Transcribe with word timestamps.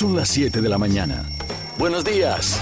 Son 0.00 0.16
las 0.16 0.30
7 0.30 0.62
de 0.62 0.68
la 0.70 0.78
mañana. 0.78 1.26
Buenos 1.76 2.06
días. 2.06 2.58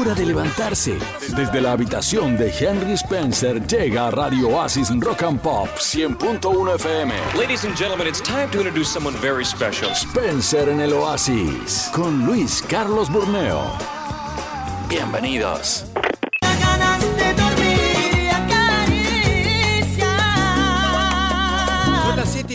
Hora 0.00 0.14
de 0.14 0.24
levantarse. 0.24 0.96
Desde 1.36 1.60
la 1.60 1.72
habitación 1.72 2.38
de 2.38 2.50
Henry 2.58 2.94
Spencer 2.94 3.66
llega 3.66 4.06
a 4.06 4.10
Radio 4.10 4.48
Oasis 4.48 4.88
Rock 4.98 5.24
and 5.24 5.40
Pop 5.42 5.68
100.1 5.76 6.74
FM. 6.76 7.12
Ladies 7.38 7.66
and 7.66 7.76
gentlemen, 7.76 8.06
it's 8.06 8.22
time 8.22 8.48
to 8.50 8.60
introduce 8.60 8.88
someone 8.88 9.14
very 9.20 9.44
special. 9.44 9.90
Spencer 9.94 10.70
en 10.70 10.80
el 10.80 10.94
Oasis 10.94 11.90
con 11.92 12.24
Luis 12.24 12.62
Carlos 12.66 13.12
Burneo. 13.12 13.70
Bienvenidos. 14.88 15.84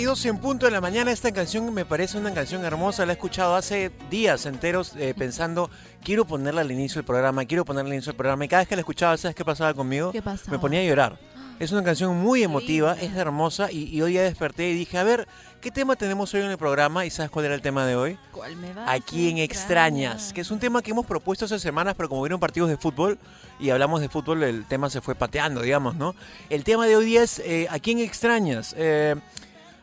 Son 0.09 0.13
las 0.13 0.21
7 0.21 0.29
y 0.29 0.29
12 0.29 0.29
en 0.29 0.37
punto 0.39 0.65
de 0.65 0.71
la 0.71 0.81
mañana. 0.81 1.11
Esta 1.11 1.31
canción 1.31 1.71
me 1.71 1.85
parece 1.85 2.17
una 2.17 2.33
canción 2.33 2.65
hermosa. 2.65 3.05
La 3.05 3.11
he 3.11 3.15
escuchado 3.15 3.55
hace 3.55 3.91
días 4.09 4.47
enteros 4.47 4.93
eh, 4.97 5.13
pensando, 5.15 5.69
quiero 6.03 6.25
ponerla 6.25 6.61
al 6.61 6.71
inicio 6.71 6.95
del 6.95 7.05
programa, 7.05 7.45
quiero 7.45 7.63
ponerla 7.63 7.89
al 7.89 7.93
inicio 7.93 8.13
del 8.13 8.17
programa. 8.17 8.43
Y 8.43 8.47
cada 8.47 8.61
vez 8.61 8.69
que 8.69 8.75
la 8.75 8.81
escuchaba, 8.81 9.15
¿sabes 9.17 9.35
qué 9.35 9.45
pasaba 9.45 9.71
conmigo? 9.75 10.11
¿Qué 10.11 10.21
pasaba? 10.23 10.51
Me 10.51 10.57
ponía 10.57 10.79
a 10.79 10.83
llorar. 10.83 11.19
Es 11.59 11.73
una 11.73 11.83
canción 11.83 12.17
muy 12.17 12.41
emotiva, 12.41 12.93
es 12.93 13.13
hermosa 13.17 13.69
y, 13.69 13.93
y 13.93 14.01
hoy 14.01 14.13
ya 14.13 14.21
desperté 14.23 14.69
y 14.69 14.73
dije, 14.75 14.97
a 14.97 15.03
ver, 15.03 15.27
¿qué 15.59 15.71
tema 15.71 15.97
tenemos 15.97 16.33
hoy 16.33 16.39
en 16.39 16.51
el 16.51 16.57
programa? 16.57 17.05
¿Y 17.05 17.09
sabes 17.09 17.29
cuál 17.29 17.43
era 17.43 17.53
el 17.53 17.61
tema 17.61 17.85
de 17.85 17.97
hoy? 17.97 18.17
¿Cuál 18.31 18.55
me 18.55 18.71
vas 18.71 18.87
¿A 18.87 18.93
a 18.93 18.99
quién 19.01 19.39
extrañas? 19.39 20.31
Que 20.31 20.39
es 20.39 20.51
un 20.51 20.59
tema 20.59 20.81
que 20.81 20.91
hemos 20.91 21.05
propuesto 21.05 21.43
hace 21.43 21.59
semanas, 21.59 21.95
pero 21.97 22.07
como 22.07 22.21
vieron 22.21 22.39
partidos 22.39 22.69
de 22.69 22.77
fútbol 22.77 23.19
y 23.59 23.71
hablamos 23.71 23.99
de 23.99 24.07
fútbol, 24.07 24.43
el 24.43 24.63
tema 24.67 24.89
se 24.89 25.01
fue 25.01 25.15
pateando, 25.15 25.61
digamos, 25.61 25.95
¿no? 25.95 26.15
El 26.49 26.63
tema 26.63 26.87
de 26.87 26.95
hoy 26.95 27.17
es 27.17 27.39
eh, 27.39 27.67
¿a 27.69 27.77
quién 27.79 27.99
extrañas? 27.99 28.73
Eh, 28.77 29.17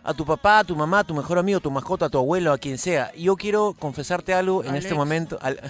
a 0.07 0.15
tu 0.15 0.25
papá, 0.25 0.61
a 0.61 0.65
tu 0.65 0.77
mamá, 0.77 1.01
a 1.01 1.05
tu 1.05 1.15
mejor 1.15 1.37
amigo, 1.39 1.59
a 1.59 1.61
tu 1.61 1.71
mascota, 1.71 2.07
a 2.07 2.09
tu 2.09 2.19
abuelo, 2.19 2.53
a 2.53 2.59
quien 2.59 2.79
sea. 2.79 3.11
Y 3.15 3.25
Yo 3.25 3.37
quiero 3.37 3.75
confesarte 3.79 4.33
algo 4.33 4.63
en 4.65 4.77
este 4.77 4.95
momento. 4.95 5.39
Al- 5.43 5.61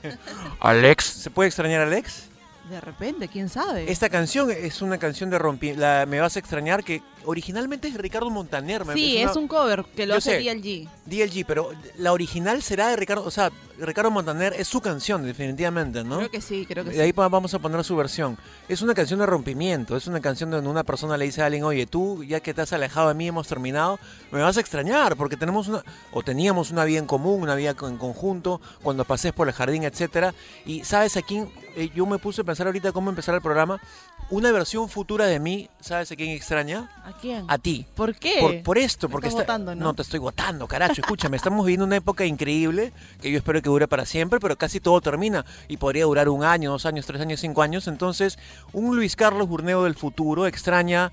Alex. 0.60 1.04
¿Se 1.04 1.30
puede 1.30 1.48
extrañar 1.48 1.80
a 1.80 1.84
Alex? 1.84 2.24
De 2.70 2.80
repente, 2.80 3.28
quién 3.28 3.48
sabe. 3.48 3.90
Esta 3.90 4.08
canción 4.08 4.50
es 4.50 4.80
una 4.82 4.96
canción 4.98 5.30
de 5.30 5.38
rompi... 5.38 5.74
La 5.74 6.06
Me 6.08 6.20
vas 6.20 6.36
a 6.36 6.38
extrañar 6.38 6.84
que 6.84 7.02
originalmente 7.24 7.88
es 7.88 7.94
de 7.94 8.00
Ricardo 8.00 8.30
Montaner. 8.30 8.84
me- 8.84 8.94
sí, 8.94 9.18
una- 9.22 9.30
es 9.30 9.36
un 9.36 9.48
cover 9.48 9.84
que 9.96 10.06
lo 10.06 10.14
Yo 10.14 10.18
hace 10.18 10.30
sé. 10.32 10.38
DLG. 10.42 10.88
DLG, 11.06 11.44
pero 11.46 11.70
la 11.98 12.12
original 12.12 12.62
será 12.62 12.88
de 12.88 12.96
Ricardo, 12.96 13.24
o 13.24 13.30
sea, 13.30 13.50
Ricardo 13.78 14.10
Montaner 14.10 14.52
es 14.56 14.68
su 14.68 14.80
canción, 14.80 15.24
definitivamente, 15.24 16.04
¿no? 16.04 16.18
Creo 16.18 16.30
que 16.30 16.40
sí, 16.40 16.66
creo 16.66 16.84
que 16.84 16.90
De 16.90 16.96
sí. 16.96 17.02
ahí 17.02 17.12
vamos 17.12 17.52
a 17.54 17.58
poner 17.58 17.82
su 17.82 17.96
versión. 17.96 18.38
Es 18.68 18.80
una 18.82 18.94
canción 18.94 19.18
de 19.20 19.26
rompimiento, 19.26 19.96
es 19.96 20.06
una 20.06 20.20
canción 20.20 20.50
donde 20.50 20.68
una 20.70 20.84
persona 20.84 21.16
le 21.16 21.24
dice 21.24 21.42
a 21.42 21.46
alguien, 21.46 21.64
oye, 21.64 21.86
tú, 21.86 22.22
ya 22.22 22.40
que 22.40 22.54
te 22.54 22.60
has 22.62 22.72
alejado 22.72 23.08
de 23.08 23.14
mí, 23.14 23.26
hemos 23.28 23.48
terminado, 23.48 23.98
me 24.30 24.40
vas 24.40 24.56
a 24.56 24.60
extrañar, 24.60 25.16
porque 25.16 25.36
tenemos 25.36 25.66
una, 25.68 25.82
o 26.12 26.22
teníamos 26.22 26.70
una 26.70 26.84
vida 26.84 26.98
en 27.00 27.06
común, 27.06 27.42
una 27.42 27.54
vida 27.56 27.70
en 27.70 27.96
conjunto, 27.98 28.60
cuando 28.82 29.04
pases 29.04 29.32
por 29.32 29.48
el 29.48 29.54
jardín, 29.54 29.82
etcétera. 29.84 30.32
Y 30.64 30.84
sabes 30.84 31.16
a 31.16 31.22
quién, 31.22 31.48
Eh, 31.74 31.88
yo 31.94 32.04
me 32.04 32.18
puse 32.18 32.42
a 32.42 32.44
pensar 32.44 32.66
ahorita 32.66 32.92
cómo 32.92 33.08
empezar 33.08 33.34
el 33.34 33.40
programa, 33.40 33.80
una 34.28 34.52
versión 34.52 34.90
futura 34.90 35.24
de 35.24 35.40
mí, 35.40 35.70
¿sabes 35.80 36.12
a 36.12 36.16
quién 36.16 36.28
extraña? 36.28 36.90
¿A 37.02 37.11
quién? 37.20 37.44
A 37.48 37.58
ti. 37.58 37.86
¿Por 37.94 38.14
qué? 38.14 38.36
Por, 38.40 38.62
por 38.62 38.78
esto, 38.78 39.08
Me 39.08 39.12
porque 39.12 39.28
estás 39.28 39.42
está- 39.42 39.52
votando, 39.58 39.74
¿no? 39.74 39.94
te 39.94 40.02
estoy 40.02 40.18
votando, 40.20 40.66
caracho. 40.66 41.00
Escúchame, 41.00 41.36
estamos 41.36 41.64
viviendo 41.64 41.84
una 41.86 41.96
época 41.96 42.24
increíble 42.24 42.92
que 43.20 43.30
yo 43.30 43.38
espero 43.38 43.60
que 43.62 43.68
dure 43.68 43.88
para 43.88 44.04
siempre, 44.06 44.40
pero 44.40 44.56
casi 44.56 44.80
todo 44.80 45.00
termina 45.00 45.44
y 45.68 45.76
podría 45.76 46.04
durar 46.04 46.28
un 46.28 46.44
año, 46.44 46.70
dos 46.70 46.86
años, 46.86 47.06
tres 47.06 47.20
años, 47.20 47.40
cinco 47.40 47.62
años. 47.62 47.86
Entonces, 47.88 48.38
un 48.72 48.96
Luis 48.96 49.16
Carlos 49.16 49.48
Burneo 49.48 49.84
del 49.84 49.94
futuro 49.94 50.46
extraña 50.46 51.12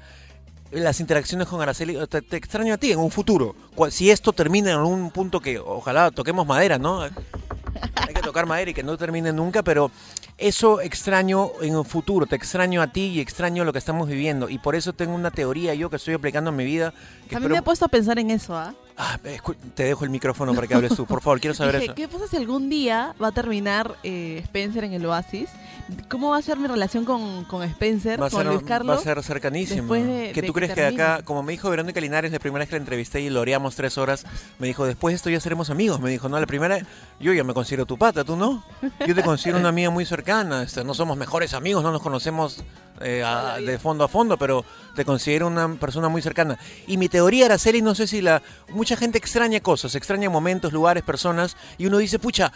las 0.72 1.00
interacciones 1.00 1.48
con 1.48 1.62
Araceli. 1.62 1.98
Te, 2.08 2.22
te 2.22 2.38
extraño 2.38 2.76
a 2.76 2.78
ti 2.78 2.92
en 2.92 3.00
un 3.00 3.10
futuro. 3.10 3.56
Si 3.90 4.12
esto 4.12 4.34
termina 4.34 4.72
en 4.72 4.80
un 4.80 5.10
punto 5.10 5.40
que 5.40 5.58
ojalá 5.60 6.12
toquemos 6.12 6.46
madera, 6.46 6.78
¿no? 6.78 7.02
Hay 8.08 8.14
que 8.14 8.22
tocar 8.22 8.46
madera 8.46 8.72
y 8.72 8.74
que 8.74 8.84
no 8.84 8.98
termine 8.98 9.32
nunca, 9.34 9.64
pero 9.64 9.92
eso 10.38 10.82
extraño 10.82 11.52
en 11.62 11.76
un 11.76 11.86
futuro, 11.86 12.26
te 12.26 12.36
extraño 12.36 12.82
a 12.82 12.88
ti 12.88 13.08
y 13.08 13.20
extraño 13.20 13.64
lo 13.66 13.74
que 13.74 13.80
estamos 13.80 14.08
viviendo. 14.08 14.50
Y 14.50 14.58
por 14.58 14.76
eso 14.76 14.94
tengo 14.94 15.14
una 15.16 15.32
teoría 15.32 15.74
yo 15.74 15.90
que 15.90 15.98
estoy 15.98 16.14
aplicando 16.14 16.50
en 16.50 16.56
mi 16.56 16.66
vida. 16.66 16.92
Que 17.28 17.36
A 17.36 17.40
mí 17.40 17.46
espero- 17.46 17.50
me 17.56 17.60
he 17.60 17.62
puesto 17.62 17.86
a 17.86 17.90
pensar 17.90 18.20
en 18.20 18.32
eso, 18.32 18.56
¿ah? 18.58 18.74
Ah, 19.02 19.18
te 19.76 19.84
dejo 19.84 20.04
el 20.04 20.10
micrófono 20.10 20.54
para 20.54 20.68
que 20.68 20.74
hables 20.74 20.94
tú, 20.94 21.06
por 21.06 21.22
favor, 21.22 21.40
quiero 21.40 21.54
saber 21.54 21.76
Dije, 21.76 21.86
eso. 21.86 21.96
¿qué 21.96 22.10
pasa 22.10 22.28
si 22.28 22.36
algún 22.36 22.70
día 22.70 23.16
va 23.22 23.30
a 23.30 23.32
terminar 23.32 23.96
eh, 24.04 24.42
Spencer 24.44 24.84
en 24.84 24.92
el 24.92 25.06
Oasis? 25.06 25.48
¿Cómo 26.10 26.32
va 26.32 26.38
a 26.38 26.42
ser 26.42 26.58
mi 26.60 26.68
relación 26.68 27.06
con, 27.06 27.46
con 27.46 27.64
Spencer, 27.64 28.22
Va 28.22 28.28
a, 28.28 28.30
con 28.30 28.42
ser, 28.44 28.52
Luis 28.52 28.62
va 28.64 28.68
Carlos? 28.68 29.00
a 29.00 29.02
ser 29.02 29.24
cercanísimo. 29.24 29.94
de- 29.94 30.32
que 30.34 30.42
de 30.42 30.48
tú 30.48 30.54
que 30.54 30.60
crees 30.60 30.74
que 30.74 30.86
acá, 30.86 31.22
como 31.24 31.42
me 31.44 31.54
dijo 31.54 31.70
Verónica 31.70 32.02
Linares 32.02 32.34
la 32.34 32.40
primera 32.40 32.60
vez 32.64 32.68
que 32.70 32.76
la 32.76 32.82
entrevisté 32.82 33.22
y 33.22 33.30
loreamos 33.30 33.76
tres 33.78 33.98
horas, 33.98 34.26
me 34.60 34.68
dijo, 34.68 34.86
después 34.86 35.14
de 35.14 35.16
esto 35.16 35.30
ya 35.30 35.40
seremos 35.40 35.70
amigos. 35.70 36.02
Me 36.02 36.10
dijo, 36.10 36.28
no, 36.28 36.38
la 36.38 36.46
primera, 36.46 36.80
yo 37.22 37.32
ya 37.32 37.46
me 37.46 37.54
considero 37.54 37.86
tu 37.86 37.98
pata, 37.98 38.26
tú 38.26 38.36
no. 38.36 38.66
Yo 39.08 39.16
te 39.16 39.24
considero 39.24 39.60
una 39.60 39.70
amiga 39.70 39.90
muy 39.92 40.06
cercana. 40.06 40.62
este, 40.64 40.84
no 40.84 40.94
somos 40.94 41.18
mejores 41.18 41.54
amigos, 41.54 41.84
no 41.84 41.94
nos 41.94 42.02
conocemos 42.02 42.64
eh, 43.02 43.24
a- 43.24 43.60
de 43.60 43.80
fondo 43.80 44.04
a 44.04 44.08
fondo, 44.08 44.38
pero 44.38 44.64
te 44.96 45.06
considero 45.06 45.48
una 45.48 45.76
persona 45.76 46.10
muy 46.10 46.22
cercana. 46.22 46.58
Y 46.88 46.98
mi 46.98 47.10
teoría, 47.10 47.46
Araceli, 47.46 47.82
no 47.82 47.96
sé 47.96 48.08
si 48.08 48.22
la. 48.22 48.42
Mucha 48.70 48.96
gente 48.98 49.18
extraña 49.18 49.60
cosas, 49.60 49.96
extraña 49.96 50.30
momentos, 50.30 50.74
lugares, 50.74 51.04
personas, 51.04 51.56
y 51.78 51.86
uno 51.88 51.98
dice, 51.98 52.20
pucha 52.20 52.52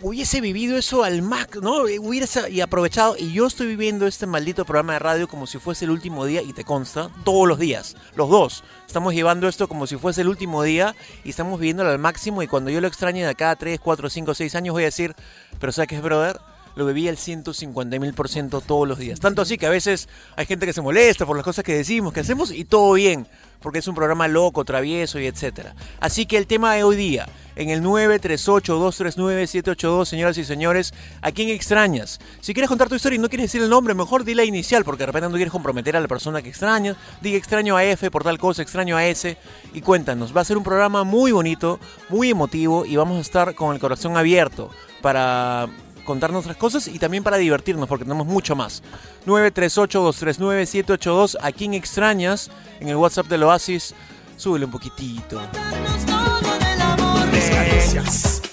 hubiese 0.00 0.40
vivido 0.40 0.76
eso 0.78 1.02
al 1.02 1.22
max, 1.22 1.58
¿no? 1.60 1.82
Hubiese 1.82 2.48
y 2.52 2.60
aprovechado. 2.60 3.16
Y 3.18 3.32
yo 3.32 3.46
estoy 3.48 3.66
viviendo 3.66 4.06
este 4.06 4.26
maldito 4.26 4.64
programa 4.64 4.92
de 4.92 5.00
radio 5.00 5.26
como 5.26 5.48
si 5.48 5.58
fuese 5.58 5.86
el 5.86 5.90
último 5.90 6.24
día, 6.24 6.40
y 6.40 6.52
te 6.52 6.62
consta, 6.62 7.10
todos 7.24 7.48
los 7.48 7.58
días, 7.58 7.96
los 8.14 8.28
dos. 8.30 8.62
Estamos 8.86 9.12
llevando 9.12 9.48
esto 9.48 9.66
como 9.66 9.88
si 9.88 9.96
fuese 9.96 10.20
el 10.20 10.28
último 10.28 10.62
día 10.62 10.94
y 11.24 11.30
estamos 11.30 11.58
viviéndolo 11.58 11.90
al 11.90 11.98
máximo. 11.98 12.44
Y 12.44 12.46
cuando 12.46 12.70
yo 12.70 12.80
lo 12.80 12.86
extrañe 12.86 13.22
de 13.24 13.30
acá 13.30 13.50
a 13.50 13.56
3, 13.56 13.80
4, 13.80 14.08
5, 14.08 14.34
6 14.34 14.54
años, 14.54 14.72
voy 14.72 14.84
a 14.84 14.86
decir, 14.86 15.16
pero 15.58 15.72
¿sabes 15.72 15.88
qué 15.88 15.96
es, 15.96 16.02
brother? 16.02 16.38
Lo 16.78 16.86
viví 16.86 17.08
al 17.08 17.18
150 17.18 17.98
mil 17.98 18.14
por 18.14 18.28
ciento 18.28 18.60
todos 18.60 18.86
los 18.86 18.98
días. 18.98 19.18
Tanto 19.18 19.42
así 19.42 19.58
que 19.58 19.66
a 19.66 19.70
veces 19.70 20.08
hay 20.36 20.46
gente 20.46 20.64
que 20.64 20.72
se 20.72 20.80
molesta 20.80 21.26
por 21.26 21.36
las 21.36 21.44
cosas 21.44 21.64
que 21.64 21.74
decimos, 21.74 22.12
que 22.12 22.20
hacemos, 22.20 22.52
y 22.52 22.64
todo 22.64 22.92
bien, 22.92 23.26
porque 23.60 23.80
es 23.80 23.88
un 23.88 23.96
programa 23.96 24.28
loco, 24.28 24.64
travieso 24.64 25.18
y 25.18 25.26
etcétera. 25.26 25.74
Así 25.98 26.24
que 26.24 26.36
el 26.36 26.46
tema 26.46 26.74
de 26.74 26.84
hoy 26.84 26.94
día, 26.94 27.28
en 27.56 27.70
el 27.70 27.82
938-239-782, 27.82 30.04
señoras 30.04 30.38
y 30.38 30.44
señores, 30.44 30.94
¿a 31.20 31.32
quién 31.32 31.48
extrañas? 31.48 32.20
Si 32.40 32.54
quieres 32.54 32.68
contar 32.68 32.88
tu 32.88 32.94
historia 32.94 33.16
y 33.16 33.18
no 33.18 33.28
quieres 33.28 33.46
decir 33.46 33.60
el 33.60 33.70
nombre, 33.70 33.94
mejor 33.94 34.22
di 34.22 34.34
la 34.34 34.44
inicial, 34.44 34.84
porque 34.84 35.02
de 35.02 35.06
repente 35.06 35.28
no 35.28 35.34
quieres 35.34 35.50
comprometer 35.50 35.96
a 35.96 36.00
la 36.00 36.06
persona 36.06 36.42
que 36.42 36.50
extrañas. 36.50 36.96
Diga 37.20 37.36
extraño 37.36 37.76
a 37.76 37.82
F 37.82 38.08
por 38.12 38.22
tal 38.22 38.38
cosa, 38.38 38.62
extraño 38.62 38.96
a 38.96 39.04
S, 39.04 39.36
y 39.74 39.80
cuéntanos. 39.80 40.36
Va 40.36 40.42
a 40.42 40.44
ser 40.44 40.56
un 40.56 40.62
programa 40.62 41.02
muy 41.02 41.32
bonito, 41.32 41.80
muy 42.08 42.30
emotivo, 42.30 42.86
y 42.86 42.94
vamos 42.94 43.18
a 43.18 43.22
estar 43.22 43.56
con 43.56 43.74
el 43.74 43.80
corazón 43.80 44.16
abierto 44.16 44.70
para 45.02 45.68
contar 46.08 46.32
nuestras 46.32 46.56
cosas 46.56 46.88
y 46.88 46.98
también 46.98 47.22
para 47.22 47.36
divertirnos, 47.36 47.88
porque 47.88 48.04
tenemos 48.04 48.26
mucho 48.26 48.56
más. 48.56 48.82
938-239-782, 49.26 51.36
¿a 51.40 51.52
quién 51.52 51.74
extrañas? 51.74 52.50
En 52.80 52.88
el 52.88 52.96
WhatsApp 52.96 53.26
del 53.26 53.42
Oasis, 53.44 53.94
súbele 54.36 54.64
un 54.64 54.70
poquitito. 54.70 55.40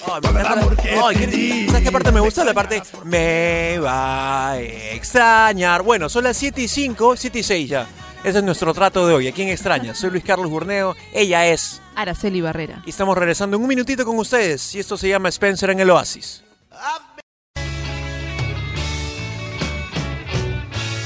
Ay, 0.08 0.22
me 0.22 0.30
encanta- 0.30 0.68
Ay, 1.06 1.16
¿qué- 1.16 1.66
¿Sabes 1.70 1.84
qué 1.84 1.92
parte 1.92 2.12
me 2.12 2.20
gusta? 2.20 2.44
La 2.44 2.54
parte 2.54 2.82
me 3.06 3.80
va 3.80 4.52
a 4.52 4.60
extrañar. 4.60 5.82
Bueno, 5.82 6.10
son 6.10 6.24
las 6.26 6.38
7 6.38 6.62
y 6.62 6.68
5, 6.68 7.16
7 7.18 7.40
y 7.40 7.44
6 7.44 7.70
ya. 7.70 7.88
Ese 8.24 8.40
es 8.40 8.44
nuestro 8.44 8.74
trato 8.74 9.08
de 9.08 9.14
hoy. 9.14 9.28
¿A 9.28 9.32
quién 9.34 9.50
extrañas? 9.50 9.98
Soy 10.00 10.10
Luis 10.12 10.24
Carlos 10.24 10.50
Burneo, 10.50 10.96
ella 11.14 11.48
es. 11.48 11.82
Araceli 11.96 12.42
Barrera. 12.42 12.82
Y 12.86 12.90
estamos 12.90 13.18
regresando 13.18 13.56
en 13.58 13.64
un 13.64 13.70
minutito 13.70 14.06
con 14.06 14.18
ustedes. 14.18 14.76
Y 14.76 14.80
esto 14.80 14.98
se 14.98 15.08
llama 15.10 15.30
Spencer 15.30 15.70
en 15.70 15.80
el 15.80 15.90
Oasis. 15.90 16.44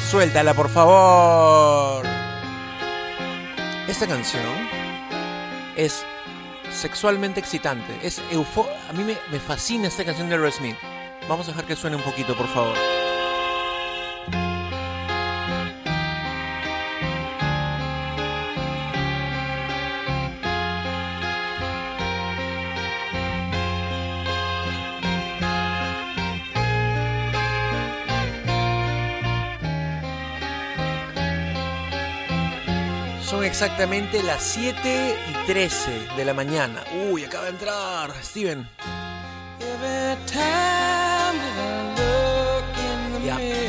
Suéltala, 0.10 0.56
por 0.56 0.70
favor. 0.70 2.04
Esta 3.88 4.08
canción 4.08 4.44
es 5.76 6.04
sexualmente 6.72 7.40
excitante. 7.40 7.96
Es 8.02 8.20
eufo 8.32 8.68
A 8.90 8.94
mí 8.94 9.04
me, 9.04 9.40
fascina 9.40 9.88
esta 9.88 10.04
canción 10.04 10.28
de 10.28 10.34
Aerosmith. 10.34 10.78
Vamos 11.28 11.48
a 11.48 11.52
dejar 11.52 11.66
que 11.66 11.76
suene 11.76 11.96
un 11.96 12.02
poquito, 12.02 12.36
por 12.36 12.48
favor. 12.48 12.76
Son 33.30 33.44
exactamente 33.44 34.24
las 34.24 34.42
7 34.42 35.16
y 35.30 35.46
13 35.46 36.08
de 36.18 36.26
la 36.26 36.34
mañana. 36.34 36.84
Uy, 37.12 37.26
acaba 37.26 37.44
de 37.44 37.52
entrar 37.52 38.12
Steven. 38.24 38.68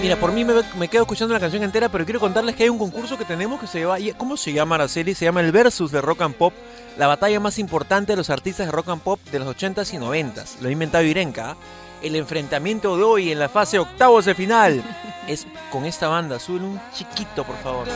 Mira, 0.01 0.17
por 0.17 0.33
mí 0.33 0.47
me, 0.47 0.89
quedo 0.89 1.03
escuchando 1.03 1.35
la 1.35 1.41
canción 1.41 1.62
entera, 1.62 1.91
pero 1.91 2.07
quiero 2.07 2.21
contarles 2.21 2.57
que 2.57 2.62
hay 2.62 2.69
un 2.71 2.79
concurso 2.79 3.19
que 3.19 3.27
tenemos 3.27 3.61
que 3.61 3.67
se 3.67 3.81
llama... 3.81 3.99
¿Cómo 4.17 4.39
se 4.39 4.55
llama, 4.55 4.77
Araceli? 4.77 5.15
Se 5.15 5.27
llama 5.27 5.43
el 5.43 5.53
Versus 5.53 5.93
de 5.93 6.01
Rock 6.01 6.23
and 6.23 6.37
Pop, 6.37 6.55
la 6.97 7.06
batalla 7.06 7.39
más 7.39 7.59
importante 7.59 8.13
de 8.13 8.17
los 8.17 8.31
artistas 8.31 8.65
de 8.65 8.73
rock 8.73 8.89
and 8.89 9.03
pop 9.03 9.21
de 9.31 9.41
los 9.41 9.55
80s 9.55 9.93
y 9.93 9.99
90s. 9.99 10.61
Lo 10.63 10.71
ha 10.71 10.73
inventado 10.73 11.05
Irenka. 11.05 11.51
¿ah? 11.51 11.56
El 12.02 12.17
enfrentamiento 12.17 12.97
de 12.97 13.02
hoy 13.02 13.31
en 13.31 13.38
la 13.38 13.50
fase 13.50 13.79
octavos 13.79 14.25
de 14.25 14.35
final 14.35 14.82
es 15.29 15.47
con 15.70 15.85
esta 15.85 16.08
banda. 16.08 16.38
Suben 16.38 16.64
un 16.64 16.81
chiquito, 16.94 17.44
por 17.44 17.56
favor. 17.58 17.87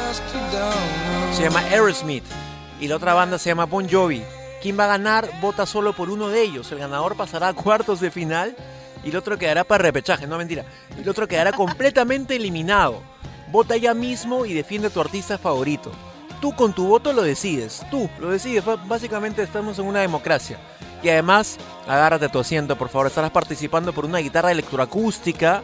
Se 1.33 1.43
llama 1.43 1.61
Aerosmith. 1.61 2.25
Y 2.81 2.89
la 2.89 2.97
otra 2.97 3.15
banda 3.15 3.39
se 3.39 3.49
llama 3.49 3.65
Bon 3.65 3.89
Jovi. 3.89 4.23
¿Quién 4.61 4.79
va 4.79 4.85
a 4.85 4.89
ganar? 4.89 5.31
Vota 5.41 5.65
solo 5.65 5.95
por 5.95 6.11
uno 6.11 6.29
de 6.29 6.43
ellos. 6.43 6.71
El 6.71 6.81
ganador 6.81 7.17
pasará 7.17 7.49
a 7.49 7.55
cuartos 7.55 8.01
de 8.01 8.11
final 8.11 8.55
y 9.03 9.09
el 9.09 9.17
otro 9.17 9.39
quedará 9.39 9.65
para 9.65 9.83
repechaje. 9.83 10.27
No, 10.27 10.37
mentira. 10.37 10.67
El 10.99 11.09
otro 11.09 11.27
quedará 11.27 11.53
completamente 11.53 12.37
eliminado. 12.37 13.01
Vota 13.51 13.77
ya 13.77 13.95
mismo 13.95 14.45
y 14.45 14.53
defiende 14.53 14.89
a 14.89 14.91
tu 14.91 15.01
artista 15.01 15.39
favorito. 15.39 15.93
Tú 16.41 16.55
con 16.55 16.73
tu 16.73 16.87
voto 16.87 17.13
lo 17.13 17.23
decides. 17.23 17.83
Tú 17.91 18.09
lo 18.21 18.31
decides. 18.31 18.65
Básicamente 18.87 19.43
estamos 19.43 19.79
en 19.79 19.87
una 19.87 20.01
democracia. 20.01 20.59
Y 21.03 21.09
además, 21.09 21.59
agárrate 21.87 22.29
tu 22.29 22.39
asiento, 22.39 22.77
por 22.77 22.89
favor. 22.89 23.07
Estarás 23.07 23.31
participando 23.31 23.93
por 23.93 24.05
una 24.05 24.19
guitarra 24.19 24.53
electroacústica 24.53 25.63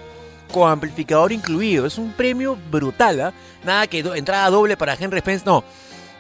con 0.53 0.71
amplificador 0.71 1.33
incluido. 1.33 1.87
Es 1.87 1.97
un 1.99 2.13
premio 2.13 2.59
brutal, 2.71 3.21
¿ah? 3.21 3.33
Nada 3.65 3.87
que 3.87 4.01
entrada 4.01 4.51
doble 4.51 4.77
para 4.77 4.95
Henry 4.95 5.21
Spence. 5.21 5.45
No. 5.47 5.65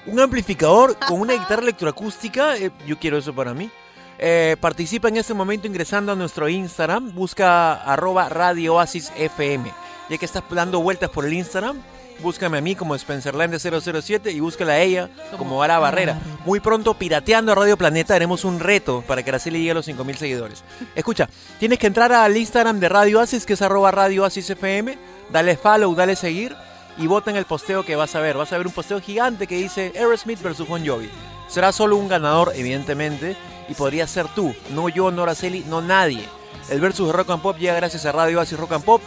Un 0.06 0.18
amplificador 0.20 0.96
con 1.06 1.20
una 1.20 1.34
guitarra 1.34 1.62
electroacústica. 1.62 2.56
eh, 2.56 2.70
yo 2.86 2.98
quiero 2.98 3.18
eso 3.18 3.34
para 3.34 3.52
mí. 3.52 3.70
Eh, 4.18 4.56
participa 4.60 5.08
en 5.08 5.16
este 5.16 5.34
momento 5.34 5.66
ingresando 5.66 6.12
a 6.12 6.16
nuestro 6.16 6.48
Instagram. 6.48 7.14
Busca 7.14 7.74
arroba 7.74 8.28
Radio. 8.28 8.82
Ya 8.82 10.18
que 10.18 10.24
estás 10.24 10.42
dando 10.50 10.80
vueltas 10.80 11.08
por 11.10 11.24
el 11.24 11.32
Instagram, 11.32 11.80
búscame 12.22 12.58
a 12.58 12.60
mí 12.60 12.74
como 12.74 12.94
Spencerland007 12.94 14.32
y 14.32 14.40
búscala 14.40 14.72
a 14.72 14.80
ella 14.80 15.08
como 15.38 15.62
Ara 15.62 15.78
Barrera. 15.78 16.18
Muy 16.44 16.60
pronto, 16.60 16.94
pirateando 16.94 17.52
a 17.52 17.54
Radio 17.54 17.76
Planeta, 17.76 18.14
haremos 18.14 18.44
un 18.44 18.60
reto 18.60 19.02
para 19.06 19.22
que 19.22 19.30
Araceli 19.30 19.58
llegue 19.58 19.72
a 19.72 19.74
los 19.74 19.86
5000 19.86 20.16
seguidores. 20.16 20.64
Escucha, 20.94 21.28
tienes 21.58 21.78
que 21.78 21.86
entrar 21.86 22.12
al 22.12 22.36
Instagram 22.36 22.80
de 22.80 22.88
Radio 22.88 23.18
Oasis, 23.18 23.46
que 23.46 23.54
es 23.54 23.62
arroba 23.62 23.90
Radio 23.90 24.22
Oasis 24.22 24.50
FM. 24.50 24.98
Dale 25.30 25.56
follow, 25.56 25.94
dale 25.94 26.16
seguir 26.16 26.56
y 26.98 27.06
vota 27.06 27.30
en 27.30 27.36
el 27.36 27.44
posteo 27.44 27.84
que 27.84 27.96
vas 27.96 28.14
a 28.14 28.20
ver. 28.20 28.36
Vas 28.36 28.52
a 28.52 28.58
ver 28.58 28.66
un 28.66 28.72
posteo 28.72 29.00
gigante 29.00 29.46
que 29.46 29.56
dice 29.56 29.92
Aerosmith 29.96 30.42
versus 30.42 30.68
Bon 30.68 30.86
Jovi. 30.86 31.10
Será 31.48 31.72
solo 31.72 31.96
un 31.96 32.08
ganador, 32.08 32.52
evidentemente, 32.54 33.36
y 33.68 33.74
podría 33.74 34.06
ser 34.06 34.28
tú, 34.28 34.54
no 34.74 34.88
yo, 34.88 35.10
no 35.10 35.22
Araceli, 35.22 35.64
no 35.68 35.80
nadie. 35.80 36.28
El 36.68 36.80
versus 36.80 37.08
de 37.08 37.12
Rock 37.12 37.30
and 37.30 37.42
Pop 37.42 37.56
llega 37.58 37.74
gracias 37.74 38.06
a 38.06 38.12
Radio 38.12 38.38
Oasis 38.38 38.58
Rock 38.58 38.72
and 38.72 38.84
Pop. 38.84 39.02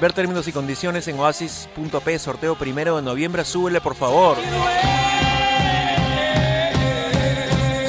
Ver 0.00 0.12
términos 0.12 0.46
y 0.46 0.52
condiciones 0.52 1.08
en 1.08 1.18
oasis.p, 1.18 2.18
sorteo 2.18 2.56
primero 2.56 2.96
de 2.96 3.02
noviembre. 3.02 3.44
Súbele, 3.44 3.80
por 3.80 3.96
favor. 3.96 4.36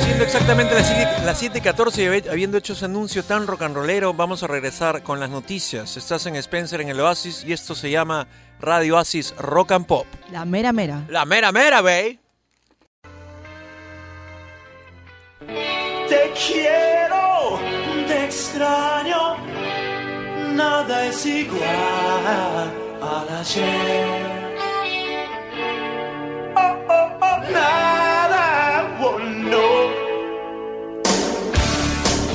Siendo 0.03 0.23
exactamente 0.23 0.73
las 0.73 0.87
7 0.87 1.11
las 1.23 1.37
7 1.37 1.57
y 1.59 1.61
14 1.61 2.01
y 2.01 2.05
habi- 2.07 2.29
habiendo 2.29 2.57
hecho 2.57 2.73
ese 2.73 2.85
anuncio 2.85 3.23
tan 3.23 3.45
rock 3.45 3.61
and 3.61 3.75
rollero, 3.75 4.13
vamos 4.13 4.41
a 4.41 4.47
regresar 4.47 5.03
con 5.03 5.19
las 5.19 5.29
noticias. 5.29 5.97
Estás 5.97 6.25
en 6.25 6.35
Spencer 6.37 6.81
en 6.81 6.89
el 6.89 6.99
Oasis 6.99 7.43
y 7.45 7.53
esto 7.53 7.75
se 7.75 7.91
llama 7.91 8.27
Radio 8.59 8.95
Oasis 8.95 9.35
Rock 9.37 9.71
and 9.73 9.85
Pop. 9.85 10.07
La 10.31 10.45
mera 10.45 10.73
mera. 10.73 11.05
La 11.09 11.25
mera 11.25 11.51
mera, 11.51 11.81
wey. 11.83 12.19
Te 16.09 16.33
quiero, 16.47 17.59
te 18.07 18.25
extraño, 18.25 19.37
nada 20.59 21.05
es 21.05 21.25
igual 21.25 21.63
al 23.01 23.29
ayer. 23.39 24.07
Oh, 26.53 26.77
oh, 26.89 27.09
oh, 27.21 27.51
nada, 27.51 28.97
oh, 29.01 29.17
no. 29.19 29.89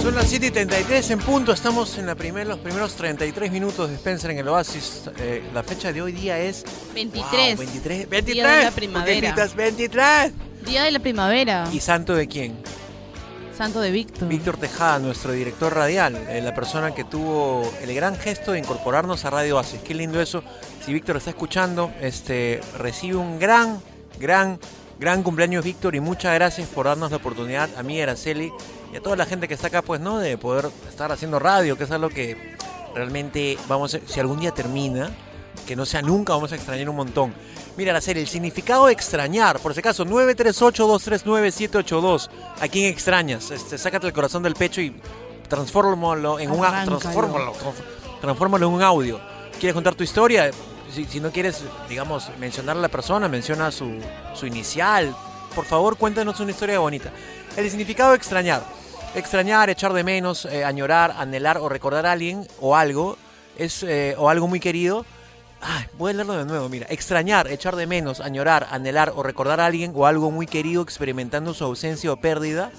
Son 0.02 0.14
las 0.14 0.26
7 0.28 0.46
y 0.46 0.50
33 0.50 1.10
en 1.10 1.18
punto. 1.18 1.52
Estamos 1.52 1.98
en 1.98 2.06
la 2.06 2.14
primer, 2.14 2.46
los 2.46 2.58
primeros 2.60 2.94
33 2.94 3.52
minutos 3.52 3.90
de 3.90 3.96
Spencer 3.96 4.30
en 4.30 4.38
el 4.38 4.48
Oasis. 4.48 5.02
Eh, 5.18 5.42
la 5.52 5.62
fecha 5.62 5.92
de 5.92 6.00
hoy 6.00 6.12
día 6.12 6.38
es 6.38 6.64
23. 6.94 7.56
Wow, 7.56 7.66
23. 7.66 7.98
Día 7.98 8.06
23. 8.08 8.26
de 8.26 8.34
la 8.34 8.48
¿Por 8.48 8.60
qué 8.64 8.72
primavera. 8.72 9.16
gritas 9.28 9.54
23. 9.54 10.32
Día 10.64 10.84
de 10.84 10.90
la 10.92 10.98
primavera. 11.00 11.68
¿Y 11.70 11.80
santo 11.80 12.14
de 12.14 12.26
quién? 12.26 12.56
Santo 13.56 13.80
de 13.80 13.92
Víctor. 13.92 14.28
Víctor 14.28 14.56
Tejada, 14.56 14.98
nuestro 14.98 15.30
director 15.32 15.72
radial, 15.72 16.16
eh, 16.28 16.40
la 16.42 16.54
persona 16.54 16.92
que 16.92 17.04
tuvo 17.04 17.62
el 17.80 17.94
gran 17.94 18.16
gesto 18.16 18.52
de 18.52 18.58
incorporarnos 18.58 19.24
a 19.24 19.30
Radio 19.30 19.56
Oasis. 19.56 19.80
Qué 19.80 19.94
lindo 19.94 20.20
eso. 20.20 20.42
Si 20.84 20.92
Víctor 20.92 21.16
está 21.16 21.30
escuchando, 21.30 21.92
este, 22.00 22.60
recibe 22.78 23.16
un 23.16 23.38
gran, 23.38 23.80
gran, 24.18 24.58
gran 24.98 25.22
cumpleaños 25.22 25.64
Víctor 25.64 25.94
y 25.94 26.00
muchas 26.00 26.34
gracias 26.34 26.68
por 26.68 26.86
darnos 26.86 27.12
la 27.12 27.18
oportunidad 27.18 27.70
a 27.76 27.84
mí, 27.84 28.00
Araceli 28.00 28.52
y 28.92 28.96
a 28.96 29.00
toda 29.00 29.14
la 29.14 29.24
gente 29.24 29.46
que 29.46 29.54
está 29.54 29.68
acá, 29.68 29.82
pues, 29.82 30.00
¿no? 30.00 30.18
De 30.18 30.36
poder 30.36 30.70
estar 30.88 31.12
haciendo 31.12 31.38
radio, 31.38 31.78
que 31.78 31.84
es 31.84 31.90
algo 31.92 32.08
que 32.08 32.56
realmente 32.92 33.56
vamos 33.68 33.94
a, 33.94 34.00
si 34.04 34.18
algún 34.18 34.40
día 34.40 34.50
termina, 34.50 35.10
que 35.64 35.76
no 35.76 35.86
sea 35.86 36.02
nunca, 36.02 36.32
vamos 36.32 36.50
a 36.50 36.56
extrañar 36.56 36.88
un 36.88 36.96
montón. 36.96 37.32
Mira, 37.76 37.90
Araceli, 37.90 38.20
el 38.20 38.28
significado 38.28 38.86
de 38.86 38.92
extrañar, 38.92 39.58
por 39.58 39.74
si 39.74 39.80
acaso, 39.80 40.04
938-239-782. 40.06 42.28
¿A 42.60 42.68
quién 42.68 42.86
extrañas? 42.86 43.50
Este, 43.50 43.78
sácate 43.78 44.06
el 44.06 44.12
corazón 44.12 44.42
del 44.42 44.54
pecho 44.54 44.80
y 44.80 44.94
transfórmalo 45.48 46.38
en 46.38 46.50
un, 46.50 46.64
a- 46.64 46.68
transfórmalo, 47.00 47.52
transf- 47.54 48.20
transfórmalo 48.20 48.66
en 48.68 48.72
un 48.74 48.82
audio. 48.82 49.20
¿Quieres 49.58 49.74
contar 49.74 49.94
tu 49.94 50.04
historia? 50.04 50.50
Si, 50.92 51.04
si 51.06 51.20
no 51.20 51.30
quieres, 51.30 51.62
digamos, 51.88 52.30
mencionar 52.38 52.76
a 52.76 52.80
la 52.80 52.88
persona, 52.88 53.28
menciona 53.28 53.70
su, 53.72 53.98
su 54.34 54.46
inicial. 54.46 55.14
Por 55.54 55.64
favor, 55.64 55.96
cuéntanos 55.96 56.38
una 56.40 56.50
historia 56.52 56.78
bonita. 56.78 57.10
El 57.56 57.68
significado 57.70 58.10
de 58.10 58.16
extrañar. 58.16 58.62
Extrañar, 59.14 59.70
echar 59.70 59.92
de 59.92 60.02
menos, 60.02 60.44
eh, 60.46 60.64
añorar, 60.64 61.14
anhelar 61.18 61.58
o 61.58 61.68
recordar 61.68 62.04
a 62.06 62.12
alguien 62.12 62.46
o 62.60 62.74
algo, 62.76 63.16
es, 63.56 63.82
eh, 63.84 64.14
o 64.18 64.28
algo 64.28 64.48
muy 64.48 64.58
querido. 64.60 65.04
Ay, 65.60 65.84
voy 65.98 66.10
a 66.10 66.14
leerlo 66.14 66.36
de 66.36 66.44
nuevo, 66.44 66.68
mira. 66.68 66.86
Extrañar, 66.90 67.48
echar 67.50 67.74
de 67.76 67.86
menos, 67.86 68.20
añorar, 68.20 68.66
anhelar 68.70 69.12
o 69.16 69.22
recordar 69.22 69.60
a 69.60 69.66
alguien 69.66 69.92
o 69.94 70.06
algo 70.06 70.30
muy 70.30 70.46
querido 70.46 70.82
experimentando 70.82 71.54
su 71.54 71.64
ausencia 71.64 72.12
o 72.12 72.16
pérdida 72.16 72.70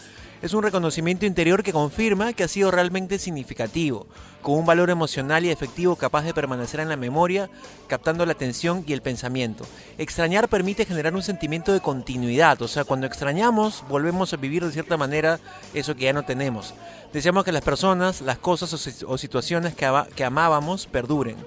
es 0.41 0.53
un 0.53 0.61
reconocimiento 0.61 1.25
interior 1.25 1.63
que 1.63 1.73
confirma 1.73 2.33
que 2.33 2.43
ha 2.43 2.47
sido 2.47 2.69
realmente 2.69 3.17
significativo, 3.17 4.05
con 4.43 4.55
un 4.59 4.65
valor 4.67 4.91
emocional 4.91 5.43
y 5.43 5.49
efectivo 5.49 5.95
capaz 5.95 6.21
de 6.23 6.35
permanecer 6.35 6.79
en 6.81 6.89
la 6.89 6.97
memoria, 6.97 7.49
captando 7.87 8.23
la 8.27 8.33
atención 8.33 8.83
y 8.85 8.93
el 8.93 9.01
pensamiento. 9.01 9.65
Extrañar 9.97 10.47
permite 10.47 10.85
generar 10.85 11.15
un 11.15 11.23
sentimiento 11.23 11.73
de 11.73 11.79
continuidad, 11.79 12.61
o 12.61 12.67
sea, 12.67 12.83
cuando 12.83 13.07
extrañamos 13.07 13.83
volvemos 13.89 14.31
a 14.33 14.37
vivir 14.37 14.63
de 14.63 14.71
cierta 14.73 14.97
manera 14.97 15.39
eso 15.73 15.95
que 15.95 16.03
ya 16.03 16.13
no 16.13 16.25
tenemos. 16.25 16.75
Deseamos 17.11 17.43
que 17.43 17.51
las 17.53 17.63
personas, 17.63 18.21
las 18.21 18.37
cosas 18.37 18.71
o, 18.73 18.77
si- 18.77 19.05
o 19.07 19.17
situaciones 19.17 19.73
que 19.73 20.23
amábamos 20.23 20.85
perduren. 20.85 21.37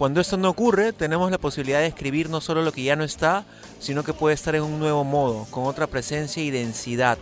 Cuando 0.00 0.22
esto 0.22 0.38
no 0.38 0.48
ocurre, 0.48 0.94
tenemos 0.94 1.30
la 1.30 1.36
posibilidad 1.36 1.80
de 1.80 1.86
escribir 1.86 2.30
no 2.30 2.40
solo 2.40 2.62
lo 2.62 2.72
que 2.72 2.82
ya 2.82 2.96
no 2.96 3.04
está, 3.04 3.44
sino 3.80 4.02
que 4.02 4.14
puede 4.14 4.34
estar 4.34 4.54
en 4.54 4.62
un 4.62 4.78
nuevo 4.78 5.04
modo, 5.04 5.46
con 5.50 5.66
otra 5.66 5.88
presencia 5.88 6.42
y 6.42 6.50
densidad. 6.50 7.18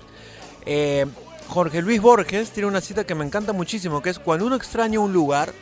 Eh, 0.65 1.05
Jorge 1.49 1.83
Luis 1.83 2.01
Borges 2.01 2.53
tiene 2.53 2.69
una 2.69 2.81
cita 2.81 3.03
que 3.03 3.17
me 3.17 3.25
encanta 3.25 3.53
muchísimo, 3.53 4.01
que 4.01 4.11
es 4.11 4.21
cuando 4.21 4.47
uno 4.47 4.55
extraña 4.55 5.01
un 5.01 5.13
lugar, 5.13 5.53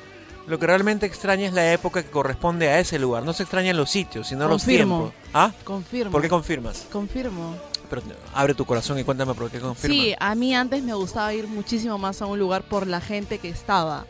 lo 0.47 0.59
que 0.59 0.67
realmente 0.67 1.07
extraña 1.07 1.47
es 1.47 1.55
la 1.55 1.73
época 1.73 2.03
que 2.03 2.11
corresponde 2.11 2.69
a 2.69 2.81
ese 2.81 2.99
lugar. 2.99 3.23
No 3.23 3.33
se 3.33 3.45
extrañan 3.45 3.79
los 3.79 3.89
sitios, 3.89 4.29
sino 4.29 4.47
los 4.47 4.63
Confirmo. 4.63 4.99
tiempos. 4.99 5.31
¿Ah? 5.33 5.53
Confirmo. 5.65 6.13
¿Por 6.13 6.21
qué 6.21 6.29
confirmas? 6.29 6.87
Confirmo. 6.93 7.57
Pero 7.89 8.03
abre 8.35 8.53
tu 8.53 8.67
corazón 8.67 8.99
y 8.99 9.05
cuéntame 9.05 9.33
por 9.33 9.51
qué 9.51 9.59
confirmas. 9.59 9.99
Sí, 9.99 10.15
a 10.21 10.35
mí 10.35 10.55
antes 10.55 10.83
me 10.83 10.93
gustaba 10.93 11.33
ir 11.33 11.49
muchísimo 11.49 11.97
más 11.97 12.21
a 12.21 12.27
un 12.27 12.39
lugar 12.39 12.69
por 12.69 12.87
la 12.87 13.01
gente 13.01 13.39
que 13.39 13.49
estaba. 13.49 14.05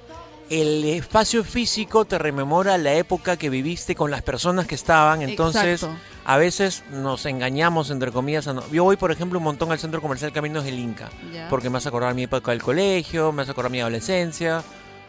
El 0.48 0.84
espacio 0.84 1.42
físico 1.42 2.04
te 2.04 2.18
rememora 2.18 2.78
la 2.78 2.94
época 2.94 3.36
que 3.36 3.50
viviste 3.50 3.96
con 3.96 4.12
las 4.12 4.22
personas 4.22 4.66
que 4.68 4.76
estaban, 4.76 5.20
entonces 5.22 5.82
Exacto. 5.82 5.96
a 6.24 6.36
veces 6.36 6.84
nos 6.92 7.26
engañamos 7.26 7.90
entre 7.90 8.12
comillas. 8.12 8.46
a 8.46 8.52
no- 8.52 8.62
Yo 8.70 8.84
voy, 8.84 8.96
por 8.96 9.10
ejemplo, 9.10 9.38
un 9.38 9.44
montón 9.44 9.72
al 9.72 9.80
centro 9.80 10.00
comercial 10.00 10.30
Caminos 10.32 10.62
del 10.64 10.78
Inca, 10.78 11.10
porque 11.50 11.68
me 11.68 11.78
hace 11.78 11.88
acordar 11.88 12.14
mi 12.14 12.22
época 12.24 12.52
del 12.52 12.62
colegio, 12.62 13.32
me 13.32 13.42
hace 13.42 13.50
acordar 13.50 13.72
mi 13.72 13.80
adolescencia, 13.80 14.62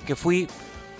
que 0.07 0.15
fui, 0.15 0.47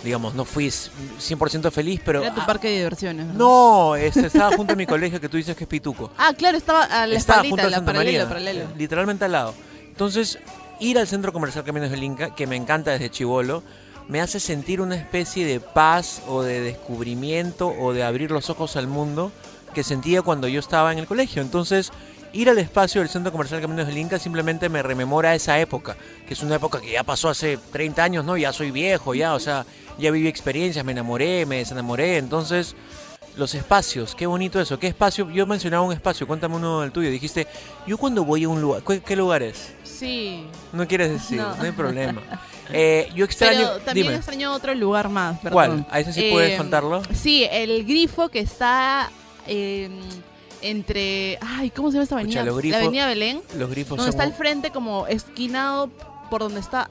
digamos, 0.04 0.36
no 0.36 0.46
fui 0.46 0.68
100% 0.68 1.72
feliz, 1.72 2.00
pero... 2.06 2.22
Era 2.22 2.36
tu 2.36 2.46
parque 2.46 2.68
de 2.70 2.76
diversiones. 2.78 3.26
¿verdad? 3.26 3.40
no, 3.40 3.96
este, 3.96 4.28
estaba 4.28 4.56
junto 4.56 4.74
a 4.74 4.76
mi 4.76 4.86
colegio 4.86 5.20
que 5.20 5.30
tú 5.30 5.38
dices 5.38 5.56
que 5.56 5.64
es 5.64 5.68
Pituco. 5.68 6.12
Ah, 6.20 6.34
claro, 6.38 6.58
estaba 6.58 6.84
a 6.84 7.08
la 7.08 7.16
Estaba 7.16 7.38
espaldita, 7.42 7.50
junto 7.50 7.62
a 7.68 7.70
la 7.72 7.78
Santa 7.78 7.92
paralelo, 7.92 8.26
María, 8.26 8.30
paralelo. 8.30 8.66
literalmente 8.78 9.26
al 9.26 9.32
lado. 9.32 9.56
Entonces, 9.88 10.38
ir 10.80 11.00
al 11.00 11.08
centro 11.08 11.34
comercial 11.34 11.64
Caminos 11.66 11.90
del 11.90 12.04
Inca, 12.04 12.36
que 12.36 12.46
me 12.46 12.56
encanta 12.56 12.92
desde 12.92 13.10
chivolo, 13.10 13.64
me 14.08 14.22
hace 14.22 14.40
sentir 14.40 14.82
una 14.82 14.96
especie 14.96 15.46
de 15.46 15.60
paz 15.60 16.22
o 16.28 16.42
de 16.42 16.62
descubrimiento 16.62 17.68
o 17.68 17.94
de 17.94 18.04
abrir 18.04 18.32
los 18.32 18.50
ojos 18.50 18.76
al 18.76 18.88
mundo 18.88 19.32
que 19.74 19.84
sentía 19.84 20.22
cuando 20.22 20.48
yo 20.48 20.60
estaba 20.60 20.92
en 20.92 21.00
el 21.00 21.08
colegio. 21.08 21.42
Entonces, 21.42 21.92
ir 22.34 22.50
al 22.50 22.58
espacio 22.58 23.02
del 23.02 23.10
Centro 23.10 23.32
Comercial 23.32 23.62
Caminos 23.62 23.88
del 23.88 23.98
Inca 23.98 24.20
simplemente 24.20 24.70
me 24.70 24.82
rememora 24.82 25.36
esa 25.36 25.60
época, 25.60 25.98
que 26.28 26.34
es 26.34 26.42
una 26.42 26.56
época 26.56 26.80
que 26.80 26.92
ya 26.92 27.04
pasó 27.04 27.30
hace 27.30 27.58
30 27.72 28.04
años, 28.04 28.26
¿no? 28.26 28.38
Ya 28.38 28.54
soy 28.54 28.72
viejo, 28.72 29.14
ya, 29.14 29.34
o 29.34 29.40
sea, 29.40 29.66
ya 29.98 30.12
viví 30.12 30.28
experiencias, 30.28 30.86
me 30.86 30.94
enamoré, 30.94 31.46
me 31.46 31.58
desenamoré, 31.58 32.18
entonces 32.18 32.76
los 33.36 33.54
espacios, 33.54 34.16
qué 34.16 34.26
bonito 34.26 34.60
eso, 34.60 34.80
qué 34.80 34.88
espacio, 34.88 35.30
yo 35.30 35.46
mencionaba 35.46 35.84
un 35.84 35.94
espacio, 35.94 36.26
cuéntame 36.26 36.56
uno 36.56 36.82
del 36.82 36.92
tuyo, 36.92 37.12
dijiste, 37.12 37.48
yo 37.86 37.98
cuando 37.98 38.26
voy 38.26 38.46
a 38.46 38.50
un 38.50 38.62
lugar, 38.62 38.82
¿qué, 38.84 39.00
qué 39.02 39.16
lugar? 39.16 39.44
Sí. 39.98 40.46
No 40.74 40.88
quieres 40.88 41.12
decir, 41.12 41.38
no, 41.38 41.56
No. 41.56 41.64
hay 41.64 41.72
problema. 41.72 42.22
Eh, 42.70 43.10
yo 43.16 43.24
extraño, 43.24 43.60
Pero 43.60 43.80
también 43.80 44.08
dime, 44.08 44.18
extraño 44.18 44.54
otro 44.54 44.76
lugar 44.76 45.08
más. 45.08 45.40
¿cuál? 45.52 45.70
perdón. 45.70 45.88
¿A 45.90 46.02
ese 46.02 46.12
sí 46.12 46.28
puedes 46.34 46.52
Eh, 46.52 46.58
contarlo? 46.58 47.02
Sí, 47.14 47.48
el 47.50 47.86
grifo 47.86 48.28
que 48.28 48.40
está 48.40 49.10
eh, 49.48 49.90
entre. 50.62 51.40
Ay, 51.42 51.70
¿cómo 51.70 51.90
se 51.92 51.94
llama 51.94 52.04
esta 52.04 52.16
avenida? 52.16 52.42
Escucha, 52.42 52.52
los 52.54 52.62
grifos- 52.62 52.72
La 52.72 52.78
avenida 52.80 53.08
Belén. 53.08 53.42
Los 53.58 53.70
grifos 53.70 53.98
Donde 53.98 54.12
son... 54.12 54.20
está 54.20 54.24
al 54.24 54.34
frente, 54.34 54.72
como 54.72 55.08
esquinado 55.08 55.90
por 56.30 56.42
donde 56.42 56.60
está 56.60 56.90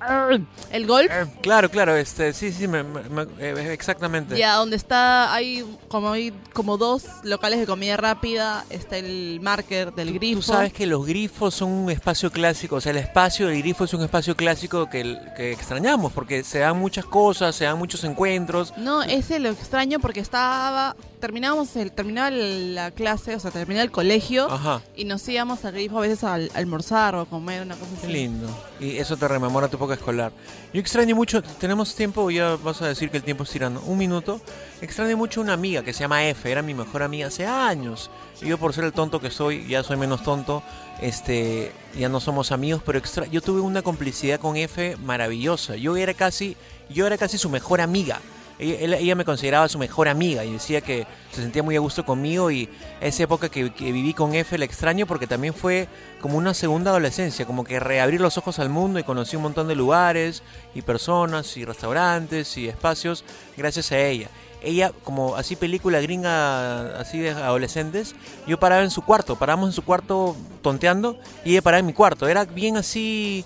el 0.71 0.87
golf. 0.87 1.11
Eh, 1.11 1.27
claro, 1.43 1.71
claro, 1.71 1.97
este, 1.97 2.33
sí, 2.33 2.53
sí, 2.53 2.67
me- 2.69 2.83
me- 2.83 3.23
eh, 3.39 3.73
exactamente. 3.73 4.37
Ya, 4.37 4.55
donde 4.55 4.77
está, 4.77 5.33
hay 5.33 5.65
como 5.89 6.11
hay 6.13 6.33
como 6.53 6.77
dos 6.79 7.05
locales 7.23 7.61
de 7.61 7.67
comida 7.67 7.97
rápida, 7.97 8.65
está 8.71 8.97
el 8.99 9.39
marker 9.43 9.93
del 9.95 10.13
grifo. 10.15 10.41
Tú 10.41 10.47
sabes 10.47 10.73
que 10.73 10.87
los 10.87 11.05
grifos 11.07 11.55
son 11.55 11.71
un 11.71 11.91
espacio 11.91 12.31
clásico, 12.31 12.77
o 12.77 12.81
sea, 12.81 12.91
el 12.93 12.99
espacio 12.99 13.47
del 13.49 13.59
grifo 13.59 13.85
es 13.85 13.95
un 13.95 14.03
espacio 14.03 14.37
clásico 14.37 14.89
que, 14.91 15.19
que 15.37 15.53
extrañamos, 15.53 16.13
porque 16.13 16.45
se 16.45 16.59
dan 16.61 16.79
muchas 16.79 17.05
cosas, 17.05 17.55
se 17.55 17.65
dan 17.65 17.79
muchos 17.79 18.05
encuentros. 18.05 18.73
No, 18.77 19.03
ese 19.03 19.39
lo 19.39 19.49
extraño 19.51 19.99
porque 20.01 20.21
estaba, 20.21 20.97
terminábamos 21.21 21.75
el, 21.77 21.93
terminaba 21.93 22.31
la 22.31 22.91
clase, 22.91 23.35
o 23.35 23.41
sea, 23.41 23.51
terminaba 23.51 23.83
el 23.85 23.91
colegio 23.91 24.51
Ajá, 24.51 24.83
y 24.97 25.05
nos 25.05 25.27
íbamos 25.29 25.65
al 25.65 25.73
grifo 25.73 25.99
a 25.99 26.01
veces 26.03 26.23
a 26.25 26.35
al- 26.35 26.51
almorzar 26.55 27.15
o 27.15 27.21
a 27.21 27.27
comer, 27.27 27.63
una 27.63 27.75
cosa 27.75 27.91
qué 28.01 28.07
así. 28.07 28.13
lindo. 28.13 28.49
Y 28.81 28.97
eso 28.99 29.17
te 29.17 29.27
rememora 29.27 29.69
tu 29.69 29.77
época 29.77 29.95
escolar. 29.95 30.33
Yo 30.73 30.81
extraño 30.81 31.17
mucho, 31.17 31.43
tenemos 31.43 31.95
tiempo, 31.95 32.31
ya 32.31 32.57
vas 32.57 32.83
a 32.83 32.89
decir 32.89 33.11
que 33.11 33.17
el 33.17 33.23
tiempo 33.23 33.45
es 33.45 33.51
tirando, 33.51 33.81
un 33.83 33.97
minuto. 33.99 34.41
Extraño 34.81 35.17
mucho 35.17 35.41
una 35.41 35.55
amiga 35.55 35.83
que 35.83 35.93
se 35.93 36.01
llama 36.01 36.25
F, 36.29 36.51
era 36.51 36.63
mi 36.63 36.75
mejor 36.75 37.03
amiga 37.03 37.29
hace 37.29 37.47
años. 37.47 38.11
Y 38.43 38.47
yo 38.49 38.59
por 38.59 38.75
ser 38.75 38.85
el 38.85 38.93
tonto 38.93 39.21
que 39.21 39.31
soy, 39.31 39.67
ya 39.67 39.83
soy 39.83 39.97
menos 39.97 40.23
tonto, 40.23 40.63
este, 41.01 41.73
ya 41.99 42.09
no 42.09 42.21
somos 42.21 42.53
amigos, 42.53 42.83
pero 42.85 42.99
extra, 42.99 43.27
yo 43.27 43.41
tuve 43.41 43.61
una 43.61 43.83
complicidad 43.83 44.39
con 44.41 44.57
F 44.57 44.97
maravillosa. 45.03 45.77
Yo 45.77 45.97
era 45.97 46.13
casi, 46.15 46.57
yo 46.91 47.07
era 47.07 47.17
casi 47.17 47.39
su 47.39 47.49
mejor 47.49 47.81
amiga. 47.81 48.21
Ella, 48.59 49.15
me 49.15 49.25
consideraba 49.25 49.69
su 49.69 49.79
mejor 49.79 50.09
amiga 50.09 50.45
y 50.45 50.53
decía 50.53 50.81
que 50.81 51.07
se 51.31 51.43
sentía 51.43 51.63
muy 51.63 51.77
a 51.77 51.81
gusto 51.81 52.07
conmigo 52.07 52.51
y 52.51 52.71
esa 53.03 53.25
época 53.25 53.51
que, 53.51 53.71
que 53.73 53.93
viví 53.93 54.15
con 54.15 54.35
F 54.35 54.57
la 54.57 54.65
extraño 54.65 55.07
porque 55.07 55.27
también 55.27 55.53
fue 55.53 55.89
como 56.23 56.39
una 56.39 56.55
segunda 56.55 56.91
adolescencia, 56.91 57.45
como 57.45 57.65
que 57.65 57.79
reabrir 57.81 58.21
los 58.21 58.39
ojos 58.39 58.59
al 58.59 58.71
mundo 58.71 58.99
y 58.99 59.05
conocí 59.05 59.37
un 59.37 59.43
montón 59.43 59.69
de 59.69 59.75
lugares 59.75 60.43
y 60.75 60.81
personas 60.81 61.55
y 61.59 61.67
restaurantes 61.67 62.57
y 62.57 62.67
espacios 62.67 63.25
gracias 63.57 63.93
a 63.93 63.99
ella. 63.99 64.29
Ella, 64.63 64.91
como 65.05 65.37
así 65.37 65.55
película 65.55 66.01
gringa, 66.01 66.99
así 66.99 67.19
de 67.19 67.31
adolescentes, 67.31 68.15
yo 68.47 68.59
paraba 68.59 68.83
en 68.83 68.91
su 68.91 69.03
cuarto, 69.03 69.37
parábamos 69.37 69.69
en 69.69 69.73
su 69.75 69.83
cuarto 69.83 70.35
tonteando 70.63 71.19
y 71.45 71.53
ella 71.53 71.63
paraba 71.63 71.81
en 71.81 71.87
mi 71.87 71.93
cuarto. 71.93 72.27
Era 72.27 72.45
bien 72.47 72.77
así, 72.77 73.45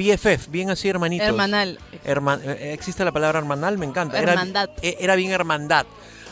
BFF, 0.00 0.48
bien 0.50 0.70
así 0.70 0.88
hermanitos. 0.88 1.28
Hermanal. 1.28 1.78
Herma- 2.04 2.40
eh, 2.42 2.72
existe 2.72 3.04
la 3.04 3.12
palabra 3.12 3.38
hermanal, 3.40 3.76
me 3.76 3.84
encanta. 3.86 4.18
Hermandad. 4.18 4.70
eh, 4.80 4.96
Era, 5.00 5.14
bien 5.16 5.32
hermandad. 5.32 5.84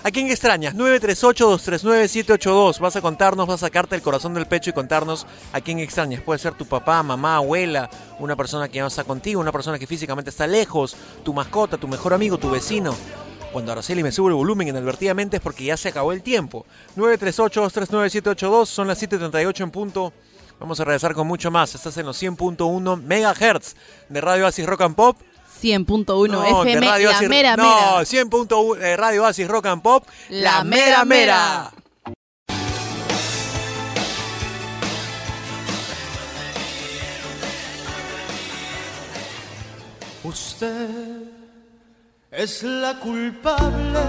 ¿A 0.05 0.11
quién 0.13 0.31
extrañas? 0.31 0.75
938-239-782. 0.77 2.79
Vas 2.79 2.97
a 2.97 3.01
contarnos, 3.01 3.47
vas 3.47 3.63
a 3.63 3.67
sacarte 3.67 3.97
el 3.97 4.03
corazón 4.03 4.33
del 4.35 4.47
pecho 4.47 4.71
y 4.71 4.73
contarnos 4.73 5.27
a 5.53 5.61
quién 5.61 5.79
extrañas. 5.81 6.23
Puede 6.23 6.39
ser 6.39 6.55
tu 6.55 6.67
papá, 6.67 7.03
mamá, 7.03 7.37
abuela, 7.37 7.91
una 8.19 8.37
persona 8.37 8.69
que 8.69 8.81
no 8.81 8.87
está 8.87 9.05
contigo, 9.05 9.41
una 9.41 9.53
persona 9.53 9.79
que 9.79 9.87
físicamente 9.87 10.31
está 10.31 10.47
lejos, 10.47 10.97
tu 11.25 11.35
mascota, 11.35 11.77
tu 11.77 11.89
mejor 11.89 12.15
amigo, 12.15 12.39
tu 12.39 12.51
vecino. 12.51 12.95
Cuando 13.53 13.73
Araceli 13.73 14.03
me 14.03 14.13
sube 14.13 14.29
el 14.29 14.35
volumen 14.35 14.69
inadvertidamente 14.69 15.39
es 15.39 15.43
porque 15.43 15.65
ya 15.65 15.77
se 15.77 15.89
acabó 15.89 16.13
el 16.13 16.23
tiempo. 16.23 16.67
938-239-782, 16.97 18.67
son 18.67 18.87
las 18.89 19.03
7.38 19.03 19.63
en 19.65 19.71
punto. 19.71 20.13
Vamos 20.61 20.81
a 20.81 20.85
regresar 20.85 21.15
con 21.15 21.27
mucho 21.27 21.51
más. 21.51 21.75
Estás 21.75 21.97
en 21.99 22.07
los 22.07 22.21
100.1 22.21 23.03
megahertz 23.03 23.75
de 24.09 24.21
Radio 24.21 24.47
Asis 24.47 24.67
Rock 24.67 24.81
and 24.83 24.95
Pop. 24.97 25.17
100.1 25.61 26.29
No, 26.31 26.43
de 26.43 26.51
FM, 26.51 26.87
Radio 26.87 27.11
la 27.11 27.19
Asis- 27.19 27.29
mera 27.29 27.57
no, 27.57 27.65
mera. 27.65 28.01
100.1 28.05 28.81
eh, 28.83 28.97
Radio 28.97 29.25
Asis 29.27 29.49
Rock 29.49 29.67
and 29.67 29.83
Pop. 29.83 30.05
La 30.31 30.63
mera 30.65 31.05
mera. 31.05 31.71
Usted 40.25 41.23
es 42.31 42.63
la 42.63 42.99
culpable 43.01 44.01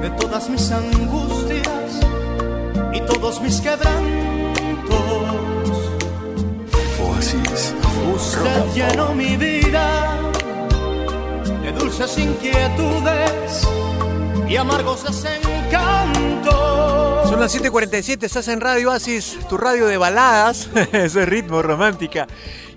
de 0.00 0.10
todas 0.10 0.48
mis 0.48 0.70
angustias 0.70 2.00
y 2.92 3.00
todos 3.00 3.40
mis 3.40 3.60
quebrantos. 3.60 4.41
Oasis. 7.22 7.72
Usted 8.14 8.64
llenó 8.74 9.14
mi 9.14 9.36
vida 9.36 10.18
de 11.62 11.70
dulces 11.72 12.18
inquietudes 12.18 13.68
y 14.48 14.56
amargos 14.56 15.04
desencantos. 15.04 16.52
Son 17.28 17.38
las 17.38 17.54
7.47, 17.54 18.24
estás 18.24 18.48
en 18.48 18.60
Radio 18.60 18.90
Asis, 18.90 19.38
tu 19.48 19.56
radio 19.56 19.86
de 19.86 19.98
baladas, 19.98 20.68
ese 20.92 21.24
ritmo 21.24 21.62
romántica. 21.62 22.26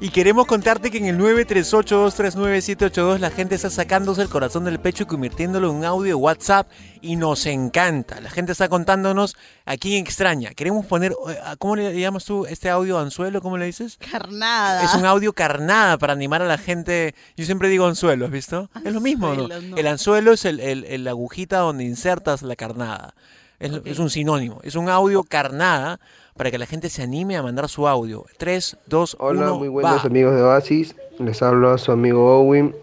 Y 0.01 0.09
queremos 0.09 0.45
contarte 0.45 0.91
que 0.91 0.97
en 0.97 1.05
el 1.05 1.17
938-239-782 1.19 3.17
la 3.19 3.31
gente 3.31 3.55
está 3.55 3.69
sacándose 3.69 4.21
el 4.21 4.29
corazón 4.29 4.65
del 4.65 4.79
pecho 4.79 5.03
y 5.03 5.05
convirtiéndolo 5.05 5.69
en 5.69 5.75
un 5.77 5.85
audio 5.85 6.17
WhatsApp 6.17 6.67
y 7.01 7.15
nos 7.15 7.45
encanta. 7.45 8.19
La 8.19 8.29
gente 8.29 8.51
está 8.51 8.67
contándonos 8.67 9.35
a 9.65 9.77
quién 9.77 10.03
extraña. 10.03 10.51
Queremos 10.53 10.85
poner, 10.85 11.13
eh, 11.13 11.37
¿cómo 11.59 11.77
le 11.77 11.97
llamas 11.99 12.25
tú 12.25 12.45
este 12.45 12.69
audio 12.69 12.99
anzuelo? 12.99 13.41
¿Cómo 13.41 13.57
le 13.57 13.65
dices? 13.67 13.97
Carnada. 14.11 14.83
Es 14.83 14.93
un 14.95 15.05
audio 15.05 15.31
carnada 15.33 15.97
para 15.97 16.11
animar 16.13 16.41
a 16.41 16.45
la 16.45 16.57
gente. 16.57 17.15
Yo 17.37 17.45
siempre 17.45 17.69
digo 17.69 17.87
anzuelo, 17.87 18.25
¿has 18.25 18.31
visto? 18.31 18.69
es 18.83 18.93
lo 18.93 18.99
mismo, 19.01 19.33
¿no? 19.33 19.43
Anzuelo, 19.45 19.61
no. 19.61 19.77
El 19.77 19.87
anzuelo 19.87 20.33
es 20.33 20.43
el, 20.45 20.59
el- 20.59 21.07
agujita 21.07 21.59
donde 21.59 21.85
insertas 21.85 22.41
la 22.41 22.55
carnada. 22.57 23.15
Es, 23.59 23.71
es 23.85 23.99
un 23.99 24.09
sinónimo. 24.09 24.59
Es 24.63 24.75
un 24.75 24.89
audio 24.89 25.23
carnada 25.23 25.99
para 26.37 26.51
que 26.51 26.57
la 26.57 26.65
gente 26.65 26.89
se 26.89 27.01
anime 27.01 27.37
a 27.37 27.43
mandar 27.43 27.69
su 27.69 27.87
audio. 27.87 28.25
3, 28.37 28.77
2, 28.87 29.17
1, 29.19 29.27
Hola, 29.27 29.53
muy 29.53 29.69
buenos 29.69 30.03
va. 30.03 30.07
amigos 30.07 30.35
de 30.35 30.41
Oasis. 30.41 30.95
Les 31.17 31.41
hablo 31.41 31.69
a 31.69 31.77
su 31.77 31.93
amigo 31.93 32.39
Owen. 32.39 32.75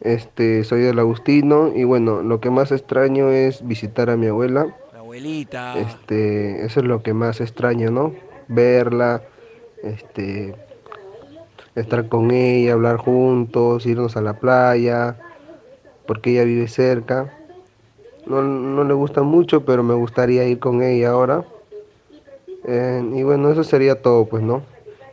Este, 0.00 0.62
soy 0.64 0.82
del 0.82 0.98
Agustino 0.98 1.72
y 1.74 1.84
bueno, 1.84 2.22
lo 2.22 2.40
que 2.40 2.50
más 2.50 2.70
extraño 2.70 3.30
es 3.30 3.66
visitar 3.66 4.10
a 4.10 4.16
mi 4.16 4.26
abuela. 4.26 4.66
La 4.92 4.98
abuelita. 4.98 5.78
Este, 5.78 6.66
eso 6.66 6.80
es 6.80 6.86
lo 6.86 7.02
que 7.02 7.14
más 7.14 7.40
extraño, 7.40 7.90
¿no? 7.90 8.14
Verla, 8.48 9.22
este, 9.82 10.54
estar 11.74 12.08
con 12.08 12.30
ella, 12.30 12.74
hablar 12.74 12.98
juntos, 12.98 13.86
irnos 13.86 14.18
a 14.18 14.20
la 14.20 14.34
playa, 14.34 15.16
porque 16.06 16.32
ella 16.32 16.44
vive 16.44 16.68
cerca. 16.68 17.32
No, 18.26 18.42
no 18.42 18.84
le 18.84 18.92
gusta 18.92 19.22
mucho, 19.22 19.64
pero 19.64 19.82
me 19.82 19.94
gustaría 19.94 20.44
ir 20.44 20.58
con 20.58 20.82
ella 20.82 21.10
ahora. 21.10 21.44
Eh, 22.64 23.02
y 23.14 23.22
bueno, 23.22 23.50
eso 23.50 23.64
sería 23.64 24.00
todo, 24.00 24.26
pues, 24.26 24.42
¿no? 24.42 24.62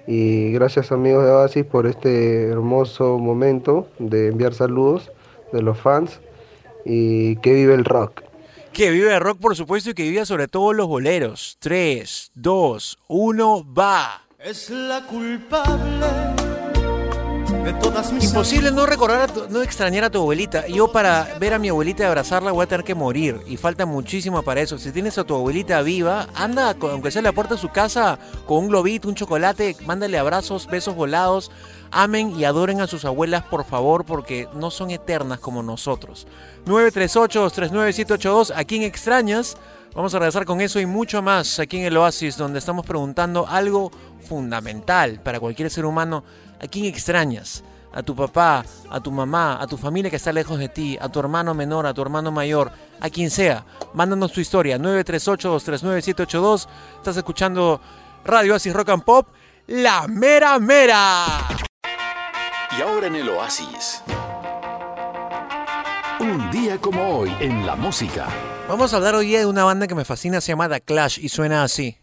Y 0.07 0.51
gracias 0.53 0.91
amigos 0.91 1.23
de 1.25 1.31
Oasis 1.31 1.65
por 1.65 1.85
este 1.85 2.47
hermoso 2.47 3.19
momento 3.19 3.87
de 3.99 4.29
enviar 4.29 4.53
saludos 4.53 5.11
de 5.51 5.61
los 5.61 5.77
fans 5.77 6.19
y 6.85 7.35
que 7.37 7.53
vive 7.53 7.75
el 7.75 7.85
rock. 7.85 8.21
Que 8.73 8.91
vive 8.91 9.09
de 9.11 9.19
rock, 9.19 9.39
por 9.39 9.55
supuesto, 9.55 9.91
y 9.91 9.93
que 9.93 10.03
vive 10.03 10.25
sobre 10.25 10.47
todo 10.47 10.73
los 10.73 10.87
boleros. 10.87 11.57
3, 11.59 12.31
2, 12.33 12.99
1, 13.07 13.73
va. 13.73 14.23
Es 14.39 14.69
la 14.69 15.05
culpable 15.05 16.48
de 17.71 17.79
todas 17.79 18.11
mis 18.11 18.23
Imposible 18.25 18.71
no 18.71 18.85
recordar, 18.87 19.21
a 19.21 19.27
tu- 19.27 19.47
no 19.49 19.61
extrañar 19.61 20.03
a 20.03 20.09
tu 20.09 20.17
abuelita. 20.19 20.65
Yo 20.67 20.91
para 20.91 21.35
ver 21.39 21.53
a 21.53 21.59
mi 21.59 21.69
abuelita 21.69 22.01
y 22.03 22.05
abrazarla 22.07 22.51
voy 22.51 22.63
a 22.63 22.67
tener 22.67 22.83
que 22.83 22.95
morir. 22.95 23.41
Y 23.45 23.57
falta 23.57 23.85
muchísimo 23.85 24.41
para 24.41 24.61
eso. 24.61 24.79
Si 24.79 24.91
tienes 24.91 25.19
a 25.19 25.23
tu 25.23 25.35
abuelita 25.35 25.79
viva, 25.83 26.27
anda, 26.33 26.75
aunque 26.81 27.11
sea 27.11 27.21
la 27.21 27.31
puerta 27.31 27.53
de 27.53 27.61
su 27.61 27.69
casa, 27.69 28.17
con 28.47 28.57
un 28.59 28.67
globito, 28.69 29.07
un 29.07 29.13
chocolate, 29.13 29.75
mándale 29.85 30.17
abrazos, 30.17 30.65
besos 30.65 30.95
volados. 30.95 31.51
Amen 31.91 32.31
y 32.39 32.43
adoren 32.43 32.81
a 32.81 32.87
sus 32.87 33.05
abuelas, 33.05 33.43
por 33.43 33.63
favor, 33.65 34.03
porque 34.03 34.47
no 34.55 34.71
son 34.71 34.89
eternas 34.89 35.37
como 35.39 35.61
nosotros. 35.61 36.25
938-239-782, 36.65 38.51
¿a 38.55 38.63
quién 38.63 38.81
extrañas? 38.81 39.57
Vamos 39.95 40.13
a 40.15 40.19
regresar 40.19 40.45
con 40.45 40.61
eso 40.61 40.79
y 40.79 40.85
mucho 40.87 41.21
más 41.21 41.59
aquí 41.59 41.77
en 41.77 41.85
el 41.85 41.97
Oasis, 41.97 42.35
donde 42.37 42.57
estamos 42.59 42.85
preguntando 42.85 43.47
algo 43.47 43.91
fundamental 44.27 45.19
para 45.23 45.39
cualquier 45.39 45.69
ser 45.69 45.85
humano. 45.85 46.23
¿A 46.61 46.67
quién 46.67 46.85
extrañas? 46.85 47.63
A 47.91 48.03
tu 48.03 48.15
papá, 48.15 48.63
a 48.89 48.99
tu 48.99 49.11
mamá, 49.11 49.57
a 49.61 49.65
tu 49.65 49.77
familia 49.77 50.11
que 50.11 50.17
está 50.17 50.31
lejos 50.31 50.59
de 50.59 50.69
ti, 50.69 50.97
a 50.99 51.09
tu 51.09 51.19
hermano 51.19 51.53
menor, 51.53 51.87
a 51.87 51.93
tu 51.93 52.01
hermano 52.01 52.31
mayor, 52.31 52.71
a 52.99 53.09
quien 53.09 53.31
sea. 53.31 53.65
Mándanos 53.93 54.31
tu 54.31 54.41
historia, 54.41 54.77
938-239-782. 54.77 56.67
Estás 56.97 57.17
escuchando 57.17 57.81
Radio 58.25 58.53
Oasis 58.53 58.73
Rock 58.73 58.89
and 58.89 59.03
Pop, 59.03 59.27
la 59.67 60.07
mera 60.07 60.59
mera. 60.59 61.25
Y 62.77 62.81
ahora 62.81 63.07
en 63.07 63.15
el 63.15 63.29
Oasis. 63.29 64.03
Un 66.19 66.51
día 66.51 66.77
como 66.79 67.17
hoy 67.17 67.33
en 67.39 67.65
la 67.65 67.75
música. 67.75 68.27
Vamos 68.67 68.93
a 68.93 68.97
hablar 68.97 69.15
hoy 69.15 69.27
día 69.27 69.39
de 69.39 69.45
una 69.47 69.63
banda 69.63 69.87
que 69.87 69.95
me 69.95 70.05
fascina, 70.05 70.41
se 70.41 70.51
llama 70.51 70.69
The 70.69 70.81
Clash 70.81 71.17
y 71.19 71.29
suena 71.29 71.63
así. 71.63 71.97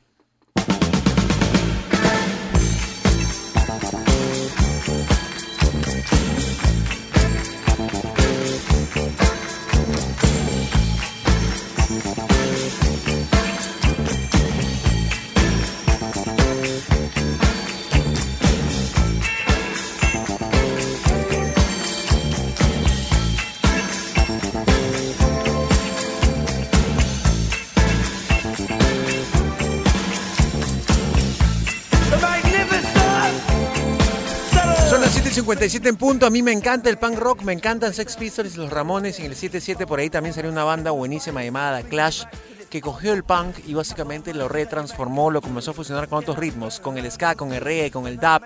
47 35.66 35.88
en 35.88 35.96
punto. 35.96 36.26
A 36.26 36.30
mí 36.30 36.44
me 36.44 36.52
encanta 36.52 36.88
el 36.90 36.96
punk 36.96 37.18
rock, 37.18 37.42
me 37.42 37.52
encantan 37.52 37.92
Sex 37.92 38.16
Pistols, 38.16 38.56
Los 38.56 38.70
Ramones 38.70 39.18
y 39.18 39.22
en 39.22 39.32
el 39.32 39.34
77 39.34 39.84
por 39.84 39.98
ahí 39.98 40.08
también 40.08 40.32
salió 40.32 40.48
una 40.48 40.62
banda 40.62 40.92
buenísima 40.92 41.42
llamada 41.42 41.82
Clash 41.82 42.22
que 42.70 42.80
cogió 42.80 43.12
el 43.12 43.24
punk 43.24 43.56
y 43.66 43.74
básicamente 43.74 44.32
lo 44.32 44.46
retransformó, 44.46 45.28
lo 45.32 45.42
comenzó 45.42 45.72
a 45.72 45.74
fusionar 45.74 46.08
con 46.08 46.20
otros 46.20 46.38
ritmos, 46.38 46.78
con 46.78 46.98
el 46.98 47.10
ska, 47.10 47.34
con 47.34 47.52
el 47.52 47.60
reggae, 47.60 47.90
con 47.90 48.06
el 48.06 48.16
dub 48.16 48.42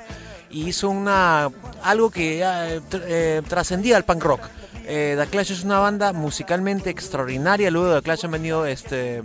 y 0.48 0.66
hizo 0.66 0.88
una 0.88 1.50
algo 1.82 2.10
que 2.10 2.40
eh, 2.42 2.80
eh, 2.94 3.42
trascendía 3.46 3.98
al 3.98 4.04
punk 4.06 4.24
rock. 4.24 4.40
Eh, 4.86 5.22
Clash 5.30 5.52
es 5.52 5.62
una 5.62 5.78
banda 5.78 6.14
musicalmente 6.14 6.88
extraordinaria. 6.88 7.70
Luego 7.70 7.96
de 7.96 8.00
Clash 8.00 8.24
han 8.24 8.30
venido 8.30 8.64
este 8.64 9.22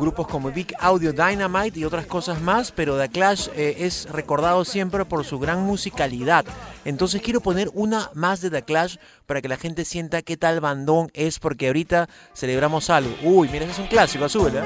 grupos 0.00 0.26
como 0.26 0.50
Big 0.50 0.74
Audio 0.80 1.12
Dynamite 1.12 1.78
y 1.78 1.84
otras 1.84 2.06
cosas 2.06 2.40
más, 2.40 2.72
pero 2.72 2.98
The 2.98 3.08
Clash 3.08 3.48
eh, 3.54 3.76
es 3.80 4.08
recordado 4.10 4.64
siempre 4.64 5.04
por 5.04 5.24
su 5.24 5.38
gran 5.38 5.62
musicalidad. 5.62 6.44
Entonces 6.84 7.22
quiero 7.22 7.40
poner 7.40 7.70
una 7.74 8.10
más 8.14 8.40
de 8.40 8.50
The 8.50 8.62
Clash 8.62 8.96
para 9.26 9.42
que 9.42 9.48
la 9.48 9.56
gente 9.56 9.84
sienta 9.84 10.22
qué 10.22 10.36
tal 10.36 10.60
bandón 10.60 11.10
es, 11.14 11.38
porque 11.38 11.68
ahorita 11.68 12.08
celebramos 12.34 12.90
algo. 12.90 13.14
Uy, 13.22 13.48
mira, 13.50 13.66
es 13.66 13.78
un 13.78 13.86
clásico, 13.86 14.28
súbela. 14.28 14.64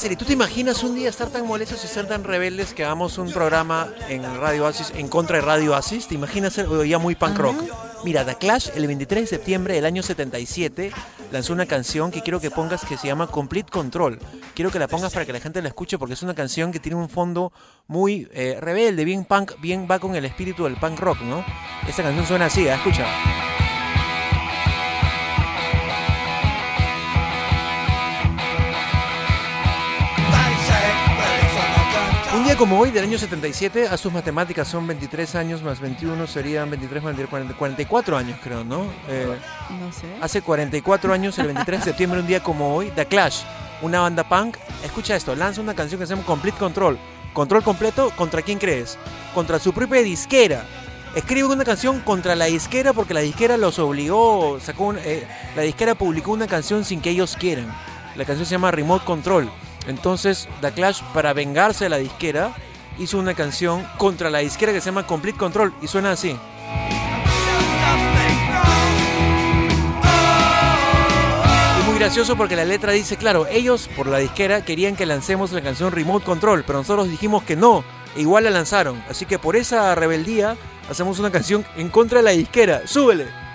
Araceli, 0.00 0.16
¿tú 0.16 0.24
te 0.24 0.32
imaginas 0.32 0.82
un 0.82 0.94
día 0.94 1.10
estar 1.10 1.28
tan 1.28 1.46
molestos 1.46 1.84
y 1.84 1.86
ser 1.86 2.08
tan 2.08 2.24
rebeldes 2.24 2.72
que 2.72 2.86
hagamos 2.86 3.18
un 3.18 3.30
programa 3.30 3.92
en 4.08 4.22
Radio 4.40 4.64
Oasis 4.64 4.94
en 4.96 5.08
contra 5.08 5.36
de 5.36 5.42
Radio 5.42 5.72
Oasis? 5.72 6.08
¿Te 6.08 6.14
imaginas 6.14 6.54
ser 6.54 6.66
ya 6.86 6.98
muy 6.98 7.14
punk 7.14 7.36
rock? 7.36 7.56
Mira, 8.02 8.24
The 8.24 8.36
Clash 8.36 8.70
el 8.74 8.86
23 8.86 9.24
de 9.24 9.26
septiembre 9.26 9.74
del 9.74 9.84
año 9.84 10.02
77 10.02 10.90
lanzó 11.30 11.52
una 11.52 11.66
canción 11.66 12.10
que 12.10 12.22
quiero 12.22 12.40
que 12.40 12.50
pongas 12.50 12.82
que 12.86 12.96
se 12.96 13.08
llama 13.08 13.26
Complete 13.26 13.70
Control. 13.70 14.18
Quiero 14.54 14.70
que 14.70 14.78
la 14.78 14.88
pongas 14.88 15.12
para 15.12 15.26
que 15.26 15.34
la 15.34 15.40
gente 15.40 15.60
la 15.60 15.68
escuche 15.68 15.98
porque 15.98 16.14
es 16.14 16.22
una 16.22 16.32
canción 16.32 16.72
que 16.72 16.80
tiene 16.80 16.96
un 16.96 17.10
fondo 17.10 17.52
muy 17.86 18.26
eh, 18.32 18.56
rebelde, 18.58 19.04
bien 19.04 19.26
punk, 19.26 19.60
bien 19.60 19.86
va 19.86 19.98
con 19.98 20.16
el 20.16 20.24
espíritu 20.24 20.64
del 20.64 20.76
punk 20.76 20.98
rock, 20.98 21.20
¿no? 21.20 21.44
Esta 21.86 22.02
canción 22.02 22.26
suena 22.26 22.46
así, 22.46 22.66
¿eh? 22.66 22.72
escucha. 22.72 23.04
Como 32.60 32.78
hoy, 32.78 32.90
del 32.90 33.04
año 33.04 33.16
77, 33.16 33.88
a 33.88 33.96
sus 33.96 34.12
matemáticas 34.12 34.68
son 34.68 34.86
23 34.86 35.34
años 35.34 35.62
más 35.62 35.80
21, 35.80 36.26
serían 36.26 36.68
23 36.68 37.02
más 37.02 37.16
40, 37.16 37.54
44 37.56 38.18
años, 38.18 38.38
creo, 38.44 38.64
¿no? 38.64 38.84
Eh, 39.08 39.26
No 39.80 39.90
sé. 39.90 40.04
hace 40.20 40.42
44 40.42 41.10
años, 41.14 41.38
el 41.38 41.46
23 41.46 41.80
de 41.80 41.84
septiembre, 41.86 42.20
un 42.20 42.26
día 42.26 42.42
como 42.42 42.74
hoy, 42.76 42.90
The 42.94 43.06
Clash, 43.06 43.38
una 43.80 44.00
banda 44.00 44.24
punk, 44.24 44.58
escucha 44.84 45.16
esto, 45.16 45.34
lanza 45.34 45.62
una 45.62 45.72
canción 45.72 45.98
que 45.98 46.06
se 46.06 46.12
llama 46.14 46.26
Complete 46.26 46.58
Control. 46.58 46.98
Control 47.32 47.62
completo, 47.62 48.12
¿contra 48.14 48.42
quién 48.42 48.58
crees? 48.58 48.98
Contra 49.34 49.58
su 49.58 49.72
propia 49.72 50.02
disquera. 50.02 50.66
Escribe 51.14 51.48
una 51.48 51.64
canción 51.64 52.00
contra 52.00 52.36
la 52.36 52.44
disquera 52.44 52.92
porque 52.92 53.14
la 53.14 53.20
disquera 53.20 53.56
los 53.56 53.78
obligó, 53.78 54.60
sacó 54.60 54.84
un- 54.88 54.98
eh, 54.98 55.26
la 55.56 55.62
disquera 55.62 55.94
publicó 55.94 56.32
una 56.32 56.46
canción 56.46 56.84
sin 56.84 57.00
que 57.00 57.08
ellos 57.08 57.36
quieran. 57.40 57.74
La 58.16 58.26
canción 58.26 58.44
se 58.44 58.52
llama 58.52 58.70
Remote 58.70 59.06
Control. 59.06 59.50
Entonces, 59.86 60.48
The 60.60 60.72
Clash, 60.72 61.02
para 61.14 61.32
vengarse 61.32 61.84
de 61.84 61.90
la 61.90 61.98
disquera, 61.98 62.54
hizo 62.98 63.18
una 63.18 63.34
canción 63.34 63.86
contra 63.96 64.30
la 64.30 64.38
disquera 64.38 64.72
que 64.72 64.80
se 64.80 64.86
llama 64.86 65.06
Complete 65.06 65.38
Control 65.38 65.74
y 65.80 65.86
suena 65.86 66.12
así. 66.12 66.36
Y 71.78 71.88
muy 71.88 71.98
gracioso 71.98 72.36
porque 72.36 72.56
la 72.56 72.64
letra 72.64 72.92
dice, 72.92 73.16
claro, 73.16 73.46
ellos 73.46 73.88
por 73.96 74.06
la 74.06 74.18
disquera 74.18 74.64
querían 74.64 74.96
que 74.96 75.06
lancemos 75.06 75.52
la 75.52 75.62
canción 75.62 75.92
Remote 75.92 76.24
Control, 76.24 76.64
pero 76.66 76.80
nosotros 76.80 77.08
dijimos 77.08 77.42
que 77.42 77.56
no, 77.56 77.84
e 78.16 78.20
igual 78.20 78.44
la 78.44 78.50
lanzaron. 78.50 79.02
Así 79.08 79.24
que 79.24 79.38
por 79.38 79.56
esa 79.56 79.94
rebeldía 79.94 80.56
hacemos 80.90 81.18
una 81.18 81.30
canción 81.30 81.64
en 81.76 81.88
contra 81.88 82.18
de 82.18 82.24
la 82.24 82.30
disquera. 82.32 82.82
¡Súbele! 82.86 83.49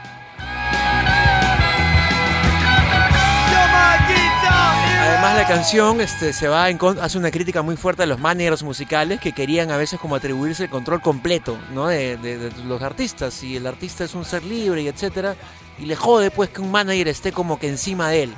La 5.34 5.46
canción 5.48 6.02
este, 6.02 6.34
se 6.34 6.48
va 6.48 6.70
en 6.70 6.80
hace 7.02 7.18
una 7.18 7.30
crítica 7.30 7.62
muy 7.62 7.76
fuerte 7.78 8.04
a 8.04 8.06
los 8.06 8.20
managers 8.20 8.64
musicales 8.64 9.20
que 9.20 9.32
querían 9.34 9.70
a 9.70 9.78
veces 9.78 10.00
como 10.00 10.16
atribuirse 10.16 10.64
el 10.64 10.70
control 10.70 11.02
completo 11.02 11.58
¿no? 11.74 11.88
de, 11.88 12.18
de- 12.18 12.52
los 12.66 12.82
artistas 12.82 13.44
y 13.44 13.56
el 13.56 13.68
artista 13.68 14.04
es 14.06 14.16
un 14.16 14.24
ser 14.26 14.44
libre 14.44 14.82
y 14.82 14.88
etcétera 14.88 15.36
y 15.78 15.86
le 15.86 15.96
jode 15.96 16.32
pues 16.32 16.50
que 16.50 16.62
un 16.62 16.72
manager 16.72 17.08
esté 17.10 17.32
como 17.32 17.60
que 17.60 17.68
encima 17.68 18.10
de 18.10 18.24
él. 18.24 18.34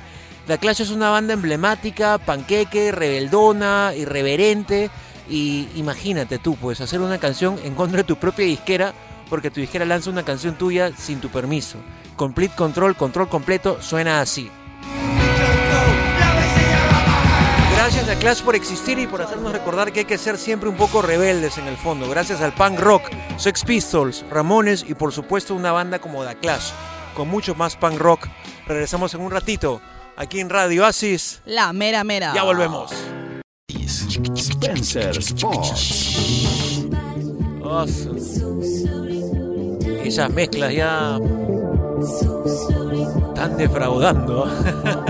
The 0.48 0.58
Clash 0.58 0.82
es 0.82 0.90
una 0.90 1.10
banda 1.10 1.34
emblemática, 1.34 2.18
panqueque, 2.18 2.90
rebeldona, 2.92 3.92
irreverente 3.96 4.90
y 5.30 5.68
imagínate 5.76 6.38
tú 6.38 6.56
pues 6.56 6.80
hacer 6.80 7.00
una 7.00 7.18
canción 7.18 7.58
en 7.64 7.74
contra 7.74 7.98
de 7.98 8.04
tu 8.04 8.16
propia 8.16 8.44
disquera 8.44 8.92
porque 9.30 9.50
tu 9.50 9.60
disquera 9.60 9.84
lanza 9.84 10.10
una 10.10 10.24
canción 10.24 10.56
tuya 10.56 10.90
sin 10.96 11.20
tu 11.20 11.28
permiso. 11.30 11.78
Complete 12.16 12.54
Control, 12.56 12.96
control 12.96 13.28
completo, 13.28 13.80
suena 13.80 14.20
así. 14.20 14.50
Clash 18.20 18.42
por 18.42 18.56
existir 18.56 18.98
y 18.98 19.06
por 19.06 19.22
hacernos 19.22 19.52
recordar 19.52 19.92
que 19.92 20.00
hay 20.00 20.04
que 20.04 20.18
ser 20.18 20.38
siempre 20.38 20.68
un 20.68 20.76
poco 20.76 21.02
rebeldes 21.02 21.56
en 21.56 21.68
el 21.68 21.76
fondo. 21.76 22.10
Gracias 22.10 22.40
al 22.40 22.52
punk 22.52 22.80
rock, 22.80 23.02
Sex 23.36 23.64
Pistols, 23.64 24.24
Ramones 24.28 24.84
y 24.88 24.94
por 24.94 25.12
supuesto 25.12 25.54
una 25.54 25.70
banda 25.70 26.00
como 26.00 26.24
The 26.24 26.34
Clash, 26.36 26.70
con 27.14 27.28
mucho 27.28 27.54
más 27.54 27.76
punk 27.76 27.96
rock. 27.96 28.26
Regresamos 28.66 29.14
en 29.14 29.20
un 29.20 29.30
ratito 29.30 29.80
aquí 30.16 30.40
en 30.40 30.50
Radio 30.50 30.82
Oasis. 30.82 31.42
La 31.44 31.72
mera 31.72 32.02
mera. 32.02 32.34
Ya 32.34 32.42
volvemos. 32.42 32.90
Spencer 34.34 35.16
Sports. 35.16 36.16
Esas 40.02 40.30
mezclas 40.30 40.74
ya 40.74 41.20
están 43.28 43.56
defraudando. 43.56 44.46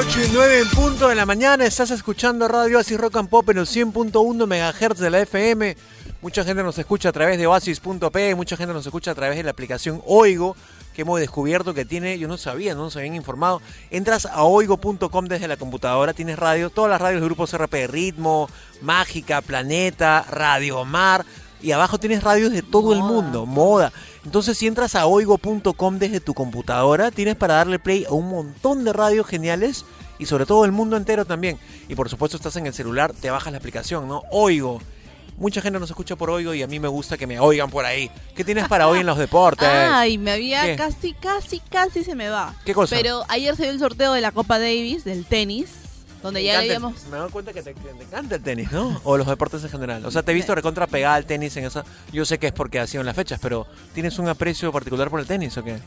8 0.00 0.18
y 0.18 0.28
9 0.32 0.60
en 0.60 0.70
punto 0.70 1.08
de 1.08 1.14
la 1.14 1.26
mañana. 1.26 1.66
Estás 1.66 1.90
escuchando 1.90 2.48
Radio 2.48 2.78
Oasis 2.78 2.98
Rock 2.98 3.16
and 3.16 3.28
Pop 3.28 3.50
en 3.50 3.58
el 3.58 3.66
100.1 3.66 4.46
MHz 4.46 4.98
de 4.98 5.10
la 5.10 5.20
FM. 5.20 5.76
Mucha 6.22 6.42
gente 6.42 6.62
nos 6.62 6.78
escucha 6.78 7.10
a 7.10 7.12
través 7.12 7.36
de 7.36 7.46
oasis.p, 7.46 8.34
mucha 8.34 8.56
gente 8.56 8.72
nos 8.72 8.86
escucha 8.86 9.10
a 9.10 9.14
través 9.14 9.36
de 9.36 9.42
la 9.42 9.50
aplicación 9.50 10.00
Oigo, 10.06 10.56
que 10.94 11.02
hemos 11.02 11.20
descubierto 11.20 11.74
que 11.74 11.84
tiene, 11.84 12.18
yo 12.18 12.28
no 12.28 12.38
sabía, 12.38 12.74
no 12.74 12.84
nos 12.84 12.96
habían 12.96 13.14
informado. 13.14 13.60
Entras 13.90 14.24
a 14.24 14.42
oigo.com 14.44 15.26
desde 15.26 15.48
la 15.48 15.58
computadora, 15.58 16.14
tienes 16.14 16.38
radio, 16.38 16.70
todas 16.70 16.90
las 16.90 17.00
radios 17.00 17.20
del 17.20 17.28
grupo 17.28 17.46
CRP, 17.46 17.86
Ritmo, 17.86 18.48
Mágica, 18.80 19.42
Planeta, 19.42 20.24
Radio 20.30 20.82
Mar, 20.86 21.26
y 21.62 21.72
abajo 21.72 21.98
tienes 21.98 22.22
radios 22.22 22.52
de 22.52 22.62
todo 22.62 22.92
el 22.92 23.00
mundo, 23.00 23.46
moda. 23.46 23.92
Entonces 24.24 24.56
si 24.58 24.66
entras 24.66 24.94
a 24.94 25.06
oigo.com 25.06 25.98
desde 25.98 26.20
tu 26.20 26.34
computadora, 26.34 27.10
tienes 27.10 27.36
para 27.36 27.54
darle 27.54 27.78
play 27.78 28.04
a 28.04 28.12
un 28.12 28.28
montón 28.28 28.84
de 28.84 28.92
radios 28.92 29.26
geniales 29.26 29.84
y 30.18 30.26
sobre 30.26 30.46
todo 30.46 30.64
el 30.64 30.72
mundo 30.72 30.96
entero 30.96 31.24
también. 31.24 31.58
Y 31.88 31.94
por 31.94 32.08
supuesto 32.08 32.36
estás 32.36 32.56
en 32.56 32.66
el 32.66 32.74
celular, 32.74 33.12
te 33.12 33.30
bajas 33.30 33.52
la 33.52 33.58
aplicación, 33.58 34.06
¿no? 34.08 34.22
Oigo. 34.30 34.80
mucha 35.38 35.62
gente 35.62 35.80
nos 35.80 35.88
escucha 35.88 36.16
por 36.16 36.28
Oigo 36.30 36.52
y 36.52 36.62
a 36.62 36.66
mí 36.66 36.78
me 36.78 36.88
gusta 36.88 37.16
que 37.16 37.26
me 37.26 37.40
oigan 37.40 37.70
por 37.70 37.86
ahí. 37.86 38.10
¿Qué 38.34 38.44
tienes 38.44 38.68
para 38.68 38.86
hoy 38.88 39.00
en 39.00 39.06
los 39.06 39.16
deportes? 39.16 39.66
Ay, 39.66 40.18
me 40.18 40.32
había 40.32 40.64
¿Qué? 40.64 40.76
casi, 40.76 41.14
casi, 41.14 41.60
casi 41.60 42.04
se 42.04 42.14
me 42.14 42.28
va. 42.28 42.54
¿Qué 42.64 42.74
cosa? 42.74 42.94
Pero 42.94 43.24
ayer 43.28 43.56
se 43.56 43.62
dio 43.62 43.72
el 43.72 43.78
sorteo 43.78 44.12
de 44.12 44.20
la 44.20 44.32
Copa 44.32 44.58
Davis, 44.58 45.04
del 45.04 45.24
tenis, 45.24 45.70
donde 46.22 46.40
Me 46.40 46.46
ya 46.46 46.58
habíamos... 46.58 47.04
Me 47.06 47.16
doy 47.16 47.30
cuenta 47.30 47.52
que 47.52 47.62
te, 47.62 47.72
te 47.74 47.90
encanta 47.90 48.34
el 48.36 48.42
tenis, 48.42 48.70
¿no? 48.72 49.00
O 49.04 49.16
los 49.16 49.26
deportes 49.26 49.62
en 49.64 49.70
general. 49.70 50.04
O 50.04 50.10
sea, 50.10 50.22
te 50.22 50.32
he 50.32 50.34
visto 50.34 50.54
recontra 50.54 50.86
pegada 50.86 51.14
al 51.14 51.24
tenis 51.26 51.56
en 51.56 51.64
esa. 51.64 51.84
Yo 52.12 52.24
sé 52.24 52.38
que 52.38 52.48
es 52.48 52.52
porque 52.52 52.78
ha 52.80 52.86
sido 52.86 53.00
en 53.00 53.06
las 53.06 53.16
fechas, 53.16 53.38
pero 53.42 53.66
¿tienes 53.94 54.18
un 54.18 54.28
aprecio 54.28 54.70
particular 54.72 55.08
por 55.10 55.20
el 55.20 55.26
tenis 55.26 55.56
o 55.56 55.64
qué? 55.64 55.78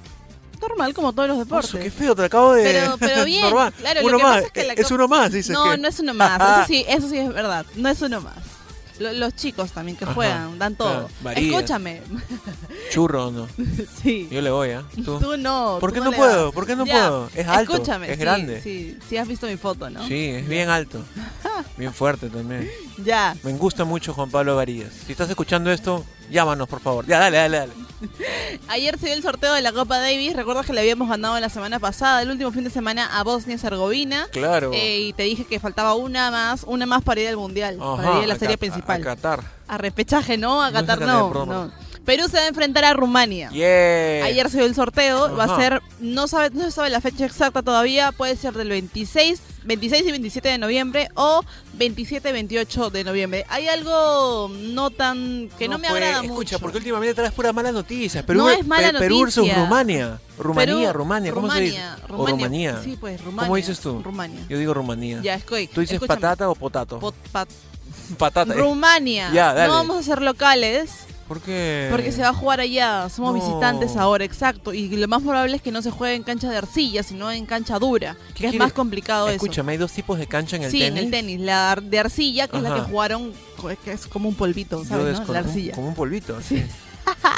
Normal, 0.61 0.93
como 0.93 1.11
todos 1.11 1.27
los 1.27 1.39
deportes. 1.39 1.69
Oso, 1.73 1.79
qué 1.79 1.91
feo, 1.91 2.15
te 2.15 2.23
acabo 2.23 2.53
de. 2.53 2.63
Pero, 2.63 2.97
pero 2.99 3.25
bien, 3.25 3.41
Normal. 3.43 3.73
claro, 3.73 3.99
uno 4.01 4.11
lo 4.11 4.17
que 4.17 4.23
más. 4.23 4.33
pasa 4.35 4.45
es 4.47 4.51
que 4.53 4.63
la 4.63 4.73
es 4.73 4.91
uno 4.91 5.07
más, 5.09 5.31
dices 5.31 5.51
No, 5.53 5.71
que. 5.71 5.77
no 5.77 5.87
es 5.89 5.99
uno 5.99 6.13
más, 6.13 6.41
eso 6.59 6.67
sí, 6.67 6.85
eso 6.87 7.09
sí 7.09 7.17
es 7.17 7.33
verdad, 7.33 7.65
no 7.75 7.89
es 7.89 8.01
uno 8.01 8.21
más. 8.21 8.35
Lo- 9.03 9.13
los 9.13 9.35
chicos 9.35 9.71
también 9.71 9.97
que 9.97 10.05
Ajá, 10.05 10.13
juegan, 10.13 10.57
dan 10.59 10.75
todo. 10.75 11.09
claro. 11.21 11.39
Escúchame, 11.39 12.01
Churro, 12.91 13.31
¿no? 13.31 13.47
sí. 14.01 14.27
Yo 14.31 14.41
le 14.41 14.49
voy, 14.49 14.71
¿ah? 14.71 14.83
¿Tú? 15.03 15.19
Tú 15.19 15.37
no. 15.37 15.77
¿Por 15.79 15.93
qué 15.93 15.99
no 15.99 16.11
puedo? 16.11 16.51
¿Por 16.51 16.65
qué 16.65 16.75
no 16.75 16.85
Ya, 16.85 16.93
puedo? 16.93 17.29
Es 17.35 17.47
alto, 17.47 17.73
Escúchame, 17.73 18.07
es 18.09 18.15
sí, 18.17 18.19
grande. 18.21 18.61
Sí, 18.61 18.97
sí 19.09 19.17
has 19.17 19.27
visto 19.27 19.47
mi 19.47 19.57
foto, 19.57 19.89
¿no? 19.89 20.07
Sí, 20.07 20.27
es 20.29 20.47
bien 20.47 20.69
alto. 20.69 20.99
Bien 21.77 21.91
fuerte 21.93 22.29
también. 22.29 22.69
Ya. 23.03 23.35
Me 23.43 23.51
gusta 23.53 23.83
mucho 23.83 24.13
Juan 24.13 24.29
Pablo 24.29 24.55
Varillas. 24.55 24.91
Si 25.05 25.11
estás 25.11 25.29
escuchando 25.29 25.71
esto, 25.71 26.05
llámanos, 26.29 26.67
por 26.67 26.79
favor. 26.79 27.05
Ya, 27.05 27.19
dale, 27.19 27.37
dale, 27.37 27.57
dale. 27.57 27.73
Ayer 28.67 28.97
se 28.97 29.07
dio 29.07 29.15
el 29.15 29.21
sorteo 29.21 29.53
de 29.53 29.61
la 29.61 29.71
Copa 29.71 29.99
Davis. 29.99 30.35
Recuerdas 30.35 30.65
que 30.65 30.73
le 30.73 30.81
habíamos 30.81 31.09
ganado 31.09 31.39
la 31.39 31.49
semana 31.49 31.79
pasada, 31.79 32.21
el 32.21 32.29
último 32.29 32.51
fin 32.51 32.63
de 32.63 32.69
semana, 32.69 33.17
a 33.17 33.23
Bosnia 33.23 33.55
y 33.55 33.65
Herzegovina. 33.65 34.27
Claro. 34.31 34.71
Eh, 34.73 34.99
y 34.99 35.13
te 35.13 35.23
dije 35.23 35.45
que 35.45 35.59
faltaba 35.59 35.95
una 35.95 36.31
más, 36.31 36.63
una 36.67 36.85
más 36.85 37.03
para 37.03 37.21
ir 37.21 37.27
al 37.29 37.37
mundial, 37.37 37.77
para 37.77 38.17
ir 38.19 38.23
a 38.23 38.27
la 38.27 38.33
a 38.33 38.39
serie 38.39 38.57
principal. 38.57 39.01
A, 39.01 39.03
Qatar. 39.03 39.43
A 39.67 39.77
repechaje, 39.77 40.37
¿no? 40.37 40.61
A 40.61 40.71
Qatar, 40.71 40.99
no. 41.01 41.45
no. 41.45 41.71
Perú 42.05 42.25
se 42.27 42.35
va 42.37 42.43
a 42.43 42.47
enfrentar 42.47 42.83
a 42.83 42.93
Rumania. 42.93 43.49
Yeah. 43.51 44.25
Ayer 44.25 44.49
se 44.49 44.57
dio 44.57 44.65
el 44.65 44.75
sorteo, 44.75 45.33
va 45.37 45.45
a 45.45 45.55
ser, 45.57 45.81
no, 46.01 46.27
sabe, 46.27 46.49
no 46.53 46.63
se 46.65 46.71
sabe 46.71 46.89
la 46.89 46.99
fecha 46.99 47.25
exacta 47.25 47.61
todavía, 47.61 48.11
puede 48.11 48.35
ser 48.35 48.53
del 48.53 48.67
26, 48.69 49.39
26 49.63 50.07
y 50.07 50.11
27 50.11 50.49
de 50.49 50.57
noviembre 50.57 51.09
o 51.15 51.41
27 51.75 52.27
y 52.29 52.31
28 52.33 52.89
de 52.89 53.03
noviembre. 53.05 53.45
Hay 53.47 53.69
algo 53.69 54.51
no 54.53 54.89
tan, 54.89 55.49
que 55.57 55.69
no, 55.69 55.77
me 55.77 55.87
puede- 55.87 56.03
agrada 56.03 56.23
Escucha, 56.25 56.55
mucho. 56.55 56.59
porque 56.59 56.77
últimamente 56.79 57.13
traes 57.13 57.31
puras 57.31 57.53
malas 57.53 57.73
noticias. 57.73 58.21
Perú, 58.25 58.39
No 58.39 58.49
es 58.49 58.67
mala 58.67 58.91
Pe- 58.91 58.99
Perú 58.99 59.21
versus 59.21 59.37
noticia. 59.37 59.63
Rumania. 59.63 60.19
Rumanía, 60.37 60.91
Rumania, 60.91 61.31
¿cómo 61.31 61.49
se 61.53 61.59
dice? 61.61 61.77
Rumania, 62.07 62.07
O 62.09 62.27
Rumanía. 62.27 62.81
Sí, 62.83 62.97
pues, 62.99 63.21
¿Cómo 63.21 63.31
Rumania. 63.31 63.55
dices 63.55 63.79
tú? 63.79 64.01
Rumania. 64.03 64.39
Yo 64.49 64.57
digo 64.57 64.73
Rumanía. 64.73 65.21
Ya, 65.23 65.35
escoy. 65.35 65.67
¿Tú 65.67 65.79
dices 65.79 65.93
escúchame. 65.95 66.19
patata 66.19 66.49
o 66.49 66.55
potato? 66.55 66.99
Pot- 66.99 67.15
pat- 67.31 67.47
patata. 68.17 68.53
Rumania. 68.55 69.29
Ya, 69.31 69.53
dale. 69.53 69.67
No 69.69 69.75
vamos 69.75 69.97
a 69.99 70.03
ser 70.03 70.21
locales. 70.21 70.89
¿Por 71.27 71.39
qué? 71.41 71.87
Porque 71.89 72.11
se 72.11 72.21
va 72.21 72.29
a 72.29 72.33
jugar 72.33 72.59
allá, 72.59 73.07
somos 73.09 73.33
No. 73.35 73.39
visitantes 73.41 73.95
ahora, 73.95 74.25
exacto. 74.25 74.73
Y 74.73 74.89
lo 74.89 75.07
más 75.07 75.21
probable 75.21 75.55
es 75.55 75.61
que 75.61 75.71
no 75.71 75.81
se 75.81 75.89
juegue 75.89 76.15
en 76.15 76.23
cancha 76.23 76.49
de 76.49 76.57
arcilla, 76.57 77.01
sino 77.01 77.31
en 77.31 77.45
cancha 77.45 77.79
dura, 77.79 78.17
que 78.35 78.47
es 78.47 78.55
más 78.55 78.73
complicado 78.73 79.27
eso. 79.27 79.35
Escúchame, 79.35 79.71
hay 79.73 79.77
dos 79.77 79.91
tipos 79.91 80.19
de 80.19 80.27
cancha 80.27 80.57
en 80.57 80.63
el 80.63 80.71
sí, 80.71 80.79
tenis. 80.79 80.99
en 80.99 81.05
el 81.05 81.11
tenis. 81.11 81.39
La 81.39 81.77
de 81.81 81.99
arcilla, 81.99 82.47
que 82.47 82.57
es 82.57 82.63
la 82.63 82.75
que 82.75 82.81
jugaron, 82.81 83.31
que 83.85 83.91
es 83.93 84.05
como 84.07 84.27
un 84.29 84.35
polvito, 84.35 84.83
¿sabes? 84.85 85.19
no? 85.19 85.33
La 85.33 85.39
arcilla. 85.39 85.73
Como 85.75 85.87
un 85.87 85.95
polvito, 85.95 86.35
así. 86.35 86.63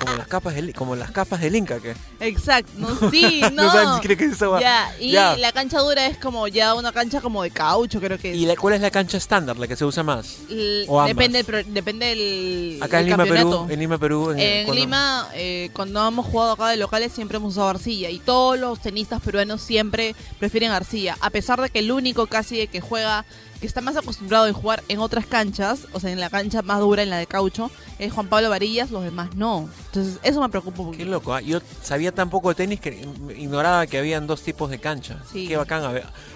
Como 0.02 0.16
las 0.18 0.28
capas 0.28 0.56
del, 0.56 0.74
como 0.74 0.96
las 0.96 1.12
capas 1.12 1.42
del 1.42 1.56
Inca, 1.56 1.80
que 1.80 1.96
Exacto, 2.20 2.72
no, 2.78 3.10
sí, 3.12 3.42
no. 3.54 3.64
No 3.74 4.02
si 4.02 4.16
que 4.16 4.26
eso 4.26 4.52
va- 4.52 4.60
Ya, 4.62 4.94
y 5.00 5.12
Ya. 5.12 5.36
la 5.38 5.52
cancha 5.52 5.80
dura 5.80 6.06
es 6.08 6.18
como 6.18 6.48
ya 6.48 6.74
una 6.74 6.92
cancha 6.92 7.22
como 7.22 7.44
de 7.44 7.52
caucho, 7.52 8.00
creo 8.00 8.18
que 8.18 8.32
es. 8.32 8.38
¿Y 8.38 8.46
la- 8.46 8.56
cuál 8.56 8.76
es 8.76 8.82
la 8.82 8.92
cancha 8.92 9.18
estándar, 9.18 9.58
la 9.58 9.68
que 9.68 9.76
se 9.76 9.86
usa 9.86 10.04
más? 10.04 10.38
L- 10.50 10.86
o 10.88 11.00
ambas? 11.00 11.16
depende, 11.16 11.44
pro- 11.44 11.64
depende 11.66 12.06
del, 12.08 12.80
Acá 12.82 13.00
en 13.00 13.06
Lima, 13.06 13.18
campeonato. 13.18 13.50
Perú, 13.64 13.74
en 13.74 13.80
Lima, 13.80 13.98
Perú. 13.98 14.32
en- 14.32 14.40
En 14.40 14.66
cuando- 14.66 14.82
Lima, 14.82 15.30
eh, 15.34 15.70
cuando 15.74 16.08
hemos 16.08 16.26
jugado 16.26 16.52
acá 16.54 16.68
de 16.70 16.78
locales, 16.78 17.12
siempre 17.12 17.38
hemos 17.38 17.54
usado 17.54 17.70
arcilla. 17.70 18.10
Y 18.10 18.20
todos 18.20 18.60
los 18.60 18.80
tenistas 18.82 19.22
peruanos 19.22 19.62
siempre 19.62 20.16
prefieren 20.40 20.72
arcilla. 20.72 21.18
A 21.22 21.30
pesar 21.30 21.62
de 21.62 21.70
que 21.70 21.80
el 21.80 21.92
único 21.92 22.28
casi 22.28 22.68
que 22.68 22.82
juega, 22.82 23.26
que 23.60 23.68
está 23.68 23.82
más 23.82 23.96
acostumbrado 23.98 24.46
a 24.46 24.54
jugar 24.54 24.84
en 24.90 25.00
otras 25.00 25.26
canchas, 25.26 25.88
o 25.94 26.00
sea, 26.00 26.12
en 26.12 26.20
la 26.20 26.30
cancha 26.30 26.62
más 26.62 26.80
dura, 26.80 27.04
en 27.04 27.10
la 27.10 27.18
de 27.18 27.28
caucho, 27.28 27.72
es 28.00 28.12
Juan 28.12 28.28
Pablo 28.28 28.50
Varillas, 28.50 28.92
los 28.92 29.04
demás 29.04 29.36
no. 29.36 29.70
Entonces, 29.88 30.20
eso 30.24 30.42
me 30.42 30.50
preocupa 30.50 30.82
un 30.82 30.92
Qué 30.92 30.98
poquito. 30.98 31.12
loco, 31.12 31.34
¿ah? 31.34 31.42
yo 31.42 31.60
sabía 31.82 32.12
tan 32.12 32.30
poco 32.30 32.50
de 32.50 32.56
tenis 32.56 32.80
que 32.80 33.08
ignoraba 33.38 33.88
que 33.88 33.98
habían 33.98 34.28
dos 34.28 34.42
tipos 34.42 34.70
de 34.70 34.80
cancha. 34.80 35.20
Sí. 35.32 35.48
Qué 35.48 35.56
bacán, 35.58 35.84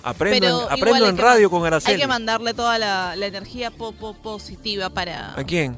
aprendo, 0.03 0.39
Pero 0.39 0.67
en, 0.67 0.73
aprendo 0.79 1.07
en 1.09 1.17
radio 1.17 1.49
con 1.49 1.65
Araceli. 1.65 1.95
Hay 1.95 1.99
que 2.01 2.07
mandarle 2.07 2.53
toda 2.53 2.77
la, 2.79 3.15
la 3.15 3.25
energía 3.25 3.71
po- 3.71 3.91
po- 3.91 4.13
positiva 4.13 4.89
para, 4.89 5.33
¿A 5.37 5.43
quién? 5.43 5.75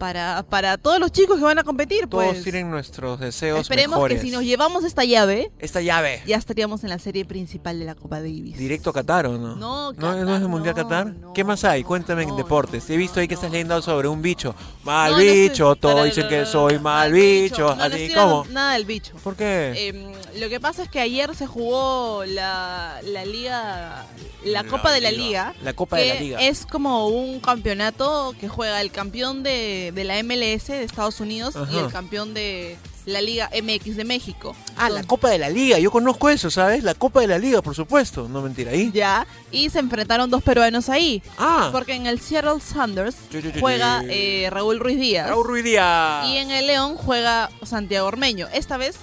Para, 0.00 0.42
para 0.48 0.78
todos 0.78 0.98
los 0.98 1.12
chicos 1.12 1.36
que 1.36 1.44
van 1.44 1.58
a 1.58 1.62
competir. 1.62 2.08
Todos 2.08 2.24
pues. 2.24 2.42
tienen 2.42 2.70
nuestros 2.70 3.20
deseos 3.20 3.60
Esperemos 3.60 3.98
mejores. 3.98 4.18
que 4.18 4.26
si 4.26 4.32
nos 4.32 4.42
llevamos 4.42 4.82
esta 4.82 5.04
llave, 5.04 5.52
Esta 5.58 5.82
llave, 5.82 6.22
ya 6.26 6.38
estaríamos 6.38 6.82
en 6.84 6.88
la 6.90 6.98
serie 6.98 7.26
principal 7.26 7.78
de 7.78 7.84
la 7.84 7.94
Copa 7.94 8.16
Davis. 8.16 8.56
¿directo 8.56 8.88
a 8.90 8.92
Qatar 8.94 9.26
o 9.26 9.36
no? 9.36 9.56
No, 9.56 9.92
¿No, 9.92 9.94
Qatar, 9.94 10.24
¿no 10.24 10.36
es 10.36 10.40
el 10.42 10.48
Mundial 10.48 10.74
no, 10.74 10.82
Qatar? 10.82 11.06
no, 11.06 11.32
¿Qué 11.34 11.44
más 11.44 11.64
hay? 11.64 11.84
Cuéntame 11.84 12.22
en 12.22 12.34
deportes. 12.34 12.88
He 12.88 12.96
visto 12.96 13.20
ahí 13.20 13.28
que 13.28 13.34
estás 13.34 13.50
leyendo 13.50 13.80
sobre 13.82 14.08
un 14.08 14.22
bicho. 14.22 14.54
Mal 14.84 15.14
bicho, 15.16 15.76
todos 15.76 16.06
dicen 16.06 16.28
que 16.28 16.46
soy 16.46 16.78
mal 16.78 17.12
bicho. 17.12 17.68
Así, 17.68 18.10
Nada 18.50 18.72
del 18.72 18.86
bicho. 18.86 19.14
¿Por 19.22 19.36
qué? 19.36 19.88
Em, 19.88 20.40
lo 20.40 20.48
que 20.48 20.60
pasa 20.60 20.82
es 20.82 20.88
que 20.88 21.00
ayer 21.00 21.34
se 21.34 21.46
jugó 21.46 22.24
la, 22.24 23.00
la 23.04 23.26
liga, 23.26 24.06
la, 24.44 24.64
Copa 24.64 24.92
de 24.92 25.02
la 25.02 25.12
liga. 25.12 25.54
La 25.62 25.74
Copa 25.74 25.98
de 25.98 26.08
la 26.08 26.14
Liga. 26.14 26.38
Es 26.40 26.64
como 26.64 27.08
un 27.08 27.40
campeonato 27.40 28.34
que 28.40 28.48
juega 28.48 28.80
el 28.80 28.90
campeón 28.90 29.42
de, 29.42 29.89
de 29.92 30.04
la 30.04 30.22
MLS 30.22 30.68
de 30.68 30.84
Estados 30.84 31.20
Unidos 31.20 31.54
y 31.72 31.76
el 31.78 31.90
campeón 31.90 32.34
de 32.34 32.76
la 33.06 33.20
Liga 33.20 33.50
MX 33.62 33.96
de 33.96 34.04
México. 34.04 34.54
Ah, 34.76 34.90
la 34.90 35.02
Copa 35.04 35.30
de 35.30 35.38
la 35.38 35.48
Liga. 35.48 35.78
Yo 35.78 35.90
conozco 35.90 36.28
eso, 36.28 36.50
¿sabes? 36.50 36.84
La 36.84 36.94
Copa 36.94 37.20
de 37.20 37.26
la 37.26 37.38
Liga, 37.38 37.62
por 37.62 37.74
supuesto. 37.74 38.28
No 38.28 38.42
mentira. 38.42 38.72
¿Ahí? 38.72 38.90
Ya, 38.92 39.26
y 39.50 39.70
se 39.70 39.78
enfrentaron 39.78 40.30
dos 40.30 40.42
peruanos 40.42 40.88
ahí. 40.88 41.22
Ah, 41.38 41.70
Porque 41.72 41.94
en 41.94 42.06
el 42.06 42.20
Seattle 42.20 42.60
Sanders 42.60 43.16
juega 43.58 44.02
eh, 44.08 44.48
Raúl 44.50 44.78
Ruiz 44.78 44.98
Díaz. 44.98 45.28
Raúl 45.28 45.46
Ruiz 45.46 45.64
Díaz. 45.64 46.26
Y 46.28 46.36
en 46.36 46.50
el 46.50 46.66
León 46.66 46.96
juega 46.96 47.50
Santiago 47.62 48.06
Ormeño. 48.06 48.48
Esta 48.52 48.76
vez 48.76 48.96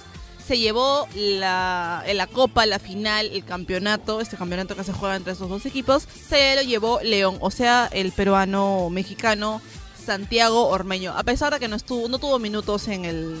se 0.48 0.58
llevó 0.58 1.06
la, 1.14 2.02
la 2.14 2.26
copa, 2.26 2.64
la 2.64 2.78
final, 2.78 3.26
el 3.26 3.44
campeonato, 3.44 4.22
este 4.22 4.38
campeonato 4.38 4.74
que 4.74 4.82
se 4.82 4.94
juega 4.94 5.16
entre 5.16 5.34
estos 5.34 5.50
dos 5.50 5.66
equipos, 5.66 6.08
se 6.26 6.56
lo 6.56 6.62
llevó 6.62 7.00
León, 7.02 7.36
o 7.40 7.50
sea, 7.50 7.86
el 7.92 8.12
peruano 8.12 8.88
mexicano 8.88 9.60
Santiago 10.08 10.68
Ormeño. 10.68 11.12
A 11.14 11.22
pesar 11.22 11.52
de 11.52 11.60
que 11.60 11.68
no 11.68 11.76
estuvo, 11.76 12.08
no 12.08 12.18
tuvo 12.18 12.38
minutos 12.38 12.88
en 12.88 13.04
el 13.04 13.36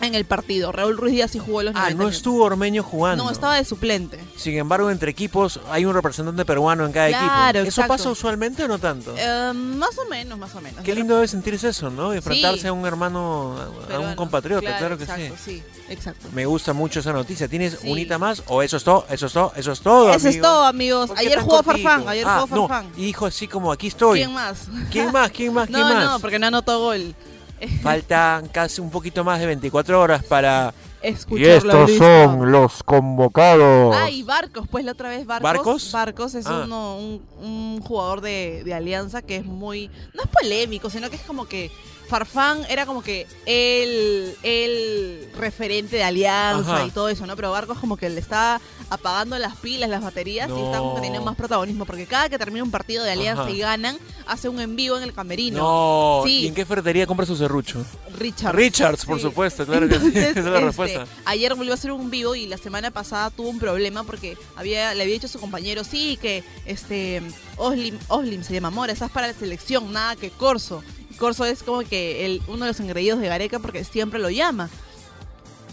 en 0.00 0.14
el 0.14 0.24
partido. 0.24 0.72
Raúl 0.72 0.96
Ruiz 0.96 1.12
Díaz 1.12 1.30
sí 1.30 1.38
jugó 1.38 1.62
los 1.62 1.74
Ah, 1.74 1.80
90 1.80 1.90
no 1.94 1.98
minutos. 1.98 2.16
estuvo 2.16 2.44
Ormeño 2.44 2.82
jugando. 2.82 3.24
No, 3.24 3.30
estaba 3.30 3.56
de 3.56 3.64
suplente. 3.64 4.18
Sin 4.36 4.56
embargo, 4.56 4.90
entre 4.90 5.10
equipos 5.10 5.60
hay 5.70 5.84
un 5.84 5.94
representante 5.94 6.44
peruano 6.44 6.84
en 6.86 6.92
cada 6.92 7.08
Claro, 7.08 7.58
equipo. 7.60 7.68
¿Eso 7.68 7.80
exacto. 7.82 7.92
pasa 7.94 8.10
usualmente 8.10 8.64
o 8.64 8.68
no 8.68 8.78
tanto? 8.78 9.14
Eh, 9.16 9.52
más 9.54 9.96
o 9.98 10.04
menos, 10.08 10.38
más 10.38 10.54
o 10.54 10.60
menos. 10.60 10.82
Qué 10.84 10.94
lindo 10.94 11.14
debe 11.14 11.28
sentirse 11.28 11.68
eso, 11.68 11.90
¿no? 11.90 12.12
Enfrentarse 12.12 12.60
Sí. 12.62 12.66
a 12.68 12.72
un 12.72 12.86
hermano, 12.86 13.56
a- 13.92 13.98
un 13.98 14.14
compatriota, 14.14 14.76
claro, 14.78 14.96
que 14.98 15.04
exacto, 15.04 15.34
sí. 15.44 15.56
sí. 15.56 15.62
Exacto. 15.88 16.28
Me 16.32 16.44
gusta 16.46 16.72
mucho 16.72 17.00
esa 17.00 17.12
noticia. 17.12 17.46
¿Tienes 17.48 17.78
Sí. 17.80 17.90
unita 17.90 18.18
más? 18.18 18.42
¿O 18.48 18.62
eso 18.62 18.76
es 18.76 18.84
todo? 18.84 19.06
¿Eso 19.08 19.26
es 19.26 19.32
todo? 19.32 19.52
¿Eso 19.56 19.72
es 19.72 19.80
todo? 19.80 20.12
Eso 20.12 20.28
es 20.28 20.40
todo, 20.40 20.64
amigos. 20.64 21.08
¿Por 21.08 21.16
qué 21.18 21.26
Ayer 21.26 21.40
jugó 21.40 21.62
cortito? 21.62 21.88
Farfán, 21.88 22.08
ayer 22.08 22.24
Ah, 22.26 22.44
jugó 22.48 22.66
Farfán. 22.68 22.92
No, 22.96 23.02
hijo, 23.02 23.26
así 23.26 23.46
como 23.48 23.70
aquí 23.72 23.86
estoy. 23.88 24.18
¿Quién 24.20 24.32
más? 24.32 24.66
¿Quién 24.90 25.12
más? 25.12 25.30
¿Quién 25.30 25.52
más? 25.54 25.66
¿Quién 25.68 25.80
no, 25.80 25.94
más? 25.94 26.04
no, 26.04 26.18
porque 26.20 26.38
no 26.38 26.46
anotó 26.48 26.80
gol. 26.80 27.14
Faltan 27.82 28.48
casi 28.48 28.80
un 28.80 28.90
poquito 28.90 29.24
más 29.24 29.40
de 29.40 29.46
24 29.46 30.00
horas 30.00 30.24
para... 30.24 30.72
Escuchar 31.02 31.62
la 31.64 31.84
lista. 31.84 32.26
los 32.36 32.82
convocados. 32.82 33.94
Ah, 33.96 34.10
y 34.10 34.22
Barcos, 34.24 34.66
pues 34.68 34.84
la 34.84 34.92
otra 34.92 35.08
vez 35.10 35.24
Barcos. 35.24 35.42
¿Barcos? 35.44 35.92
Barcos 35.92 36.34
es 36.34 36.46
Ah. 36.46 36.62
uno, 36.64 36.96
un, 36.96 37.22
un 37.40 37.80
jugador 37.80 38.22
de, 38.22 38.62
de 38.64 38.74
Alianza 38.74 39.22
que 39.22 39.36
es 39.36 39.44
muy. 39.44 39.88
No 40.14 40.22
es 40.24 40.28
polémico, 40.30 40.90
sino 40.90 41.08
que 41.08 41.16
es 41.16 41.22
como 41.22 41.46
que. 41.46 41.70
Farfán 42.08 42.64
era 42.68 42.86
como 42.86 43.02
que 43.02 43.26
el, 43.46 44.34
el 44.42 45.28
referente 45.36 45.96
de 45.96 46.04
Alianza 46.04 46.76
Ajá. 46.76 46.86
y 46.86 46.90
todo 46.90 47.08
eso, 47.08 47.26
¿no? 47.26 47.36
Pero 47.36 47.50
Barcos 47.50 47.78
como 47.78 47.96
que 47.96 48.08
le 48.08 48.20
está 48.20 48.60
apagando 48.88 49.36
las 49.38 49.56
pilas, 49.56 49.90
las 49.90 50.02
baterías 50.02 50.48
y 50.48 50.60
está 50.62 50.78
como 50.78 50.94
que 50.94 51.00
teniendo 51.00 51.24
más 51.24 51.36
protagonismo. 51.36 51.84
Porque 51.84 52.06
cada 52.06 52.28
que 52.28 52.38
termina 52.38 52.62
un 52.62 52.70
partido 52.70 53.02
de 53.04 53.12
Alianza 53.12 53.42
Ajá. 53.42 53.50
y 53.50 53.58
ganan, 53.58 53.98
hace 54.26 54.48
un 54.48 54.60
en 54.60 54.76
vivo 54.76 54.96
en 54.96 55.02
el 55.02 55.12
camerino. 55.12 55.58
No, 55.58 56.22
Sí. 56.24 56.42
¿y 56.42 56.46
en 56.48 56.54
qué 56.54 56.64
ferretería 56.64 57.06
compra 57.06 57.26
su 57.26 57.36
serrucho? 57.36 57.84
Richard. 58.18 58.54
Richards, 58.54 59.04
por 59.04 59.20
supuesto, 59.20 59.66
claro 59.66 59.88
que 59.88 59.98
sí. 59.98 60.08
Esa 60.14 60.28
es 60.30 60.36
la 60.36 60.54
este, 60.54 60.60
respuesta. 60.60 61.06
Ayer 61.24 61.54
volvió 61.54 61.72
a 61.72 61.74
hacer 61.74 61.92
un 61.92 62.10
vivo 62.10 62.34
y 62.34 62.46
la 62.46 62.58
semana 62.58 62.90
pasada 62.90 63.30
tuvo 63.30 63.48
un 63.48 63.58
problema 63.58 64.04
porque 64.04 64.36
había, 64.56 64.94
le 64.94 65.02
había 65.02 65.14
dicho 65.14 65.26
a 65.26 65.30
su 65.30 65.40
compañero, 65.40 65.84
sí, 65.84 66.18
que 66.20 66.44
este 66.64 67.22
Oslim, 67.56 67.98
Oslim 68.08 68.42
se 68.42 68.54
llama 68.54 68.70
Mora, 68.70 68.92
estás 68.92 69.10
para 69.10 69.26
la 69.28 69.34
selección, 69.34 69.92
nada 69.92 70.16
que 70.16 70.30
Corso. 70.30 70.82
Y 71.16 71.18
Corso 71.18 71.46
es 71.46 71.62
como 71.62 71.80
que 71.80 72.26
el, 72.26 72.42
uno 72.46 72.66
de 72.66 72.72
los 72.72 72.80
engreídos 72.80 73.20
de 73.20 73.28
Gareca 73.28 73.58
porque 73.58 73.84
siempre 73.84 74.18
lo 74.20 74.28
llama. 74.28 74.68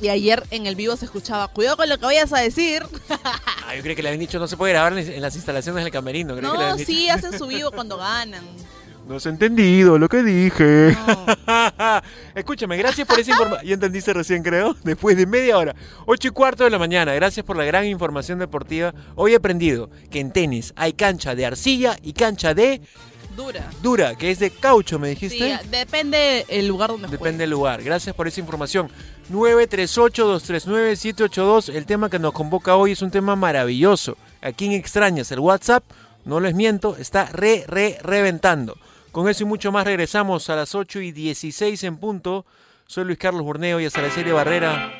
Y 0.01 0.07
ayer 0.07 0.41
en 0.51 0.67
el 0.67 0.75
vivo 0.75 0.95
se 0.95 1.03
escuchaba, 1.03 1.49
cuidado 1.49 1.75
con 1.75 1.89
lo 1.89 1.97
que 1.97 2.05
vayas 2.05 2.31
a 2.31 2.39
decir. 2.39 2.83
Ah, 3.65 3.75
yo 3.77 3.81
creo 3.81 3.95
que 3.95 4.03
le 4.03 4.09
habían 4.09 4.19
dicho 4.19 4.37
no 4.39 4.47
se 4.47 4.57
puede 4.57 4.73
grabar 4.73 4.97
en 4.97 5.21
las 5.21 5.35
instalaciones 5.35 5.83
del 5.83 5.91
camerino. 5.91 6.35
Creo 6.35 6.51
que 6.51 6.57
le 6.57 6.63
No, 6.63 6.71
habían 6.71 6.77
dicho. 6.77 6.91
sí, 6.91 7.09
hacen 7.09 7.37
su 7.37 7.47
vivo 7.47 7.71
cuando 7.71 7.97
ganan. 7.97 8.43
No 9.07 9.17
has 9.17 9.25
entendido 9.25 9.97
lo 9.97 10.07
que 10.07 10.23
dije. 10.23 10.95
Escúchame, 12.35 12.77
gracias 12.77 13.05
por 13.05 13.19
esa 13.19 13.31
información. 13.31 13.67
Ya 13.67 13.73
entendiste 13.73 14.13
recién, 14.13 14.43
creo. 14.43 14.77
Después 14.83 15.17
de 15.17 15.25
media 15.25 15.57
hora. 15.57 15.75
8 16.05 16.29
y 16.29 16.31
cuarto 16.31 16.63
de 16.63 16.69
la 16.69 16.79
mañana. 16.79 17.13
Gracias 17.13 17.45
por 17.45 17.57
la 17.57 17.65
gran 17.65 17.85
información 17.85 18.39
deportiva. 18.39 18.93
Hoy 19.15 19.33
he 19.33 19.35
aprendido 19.35 19.89
que 20.09 20.21
en 20.21 20.31
tenis 20.31 20.71
hay 20.77 20.93
cancha 20.93 21.35
de 21.35 21.45
arcilla 21.45 21.97
y 22.01 22.13
cancha 22.13 22.53
de 22.53 22.81
Dura. 23.35 23.69
dura, 23.81 24.15
que 24.15 24.31
es 24.31 24.39
de 24.39 24.51
caucho, 24.51 24.99
me 24.99 25.15
Sí, 25.15 25.27
dijiste. 25.27 25.59
depende 25.69 26.45
el 26.49 26.67
lugar 26.67 26.89
donde 26.91 27.07
Depende 27.07 27.43
del 27.43 27.49
lugar. 27.51 27.81
Gracias 27.83 28.15
por 28.15 28.27
esa 28.27 28.39
información. 28.39 28.89
938-239-782. 29.31 31.69
El 31.73 31.85
tema 31.85 32.09
que 32.09 32.19
nos 32.19 32.33
convoca 32.33 32.75
hoy 32.75 32.91
es 32.93 33.01
un 33.01 33.11
tema 33.11 33.35
maravilloso. 33.35 34.17
¿A 34.41 34.51
quién 34.51 34.71
extrañas? 34.73 35.31
El 35.31 35.39
WhatsApp, 35.39 35.83
no 36.25 36.39
les 36.39 36.53
miento, 36.55 36.95
está 36.97 37.25
re, 37.25 37.63
re, 37.67 37.97
reventando. 38.01 38.77
Con 39.11 39.29
eso 39.29 39.43
y 39.43 39.45
mucho 39.45 39.71
más 39.71 39.85
regresamos 39.85 40.49
a 40.49 40.55
las 40.55 40.73
8 40.75 41.01
y 41.01 41.11
16 41.11 41.83
en 41.83 41.97
punto. 41.97 42.45
Soy 42.87 43.05
Luis 43.05 43.17
Carlos 43.17 43.43
Burneo 43.43 43.79
y 43.79 43.85
hasta 43.85 44.01
la 44.01 44.11
serie 44.11 44.33
Barrera. 44.33 44.91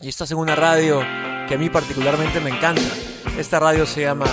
Y 0.00 0.08
estás 0.08 0.30
en 0.30 0.38
una 0.38 0.54
radio 0.54 1.00
que 1.48 1.54
a 1.54 1.58
mí 1.58 1.68
particularmente 1.68 2.40
me 2.40 2.50
encanta. 2.50 2.82
Esta 3.36 3.58
radio 3.60 3.84
se 3.86 4.02
llama 4.02 4.26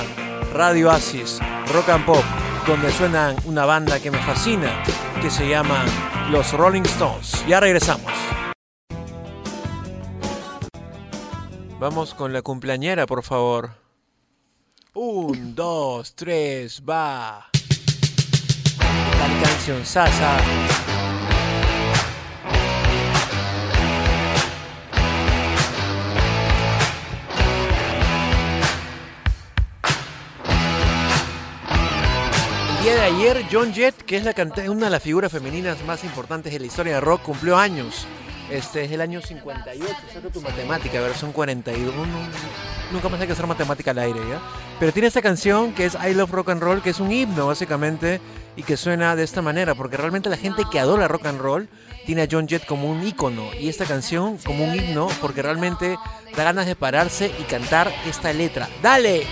Radio 0.54 0.90
Asis 0.92 1.40
Rock 1.74 1.90
and 1.90 2.06
Pop, 2.06 2.24
donde 2.68 2.92
suena 2.92 3.36
una 3.46 3.66
banda 3.66 4.00
que 4.00 4.10
me 4.10 4.18
fascina, 4.20 4.84
que 5.22 5.30
se 5.30 5.48
llama 5.48 5.84
Los 6.32 6.52
Rolling 6.54 6.84
Stones. 6.84 7.46
Ya 7.48 7.60
regresamos. 7.60 8.12
Vamos 11.80 12.14
con 12.14 12.34
la 12.34 12.42
cumpleañera, 12.42 13.06
por 13.06 13.22
favor. 13.22 13.72
Un, 14.94 15.54
dos, 15.54 16.16
tres, 16.16 16.82
va. 16.88 17.50
La 18.80 19.44
canción 19.44 19.86
Sasa. 19.86 20.38
Día 32.86 32.96
de 32.98 33.02
ayer, 33.02 33.46
John 33.52 33.74
Jett, 33.74 33.96
que 34.04 34.16
es 34.16 34.24
la 34.24 34.36
una 34.70 34.86
de 34.86 34.92
las 34.92 35.02
figuras 35.02 35.32
femeninas 35.32 35.84
más 35.88 36.04
importantes 36.04 36.54
de 36.54 36.60
la 36.60 36.68
historia 36.68 36.94
de 36.94 37.02
rock, 37.02 37.24
cumplió 37.24 37.58
años. 37.58 38.06
Este 38.52 38.84
es 38.84 38.92
el 38.92 39.02
año 39.02 39.22
58, 39.22 39.84
saca 40.14 40.30
tu 40.30 40.40
matemática, 40.40 41.00
a 41.00 41.02
ver, 41.02 41.16
son 41.16 41.32
41. 41.32 41.92
Nunca 42.92 43.10
más 43.10 43.20
hay 43.20 43.26
que 43.26 43.34
hacer 43.34 43.48
matemática 43.48 43.90
al 43.90 43.98
aire, 43.98 44.20
¿ya? 44.30 44.40
Pero 44.80 44.94
tiene 44.94 45.08
esta 45.08 45.24
canción 45.24 45.74
que 45.74 45.86
es 45.86 45.96
I 45.96 46.14
Love 46.14 46.30
Rock 46.30 46.50
and 46.50 46.62
Roll, 46.62 46.84
que 46.84 46.92
es 46.92 47.00
un 47.00 47.12
himno 47.12 47.48
básicamente, 47.48 48.22
y 48.56 48.62
que 48.62 48.78
suena 48.78 49.16
de 49.16 49.24
esta 49.24 49.42
manera, 49.42 49.74
porque 49.74 49.98
realmente 49.98 50.30
la 50.30 50.38
gente 50.38 50.62
que 50.72 50.80
adora 50.80 51.08
rock 51.08 51.26
and 51.26 51.42
roll 51.42 51.68
tiene 52.06 52.22
a 52.22 52.28
John 52.30 52.48
Jett 52.48 52.68
como 52.68 52.92
un 52.92 53.04
ícono, 53.04 53.50
y 53.60 53.68
esta 53.68 53.86
canción 53.86 54.38
como 54.46 54.64
un 54.64 54.76
himno, 54.76 55.08
porque 55.22 55.42
realmente 55.42 55.98
da 56.38 56.44
ganas 56.44 56.68
de 56.68 56.76
pararse 56.76 57.32
y 57.40 57.44
cantar 57.46 57.92
esta 58.06 58.32
letra. 58.32 58.70
¡Dale! 58.84 59.26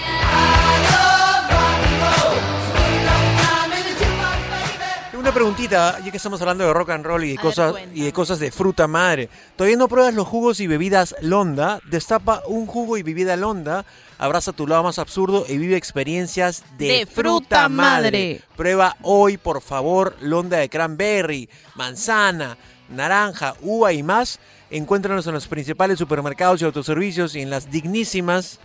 Una 5.24 5.34
preguntita, 5.34 6.02
ya 6.04 6.12
que 6.12 6.18
estamos 6.18 6.42
hablando 6.42 6.66
de 6.66 6.74
rock 6.74 6.90
and 6.90 7.06
roll 7.06 7.24
y 7.24 7.30
de, 7.30 7.40
A 7.40 7.42
cosas, 7.42 7.76
y 7.94 8.02
de 8.02 8.12
cosas 8.12 8.40
de 8.40 8.52
fruta 8.52 8.90
madre. 8.90 9.30
¿Todavía 9.56 9.78
no 9.78 9.88
pruebas 9.88 10.14
los 10.14 10.28
jugos 10.28 10.60
y 10.60 10.68
bebidas 10.68 11.16
Londa? 11.22 11.80
Destapa 11.90 12.42
un 12.46 12.66
jugo 12.66 12.98
y 12.98 13.04
bebida 13.04 13.38
Londa, 13.38 13.86
abraza 14.18 14.52
tu 14.52 14.68
lado 14.68 14.84
más 14.84 15.00
absurdo 15.00 15.46
y 15.48 15.58
vive 15.58 15.78
experiencias 15.78 16.66
de, 16.78 16.88
De 16.88 17.06
fruta 17.06 17.70
madre. 17.70 18.42
Prueba 18.58 18.98
hoy, 19.02 19.38
por 19.38 19.62
favor, 19.62 20.14
Londa 20.20 20.58
de 20.58 20.68
cranberry, 20.68 21.48
manzana, 21.76 22.58
naranja, 22.90 23.56
uva 23.62 23.94
y 23.94 24.04
más. 24.04 24.42
Encuéntranos 24.72 25.26
en 25.26 25.36
los 25.36 25.48
principales 25.48 26.00
supermercados 26.00 26.62
y 26.62 26.66
autoservicios 26.66 27.34
y 27.38 27.40
en 27.44 27.50
las 27.50 27.72
dignísimas 27.72 28.60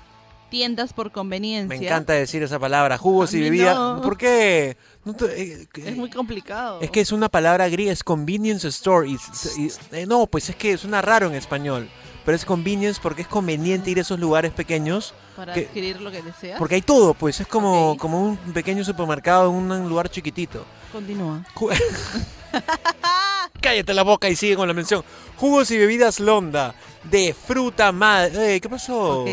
Tiendas 0.48 0.94
por 0.94 1.12
conveniencia. 1.12 1.78
me 1.78 1.84
encanta 1.84 2.14
decir 2.14 2.42
esa 2.42 2.58
palabra, 2.58 2.96
jugos 2.96 3.34
y 3.34 3.40
bebidas. 3.40 3.76
no. 3.76 4.00
¿Por 4.00 4.16
qué? 4.16 4.76
No 5.08 5.14
te- 5.14 5.40
eh, 5.62 5.68
Es 5.86 5.96
muy 5.96 6.10
complicado. 6.10 6.80
es 6.82 6.90
que 6.90 7.00
es 7.00 7.12
una 7.12 7.30
palabra 7.30 7.66
griega, 7.70 7.92
es 7.92 8.04
convenience 8.04 8.68
store. 8.68 9.08
y- 9.08 9.16
y- 9.56 9.70
eh, 9.92 10.04
no, 10.06 10.26
pues 10.26 10.50
es 10.50 10.56
que 10.56 10.76
suena 10.76 11.00
raro 11.00 11.28
en 11.28 11.34
español. 11.34 11.88
Pero 12.26 12.36
es 12.36 12.44
convenience 12.44 13.00
porque 13.02 13.22
es 13.22 13.28
conveniente 13.28 13.90
ir 13.90 13.96
a 13.96 14.02
esos 14.02 14.20
lugares 14.20 14.52
pequeños. 14.52 15.14
Para 15.34 15.54
que- 15.54 15.60
adquirir 15.60 15.98
lo 16.02 16.10
que 16.10 16.20
deseas. 16.20 16.58
Porque 16.58 16.74
hay 16.74 16.82
todo, 16.82 17.14
pues 17.14 17.40
es 17.40 17.46
como, 17.46 17.96
como 17.96 18.22
un 18.22 18.36
pequeño 18.52 18.84
supermercado 18.84 19.48
en 19.48 19.56
un 19.56 19.88
lugar 19.88 20.10
chiquitito. 20.10 20.66
Continúa. 20.92 21.42
Cállate 23.62 23.94
la 23.94 24.02
boca 24.02 24.28
y 24.28 24.36
sigue 24.36 24.56
con 24.56 24.68
la 24.68 24.74
mención. 24.74 25.02
Jugos 25.36 25.70
y 25.70 25.78
bebidas 25.78 26.20
Londa 26.20 26.74
de 27.04 27.32
fruta 27.34 27.92
madre. 27.92 28.56
Eh, 28.56 28.60
¿Qué 28.60 28.68
pasó? 28.68 29.22
Ok. 29.22 29.28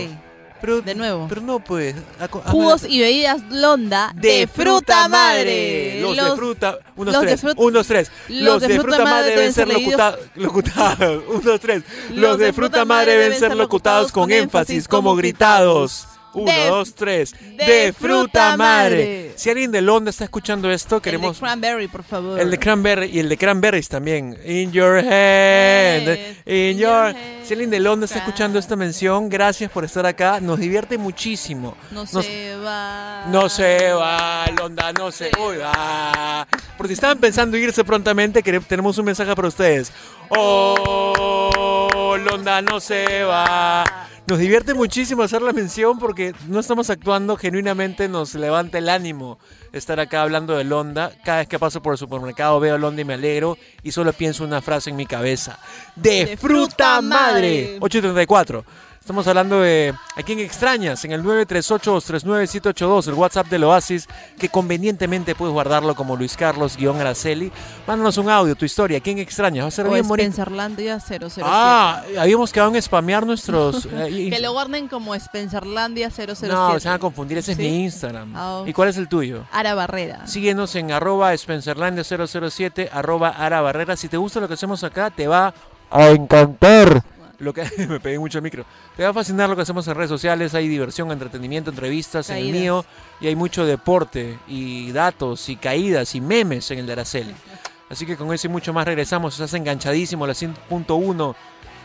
Pero, 0.66 0.82
De 0.82 0.96
nuevo. 0.96 1.28
Pero 1.30 1.42
no, 1.42 1.60
pues. 1.60 1.96
hazme 2.20 2.42
Jugos 2.46 2.84
y 2.88 3.00
bebidas 3.00 3.42
Londa 3.52 4.12
de, 4.16 4.48
fruta 4.52 5.08
madre. 5.08 6.02
Los, 6.02 6.16
de 6.16 6.36
fruta. 6.36 6.80
Unos 6.96 7.14
los 7.14 7.22
de 7.22 7.28
tres. 7.28 7.42
fruta- 7.42 7.62
Unos 7.62 7.88
tres. 7.88 8.12
Los, 8.30 8.62
de, 8.62 8.80
fruta, 8.80 9.04
madre 9.04 9.30
deben 9.36 9.54
ser 9.54 9.68
locuta- 9.68 10.18
locutados. 10.36 11.24
Unos 11.44 11.60
tres. 11.60 11.84
Los, 12.14 12.40
de 12.40 12.52
fruta 12.52 12.84
madre 12.84 13.12
deben 13.18 13.38
ser 13.40 13.56
locutados 13.56 14.12
con 14.12 14.32
énfasis, 14.32 14.88
como 14.88 15.16
gritados. 15.16 16.08
Uno, 16.36 16.52
De- 16.52 16.68
dos, 16.68 16.94
tres. 16.94 17.34
De, 17.58 17.66
de 17.66 17.94
fruta 17.94 18.56
madre. 18.58 18.96
madre. 18.98 19.32
Si 19.36 19.50
alguien 19.50 19.72
de 19.72 19.82
Londra 19.82 20.10
está 20.10 20.26
escuchando 20.26 20.70
esto, 20.72 21.02
queremos. 21.02 21.38
El 21.38 21.42
de 21.42 21.48
cranberry, 21.48 21.88
por 21.88 22.04
favor. 22.04 22.40
El 22.40 22.52
de 22.52 22.60
cranberry 22.60 23.10
y 23.12 23.20
el 23.20 23.30
de 23.30 23.38
cranberries 23.38 23.90
también. 23.90 24.38
In 24.46 24.72
your 24.72 24.98
hand. 24.98 26.06
Yes, 26.06 26.20
In 26.46 26.78
your. 26.78 26.80
your 26.80 27.16
hand. 27.16 27.46
Si 27.46 27.54
alguien 27.54 27.70
de 27.70 27.80
Londra 27.80 28.06
está 28.06 28.20
escuchando 28.20 28.58
esta 28.60 28.76
mención, 28.76 29.30
gracias 29.30 29.72
por 29.72 29.86
estar 29.86 30.06
acá. 30.06 30.40
Nos 30.40 30.60
divierte 30.60 30.98
muchísimo. 30.98 31.76
No 31.92 32.02
Nos- 32.12 32.26
se 32.26 32.56
va. 32.58 33.26
no 33.28 33.50
se 33.50 33.92
va, 33.94 34.46
Londa, 34.58 34.92
no 34.94 35.12
se 35.12 35.30
uy, 35.40 35.58
va. 35.58 36.48
Por 36.78 36.88
si 36.88 36.94
estaban 36.94 37.20
pensando 37.20 37.56
irse 37.58 37.84
prontamente, 37.84 38.42
tenemos 38.68 38.98
un 38.98 39.06
mensaje 39.06 39.34
para 39.36 39.48
ustedes. 39.48 39.92
Oh, 40.30 42.18
Londa, 42.18 42.62
no 42.62 42.80
se 42.80 43.24
va. 43.24 43.84
Nos 44.28 44.40
divierte 44.40 44.74
muchísimo 44.74 45.22
hacer 45.22 45.44
la 45.44 45.54
mención 45.54 46.00
porque 46.00 46.34
no 46.48 46.60
estamos 46.60 46.90
actuando, 46.90 47.38
genuinamente 47.38 48.10
nos 48.10 48.34
levanta 48.34 48.80
el 48.80 48.90
ánimo 48.90 49.38
estar 49.72 50.00
acá 50.00 50.24
hablando 50.24 50.58
de 50.58 50.64
Londa. 50.64 51.12
Cada 51.24 51.40
vez 51.40 51.48
que 51.48 51.60
paso 51.60 51.80
por 51.84 51.94
el 51.94 52.00
supermercado 52.00 52.60
veo 52.60 52.76
Londa 52.80 53.04
y 53.04 53.06
me 53.06 53.14
alegro 53.14 53.56
y 53.84 53.92
solo 53.92 54.14
pienso 54.14 54.44
una 54.44 54.64
frase 54.64 54.90
en 54.90 54.96
mi 54.96 55.06
cabeza. 55.06 55.60
De, 55.96 56.26
De 56.26 56.38
fruta 56.38 56.66
fruta 56.66 57.02
madre. 57.02 57.66
madre. 57.66 57.78
834. 57.82 58.66
Estamos 59.06 59.28
hablando 59.28 59.62
de 59.62 59.94
a 60.16 60.24
quién 60.24 60.40
extrañas 60.40 61.06
en 61.06 61.12
el 61.12 61.22
938-239-782, 61.24 63.08
el 63.08 63.14
WhatsApp 63.14 63.46
del 63.50 63.66
Oasis, 63.66 64.08
que 64.40 64.50
convenientemente 64.50 65.36
puedes 65.36 65.54
guardarlo 65.54 65.94
como 65.94 66.16
Luis 66.16 66.36
Carlos-Araceli. 66.36 67.52
Mándanos 67.86 68.18
un 68.18 68.32
audio, 68.32 68.56
tu 68.56 68.66
historia, 68.66 68.98
¿a 68.98 69.02
quién 69.02 69.20
extrañas? 69.20 69.64
Va 69.66 69.68
a 69.68 69.72
ser 69.72 69.86
O 69.86 69.92
bien 69.92 70.08
bonito. 70.08 70.32
Spencerlandia 70.32 71.00
007. 71.00 71.42
Ah, 71.44 72.02
habíamos 72.18 72.52
quedado 72.52 72.74
en 72.74 72.82
spamear 72.82 73.28
nuestros... 73.28 73.86
eh, 73.92 74.30
Que 74.34 74.40
lo 74.40 74.54
guarden 74.54 74.88
como 74.88 75.14
Spencerlandia 75.14 76.10
007. 76.10 76.48
no, 76.48 76.80
se 76.80 76.88
van 76.88 76.96
a 76.96 77.00
confundir, 77.00 77.38
ese 77.38 77.52
es 77.52 77.60
mi 77.60 77.84
Instagram. 77.84 78.34
Ah. 78.36 78.64
¿Y 78.66 78.74
cuál 78.74 78.90
es 78.90 78.98
el 78.98 79.08
tuyo? 79.08 79.46
Ara 79.52 79.76
Barrera. 79.76 80.26
Síguenos 80.26 80.76
en 80.78 80.92
arroba 80.92 81.32
Spencerlandia007, 81.32 82.90
arroba 82.92 83.30
Ara 83.30 83.62
Barrera. 83.62 83.96
Si 83.98 84.08
te 84.08 84.18
gusta 84.18 84.40
lo 84.40 84.48
que 84.48 84.56
hacemos 84.56 84.84
acá, 84.84 85.12
te 85.12 85.28
va 85.28 85.54
a 85.92 86.08
encantar. 86.10 87.04
Lo 87.40 87.54
que 87.54 87.64
me 87.90 88.00
pegué 88.00 88.20
mucho 88.20 88.38
el 88.38 88.44
micro. 88.44 88.66
Te 88.96 89.04
va 89.04 89.10
a 89.10 89.14
fascinar 89.14 89.50
lo 89.50 89.56
que 89.56 89.62
hacemos 89.62 89.88
en 89.88 89.96
redes 89.96 90.10
sociales. 90.10 90.54
Hay 90.54 90.68
diversión, 90.68 91.12
entretenimiento, 91.12 91.70
entrevistas 91.70 92.30
en 92.30 92.38
el 92.38 92.52
mío. 92.52 92.86
Y 93.20 93.28
hay 93.28 93.36
mucho 93.36 93.66
deporte 93.66 94.38
y 94.48 94.92
datos 94.92 95.50
y 95.50 95.56
caídas 95.56 96.16
y 96.16 96.22
memes 96.22 96.70
en 96.72 96.80
el 96.80 96.86
de 96.86 96.94
Araceli. 96.94 97.36
Así 97.90 98.06
que 98.06 98.18
con 98.18 98.34
eso 98.34 98.48
y 98.48 98.50
mucho 98.50 98.74
más 98.74 98.86
regresamos. 98.86 99.34
Estás 99.34 99.54
enganchadísimo 99.54 100.26
a 100.26 100.28
la 100.28 100.34
100.1 100.34 101.36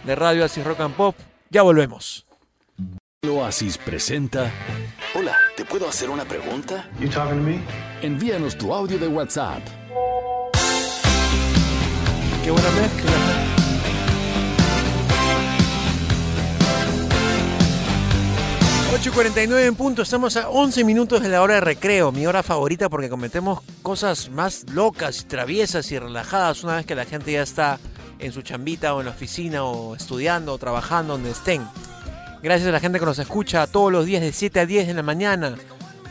de 0.05 0.15
Radio 0.15 0.45
Así 0.45 0.63
Rock 0.63 0.81
and 0.81 0.95
Pop. 0.95 1.15
Ya 1.51 1.63
volvemos. 1.63 2.27
Oasis 3.29 3.77
presenta. 3.77 4.51
Hola, 5.15 5.37
¿te 5.57 5.65
puedo 5.65 5.87
hacer 5.87 6.09
una 6.09 6.25
pregunta? 6.25 6.89
You 6.99 7.09
talking 7.11 7.37
to 7.37 7.43
me? 7.43 7.61
Envíanos 8.01 8.57
tu 8.57 8.73
audio 8.73 8.99
de 8.99 9.09
WhatsApp. 9.09 9.61
Qué 12.43 12.51
buena 12.51 12.71
mezcla. 12.71 13.30
...8.49 18.91 19.67
en 19.67 19.77
punto, 19.77 20.03
estamos 20.03 20.37
a 20.37 20.49
11 20.51 20.83
minutos 20.83 21.23
de 21.23 21.29
la 21.29 21.43
hora 21.43 21.55
de 21.55 21.61
recreo, 21.61 22.11
mi 22.11 22.27
hora 22.27 22.43
favorita 22.43 22.89
porque 22.89 23.09
cometemos 23.09 23.61
cosas 23.83 24.31
más 24.31 24.67
locas, 24.73 25.27
traviesas 25.29 25.93
y 25.93 25.99
relajadas 26.01 26.65
una 26.65 26.75
vez 26.75 26.87
que 26.87 26.97
la 26.97 27.05
gente 27.05 27.31
ya 27.31 27.43
está 27.43 27.79
en 28.19 28.33
su 28.33 28.43
chambita 28.43 28.93
o 28.93 28.99
en 28.99 29.07
la 29.07 29.13
oficina 29.13 29.63
o 29.63 29.95
estudiando 29.95 30.53
o 30.53 30.59
trabajando 30.59 31.13
donde 31.13 31.31
estén. 31.31 31.63
Gracias 32.43 32.69
a 32.69 32.73
la 32.73 32.81
gente 32.81 32.99
que 32.99 33.07
nos 33.07 33.21
escucha 33.21 33.69
todos 33.69 33.93
los 33.93 34.07
días 34.07 34.23
de 34.23 34.33
7 34.33 34.59
a 34.59 34.67
10 34.67 34.89
de 34.89 34.95
la 34.95 35.03
mañana 35.05 35.55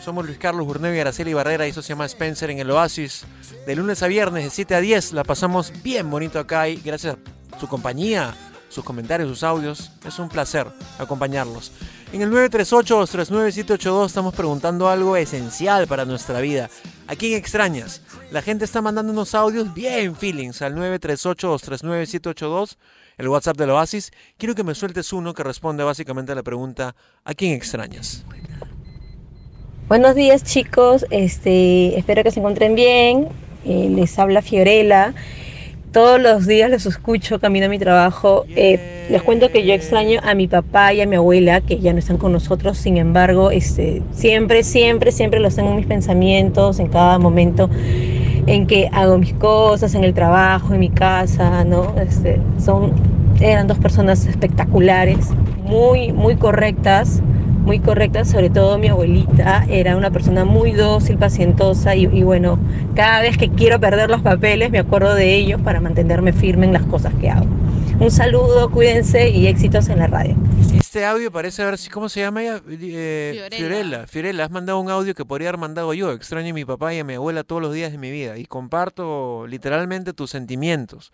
Somos 0.02 0.26
Luis 0.26 0.38
Carlos 0.38 0.66
Burneo 0.66 0.96
y 0.96 1.00
Araceli 1.00 1.34
Barrera 1.34 1.68
y 1.68 1.72
eso 1.72 1.82
se 1.82 1.90
llama 1.90 2.06
Spencer 2.06 2.50
en 2.50 2.60
el 2.60 2.72
Oasis. 2.72 3.26
De 3.68 3.76
lunes 3.76 4.02
a 4.04 4.08
viernes, 4.08 4.46
de 4.46 4.50
7 4.52 4.76
a 4.76 4.80
10, 4.80 5.12
la 5.12 5.26
pasamos 5.26 5.74
bien 5.84 6.10
bonito 6.10 6.40
acá 6.40 6.70
y 6.70 6.78
gracias 6.78 7.18
a 7.52 7.60
su 7.60 7.68
compañía, 7.68 8.34
sus 8.70 8.86
comentarios, 8.86 9.30
sus 9.30 9.44
audios. 9.44 9.92
Es 10.06 10.18
un 10.18 10.30
placer 10.30 10.66
acompañarlos. 10.98 11.74
En 12.12 12.24
el 12.24 12.32
938-239-782 12.32 14.08
estamos 14.08 14.34
preguntando 14.34 14.90
algo 14.90 15.16
esencial 15.16 15.86
para 15.86 16.06
nuestra 16.06 16.42
vida. 16.42 16.68
¿A 17.06 17.16
quién 17.16 17.38
extrañas? 17.38 18.02
La 18.32 18.42
gente 18.42 18.66
está 18.66 18.82
mandando 18.82 19.14
unos 19.14 19.36
audios 19.36 19.72
bien 19.76 20.16
feelings 20.16 20.64
al 20.64 20.74
938-239-782, 20.76 22.78
el 23.20 23.28
WhatsApp 23.28 23.58
del 23.58 23.70
Oasis. 23.70 24.10
Quiero 24.40 24.56
que 24.56 24.64
me 24.64 24.74
sueltes 24.74 25.14
uno 25.14 25.36
que 25.36 25.44
responde 25.44 25.84
básicamente 25.84 26.32
a 26.32 26.36
la 26.36 26.42
pregunta 26.42 26.96
¿a 27.24 27.36
quién 27.36 27.54
extrañas? 27.54 28.26
Buenos 29.88 30.16
días 30.16 30.44
chicos, 30.44 31.06
este, 31.12 31.96
espero 31.96 32.24
que 32.24 32.32
se 32.32 32.40
encuentren 32.40 32.74
bien. 32.74 33.30
Eh, 33.66 33.88
les 33.88 34.18
habla 34.18 34.42
Fiorella. 34.42 35.14
Todos 35.92 36.22
los 36.22 36.46
días 36.46 36.70
los 36.70 36.86
escucho 36.86 37.40
camino 37.40 37.66
a 37.66 37.70
mi 37.70 37.80
trabajo. 37.80 38.46
Eh, 38.50 39.08
les 39.10 39.24
cuento 39.24 39.50
que 39.50 39.66
yo 39.66 39.74
extraño 39.74 40.20
a 40.24 40.36
mi 40.36 40.48
papá 40.48 40.94
y 40.94 41.02
a 41.02 41.08
mi 41.08 41.16
abuela, 41.16 41.62
que 41.62 41.80
ya 41.80 41.94
no 41.94 42.00
están 42.00 42.18
con 42.18 42.32
nosotros. 42.32 42.78
Sin 42.78 42.98
embargo, 42.98 43.50
este, 43.50 44.04
siempre, 44.12 44.64
siempre, 44.64 45.12
siempre 45.12 45.40
los 45.40 45.56
tengo 45.56 45.72
en 45.72 45.78
mis 45.78 45.88
pensamientos, 45.88 46.80
en 46.80 46.90
cada 46.90 47.18
momento 47.18 47.72
en 48.46 48.68
que 48.68 48.88
hago 48.92 49.18
mis 49.18 49.34
cosas, 49.34 49.96
en 49.96 50.04
el 50.04 50.14
trabajo, 50.14 50.76
en 50.76 50.80
mi 50.80 50.90
casa, 50.90 51.64
¿no? 51.64 51.96
Este, 52.00 52.40
son, 52.64 52.94
eran 53.40 53.68
dos 53.68 53.80
personas 53.80 54.28
espectaculares, 54.28 55.30
muy, 55.64 56.12
muy 56.12 56.36
correctas, 56.36 57.22
muy 57.60 57.80
correctas, 57.80 58.30
sobre 58.30 58.50
todo 58.50 58.78
mi 58.78 58.88
abuelita, 58.88 59.66
era 59.70 59.96
una 59.96 60.10
persona 60.10 60.46
muy 60.46 60.72
dócil, 60.72 61.18
pacientosa 61.18 61.96
y, 61.96 62.06
y 62.06 62.24
bueno, 62.24 62.60
cada 62.96 63.22
vez 63.22 63.38
que 63.38 63.50
quiero 63.50 63.80
perder 63.80 64.10
los 64.10 64.22
papeles 64.22 64.72
me 64.72 64.80
acuerdo 64.80 65.14
de 65.14 65.36
ellos 65.36 65.62
para 65.62 65.80
mantenerme 65.80 66.34
firme 66.34 66.66
en 66.66 66.74
las 66.74 66.84
cosas 66.84 67.14
que 67.20 67.30
hago. 67.30 67.48
Un 68.00 68.12
saludo, 68.12 68.72
cuídense 68.72 69.30
y 69.30 69.48
éxitos 69.48 69.90
en 69.90 70.00
la 70.00 70.08
radio. 70.08 70.34
Este 70.74 71.06
audio 71.06 71.32
parece, 71.32 71.62
a 71.62 71.66
ver 71.66 71.78
si, 71.78 71.90
¿cómo 71.90 72.08
se 72.08 72.22
llama 72.22 72.42
ella? 72.42 72.62
Eh, 72.70 73.32
Fiorella. 73.34 73.58
Fiorella. 73.58 74.08
Fiorella, 74.08 74.46
has 74.46 74.52
mandado 74.52 74.80
un 74.80 74.90
audio 74.90 75.14
que 75.14 75.26
podría 75.26 75.50
haber 75.50 75.60
mandado 75.60 75.94
yo. 75.94 76.14
Extraño 76.14 76.52
a 76.52 76.54
mi 76.54 76.64
papá 76.64 76.94
y 76.94 77.00
a 77.00 77.04
mi 77.04 77.16
abuela 77.16 77.44
todos 77.44 77.62
los 77.62 77.74
días 77.74 77.92
de 77.92 77.98
mi 77.98 78.10
vida. 78.10 78.38
Y 78.38 78.46
comparto 78.46 79.46
literalmente 79.48 80.14
tus 80.14 80.30
sentimientos. 80.30 81.12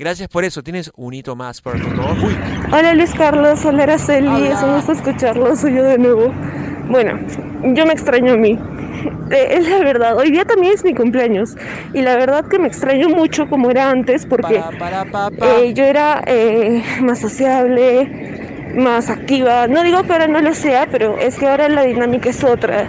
Gracias 0.00 0.28
por 0.28 0.44
eso. 0.44 0.62
Tienes 0.62 0.92
un 0.94 1.12
hito 1.12 1.34
más 1.34 1.60
para 1.60 1.76
tu 1.80 1.88
favor. 1.90 2.16
Uy, 2.24 2.36
Hola 2.72 2.94
Luis 2.94 3.12
Carlos, 3.14 3.64
hola 3.64 3.82
Araceli, 3.82 4.28
Hola. 4.28 4.48
es 4.50 4.62
un 4.62 4.74
gusto 4.76 4.92
escucharlo, 4.92 5.56
soy 5.56 5.74
yo 5.74 5.82
de 5.82 5.98
nuevo. 5.98 6.32
Bueno, 6.88 7.18
yo 7.74 7.84
me 7.84 7.94
extraño 7.94 8.34
a 8.34 8.36
mí. 8.36 8.56
Eh, 9.32 9.56
es 9.58 9.68
la 9.68 9.78
verdad, 9.80 10.16
hoy 10.16 10.30
día 10.30 10.44
también 10.44 10.72
es 10.74 10.84
mi 10.84 10.94
cumpleaños 10.94 11.56
y 11.94 12.02
la 12.02 12.14
verdad 12.16 12.44
que 12.46 12.60
me 12.60 12.68
extraño 12.68 13.08
mucho 13.08 13.48
como 13.48 13.70
era 13.72 13.90
antes 13.90 14.24
porque 14.24 14.60
para, 14.60 14.78
para, 14.78 15.04
pa, 15.04 15.30
pa. 15.30 15.46
eh, 15.58 15.74
yo 15.74 15.82
era 15.82 16.22
eh, 16.26 16.80
más 17.02 17.18
sociable, 17.18 18.72
más 18.76 19.10
activa. 19.10 19.66
No 19.66 19.82
digo 19.82 20.04
que 20.04 20.12
ahora 20.12 20.28
no 20.28 20.40
lo 20.40 20.54
sea, 20.54 20.86
pero 20.88 21.18
es 21.18 21.36
que 21.40 21.48
ahora 21.48 21.68
la 21.68 21.82
dinámica 21.82 22.30
es 22.30 22.44
otra 22.44 22.86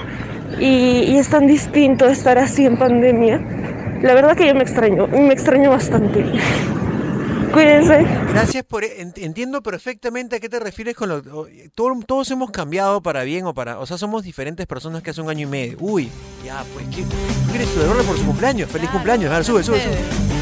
y, 0.59 1.05
y 1.07 1.17
es 1.17 1.27
tan 1.29 1.47
distinto 1.47 2.05
estar 2.05 2.37
así 2.37 2.67
en 2.67 2.77
pandemia. 2.77 3.41
La 4.03 4.13
verdad 4.13 4.37
que 4.37 4.45
yo 4.47 4.53
me 4.53 4.61
extraño, 4.61 5.07
me 5.07 5.33
extraño 5.33 5.71
bastante. 5.71 6.23
Cuídense. 7.53 8.03
Gracias 8.29 8.63
por... 8.63 8.83
en- 8.83 9.13
Entiendo 9.15 9.61
perfectamente 9.61 10.35
a 10.35 10.39
qué 10.39 10.49
te 10.49 10.59
refieres 10.59 10.95
con 10.95 11.09
lo... 11.09 11.15
o- 11.17 11.47
todo- 11.75 11.99
todos 12.05 12.29
hemos 12.31 12.51
cambiado 12.51 13.01
para 13.01 13.23
bien 13.23 13.45
o 13.45 13.53
para... 13.53 13.79
O 13.79 13.85
sea, 13.85 13.97
somos 13.97 14.23
diferentes 14.23 14.65
personas 14.67 15.01
que 15.03 15.09
hace 15.11 15.21
un 15.21 15.29
año 15.29 15.47
y 15.47 15.49
medio. 15.49 15.77
Uy, 15.79 16.09
ya, 16.45 16.63
pues, 16.73 16.85
¿qué? 16.95 17.01
¿Tú 17.03 17.49
quieres 17.49 17.69
celebrarle 17.69 18.03
por 18.03 18.17
su 18.17 18.25
cumpleaños? 18.25 18.69
¡Feliz 18.69 18.89
cumpleaños! 18.89 19.31
A 19.31 19.35
ver, 19.35 19.45
sube, 19.45 19.63
sube, 19.63 19.81
sube. 19.81 20.38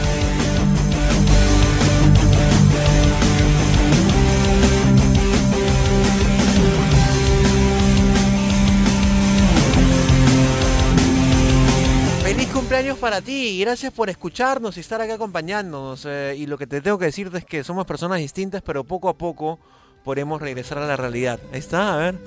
Cumpleaños 12.78 13.00
para 13.00 13.22
ti 13.22 13.60
gracias 13.60 13.92
por 13.92 14.08
escucharnos 14.08 14.78
y 14.78 14.82
estar 14.82 15.02
acá 15.02 15.16
acompañándonos. 15.16 16.06
eh, 16.06 16.36
y 16.38 16.46
lo 16.46 16.60
que 16.60 16.68
te 16.68 16.80
tengo 16.80 17.00
que 17.00 17.06
decirte 17.06 17.40
es 17.40 17.46
que 17.46 17.64
somos 17.64 17.88
personas 17.88 18.20
distintas, 18.20 18.62
pero 18.62 18.84
poco 18.84 19.10
a 19.10 19.18
poco 19.18 19.58
podremos 20.04 20.40
regresar 20.40 20.78
a 20.78 20.86
la 20.86 20.96
realidad. 20.96 21.40
Ahí 21.52 21.58
está, 21.58 21.96
a 21.96 21.98
ver. 21.98 22.20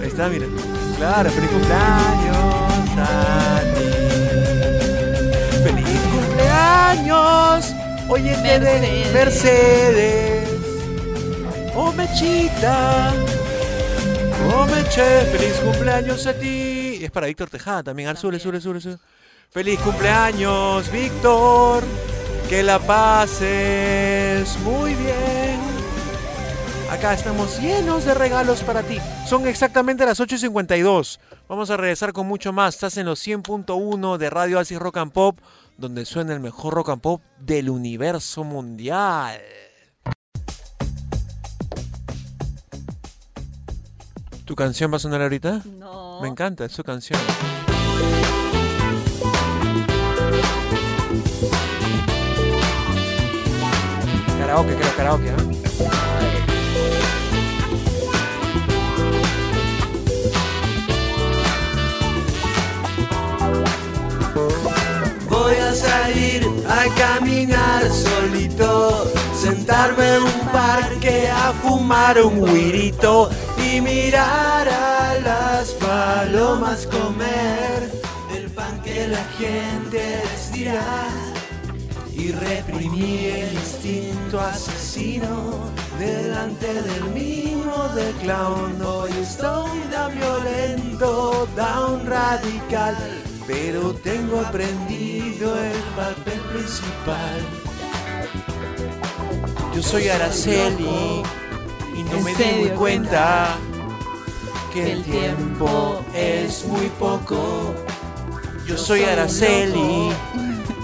Ahí 0.00 0.08
está, 0.08 0.30
mira. 0.30 0.46
Claro, 0.96 1.28
feliz 1.30 1.50
cumpleaños 1.50 2.36
a 2.96 3.60
ti. 3.74 3.84
¡Feliz 5.62 6.00
cumpleaños! 6.14 7.74
Oye, 8.08 8.36
Mercedes. 8.38 9.12
Mercedes. 9.12 10.48
Oh, 11.74 11.92
Mechita. 11.92 13.12
Oh, 14.50 14.64
Meche, 14.64 15.26
feliz 15.26 15.60
cumpleaños 15.62 16.26
a 16.26 16.32
ti. 16.32 16.96
Y 17.00 17.04
es 17.04 17.10
para 17.10 17.26
Víctor 17.26 17.50
Tejada 17.50 17.82
también. 17.82 18.08
Al 18.08 18.16
sube, 18.16 18.38
sube, 18.38 18.62
sube, 18.62 18.80
sube. 18.80 18.96
Feliz 19.50 19.80
cumpleaños, 19.80 20.90
Víctor. 20.92 21.82
Que 22.48 22.62
la 22.62 22.78
pases 22.78 24.58
muy 24.60 24.94
bien. 24.94 25.58
Acá 26.90 27.14
estamos 27.14 27.58
llenos 27.58 28.04
de 28.04 28.14
regalos 28.14 28.62
para 28.62 28.82
ti. 28.82 28.98
Son 29.26 29.46
exactamente 29.46 30.06
las 30.06 30.20
8.52. 30.20 31.18
Vamos 31.48 31.70
a 31.70 31.76
regresar 31.76 32.12
con 32.12 32.26
mucho 32.26 32.52
más. 32.52 32.74
Estás 32.74 32.96
en 32.98 33.06
los 33.06 33.26
100.1 33.26 34.16
de 34.18 34.30
Radio 34.30 34.58
Asis 34.58 34.78
Rock 34.78 34.98
and 34.98 35.12
Pop, 35.12 35.38
donde 35.76 36.04
suena 36.04 36.34
el 36.34 36.40
mejor 36.40 36.74
rock 36.74 36.90
and 36.90 37.02
pop 37.02 37.22
del 37.38 37.70
universo 37.70 38.44
mundial. 38.44 39.40
¿Tu 44.44 44.54
canción 44.54 44.90
va 44.90 44.96
a 44.96 45.00
sonar 45.00 45.20
ahorita? 45.20 45.62
No. 45.78 46.20
Me 46.22 46.28
encanta, 46.28 46.64
es 46.64 46.72
su 46.72 46.82
canción. 46.82 47.20
Karaoke, 54.38 54.74
creo, 54.76 54.96
karaoke, 54.96 55.30
¿ah? 55.30 55.58
Voy 65.28 65.54
a 65.56 65.74
salir 65.74 66.46
a 66.68 66.84
caminar 66.96 67.82
solito, 67.90 69.12
sentarme 69.34 70.16
en 70.16 70.22
un 70.22 70.48
parque 70.52 71.28
a 71.28 71.52
fumar 71.52 72.20
un 72.22 72.44
guirito 72.44 73.30
y 73.56 73.80
mirar 73.80 74.68
a 74.68 75.18
las 75.20 75.70
palomas 75.72 76.86
comer 76.86 77.97
la 79.10 79.24
gente 79.38 80.22
les 80.30 80.52
dirá 80.52 81.08
y 82.12 82.32
reprimir 82.32 83.30
el 83.30 83.52
instinto 83.54 84.40
asesino 84.40 85.70
delante 85.98 86.66
del 86.82 87.04
mimo 87.14 87.88
de 87.94 88.10
clown. 88.20 88.82
Hoy 88.82 89.10
estoy 89.22 89.78
tan 89.90 90.14
violento, 90.14 91.48
tan 91.56 92.06
radical, 92.06 92.96
pero 93.46 93.94
tengo 93.94 94.40
aprendido 94.40 95.56
el 95.56 95.80
papel 95.96 96.40
principal. 96.52 97.40
Yo 99.74 99.82
soy 99.82 100.08
Araceli 100.08 101.22
y 101.96 102.02
no 102.02 102.12
¿En 102.12 102.24
me 102.24 102.34
di 102.34 102.68
cuenta 102.76 103.56
que 104.72 104.92
el 104.92 105.04
tiempo 105.04 106.04
es 106.14 106.66
muy 106.66 106.88
poco. 106.98 107.74
Yo 108.68 108.76
soy 108.76 109.02
Araceli 109.02 110.10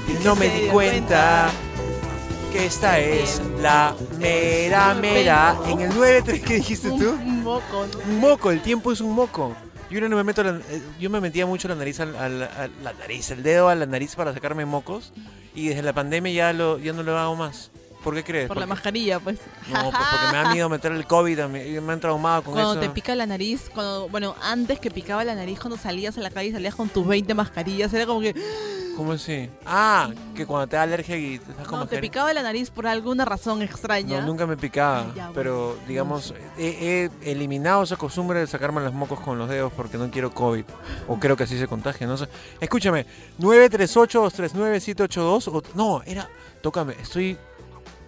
y 0.08 0.24
no 0.24 0.34
me 0.36 0.48
di 0.48 0.66
cuenta 0.68 1.50
que 2.52 2.66
esta 2.66 2.98
es 2.98 3.42
la 3.60 3.94
mera 4.18 4.94
mera. 4.94 5.56
En 5.68 5.80
el 5.80 5.90
9-3, 5.92 6.42
¿qué 6.42 6.54
dijiste 6.54 6.88
tú? 6.90 7.10
Un 7.10 7.42
moco. 7.42 7.86
Un 8.08 8.20
moco, 8.20 8.50
el 8.50 8.62
tiempo 8.62 8.90
es 8.90 9.00
un 9.00 9.12
moco. 9.12 9.54
Yo 9.90 10.00
no 10.00 10.16
me 10.16 10.24
meto 10.24 10.42
la- 10.42 10.60
eh, 10.70 10.82
yo 10.98 11.10
me 11.10 11.20
metía 11.20 11.44
mucho 11.46 11.68
la 11.68 11.74
nariz 11.74 12.00
al, 12.00 12.16
al- 12.16 12.40
la 12.82 12.92
nariz, 12.98 13.30
el 13.30 13.42
dedo 13.42 13.68
a 13.68 13.74
la 13.74 13.86
nariz 13.86 14.16
para 14.16 14.32
sacarme 14.32 14.64
mocos 14.64 15.12
y 15.54 15.68
desde 15.68 15.82
la 15.82 15.92
pandemia 15.92 16.32
ya 16.32 16.52
lo 16.52 16.78
ya 16.78 16.92
no 16.94 17.02
lo 17.02 17.16
hago 17.18 17.36
más. 17.36 17.70
¿Por 18.04 18.14
qué 18.14 18.22
crees? 18.22 18.48
Por 18.48 18.58
la 18.58 18.66
mascarilla, 18.66 19.18
pues. 19.18 19.38
No, 19.72 19.90
pues 19.90 20.04
porque 20.10 20.26
me 20.32 20.38
da 20.42 20.52
miedo 20.52 20.68
meter 20.68 20.92
el 20.92 21.06
COVID, 21.06 21.38
a 21.40 21.48
mí- 21.48 21.80
me 21.80 21.92
han 21.94 22.00
traumado 22.00 22.42
con 22.42 22.52
Cuando 22.52 22.72
eso. 22.72 22.80
te 22.80 22.90
pica 22.90 23.14
la 23.16 23.24
nariz, 23.26 23.70
cuando, 23.74 24.08
bueno, 24.10 24.34
antes 24.42 24.78
que 24.78 24.90
picaba 24.90 25.24
la 25.24 25.34
nariz, 25.34 25.58
cuando 25.58 25.78
salías 25.78 26.16
a 26.18 26.20
la 26.20 26.28
calle 26.30 26.50
y 26.50 26.52
salías 26.52 26.74
con 26.74 26.88
tus 26.90 27.06
20 27.06 27.32
mascarillas, 27.34 27.92
era 27.94 28.04
como 28.06 28.20
que 28.20 28.34
¿Cómo 28.96 29.10
así? 29.10 29.50
Ah, 29.66 30.08
que 30.36 30.46
cuando 30.46 30.68
te 30.68 30.76
da 30.76 30.82
alergia 30.82 31.16
y 31.16 31.40
te 31.40 31.50
estás 31.50 31.66
como 31.66 31.80
No, 31.80 31.86
te 31.88 31.98
picaba 31.98 32.32
la 32.32 32.44
nariz 32.44 32.70
por 32.70 32.86
alguna 32.86 33.24
razón 33.24 33.60
extraña. 33.60 34.20
No, 34.20 34.26
nunca 34.28 34.46
me 34.46 34.56
picaba, 34.56 35.06
Ya, 35.16 35.32
pero 35.34 35.76
digamos, 35.88 36.32
he, 36.56 37.10
he 37.24 37.32
eliminado 37.32 37.82
esa 37.82 37.96
costumbre 37.96 38.38
de 38.38 38.46
sacarme 38.46 38.80
los 38.82 38.92
mocos 38.92 39.18
con 39.18 39.36
los 39.36 39.48
dedos 39.48 39.72
porque 39.76 39.98
no 39.98 40.08
quiero 40.12 40.30
COVID. 40.32 40.64
O 41.08 41.16
creo 41.18 41.36
que 41.36 41.42
así 41.42 41.58
se 41.58 41.66
contagia, 41.66 42.06
no 42.06 42.16
sé. 42.16 42.28
Escúchame, 42.60 43.04
938-239-782. 43.40 45.48
o- 45.48 45.62
No, 45.74 46.00
era. 46.06 46.28
Tócame, 46.62 46.94
estoy. 47.00 47.36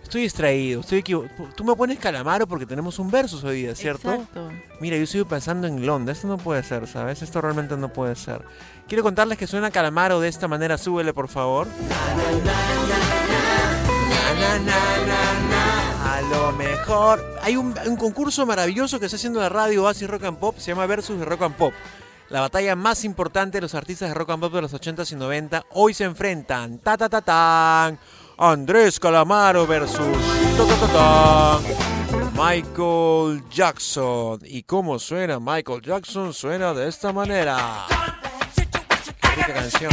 Estoy 0.06 0.22
distraído, 0.22 0.82
estoy 0.82 0.98
equivocado. 0.98 1.48
Tú 1.56 1.64
me 1.64 1.74
pones 1.74 1.98
calamaro 1.98 2.46
porque 2.46 2.64
tenemos 2.64 3.00
un 3.00 3.10
versus 3.10 3.42
hoy 3.42 3.62
día, 3.62 3.74
¿cierto? 3.74 4.12
Exacto. 4.12 4.52
Mira, 4.78 4.96
yo 4.96 5.04
sigo 5.04 5.24
pensando 5.24 5.66
en 5.66 5.84
Londres. 5.84 6.18
Esto 6.18 6.28
no 6.28 6.38
puede 6.38 6.62
ser, 6.62 6.86
¿sabes? 6.86 7.22
Esto 7.22 7.40
realmente 7.40 7.76
no 7.76 7.92
puede 7.92 8.14
ser. 8.14 8.44
Quiero 8.86 9.02
contarles 9.02 9.36
que 9.36 9.48
suena 9.48 9.72
calamaro 9.72 10.20
de 10.20 10.28
esta 10.28 10.46
manera. 10.46 10.78
Súbele, 10.78 11.12
por 11.12 11.26
favor. 11.26 11.66
A 16.04 16.20
lo 16.30 16.52
mejor. 16.52 17.38
Hay 17.42 17.56
un, 17.56 17.74
un 17.86 17.96
concurso 17.96 18.46
maravilloso 18.46 19.00
que 19.00 19.06
está 19.06 19.16
haciendo 19.16 19.40
la 19.40 19.48
radio 19.48 19.82
Oasis 19.82 20.08
Rock 20.08 20.22
and 20.22 20.38
Pop. 20.38 20.56
Se 20.58 20.70
llama 20.70 20.86
Versus 20.86 21.18
de 21.18 21.24
Rock 21.24 21.42
and 21.42 21.56
Pop. 21.56 21.74
La 22.28 22.40
batalla 22.42 22.76
más 22.76 23.04
importante 23.04 23.58
de 23.58 23.62
los 23.62 23.74
artistas 23.74 24.08
de 24.08 24.14
rock 24.14 24.30
and 24.30 24.40
pop 24.40 24.52
de 24.52 24.62
los 24.62 24.72
80s 24.72 25.12
y 25.12 25.16
90. 25.16 25.64
Hoy 25.70 25.94
se 25.94 26.04
enfrentan. 26.04 26.78
Ta 26.78 26.96
ta 26.96 27.08
ta 27.08 27.22
tan. 27.22 27.98
Andrés 28.38 29.00
Calamaro 29.00 29.66
versus. 29.66 30.16
Michael 32.34 33.42
Jackson. 33.48 34.40
¿Y 34.44 34.62
cómo 34.62 34.98
suena 34.98 35.40
Michael 35.40 35.80
Jackson? 35.80 36.34
Suena 36.34 36.74
de 36.74 36.86
esta 36.88 37.14
manera. 37.14 37.86
Qué 39.46 39.52
canción. 39.52 39.90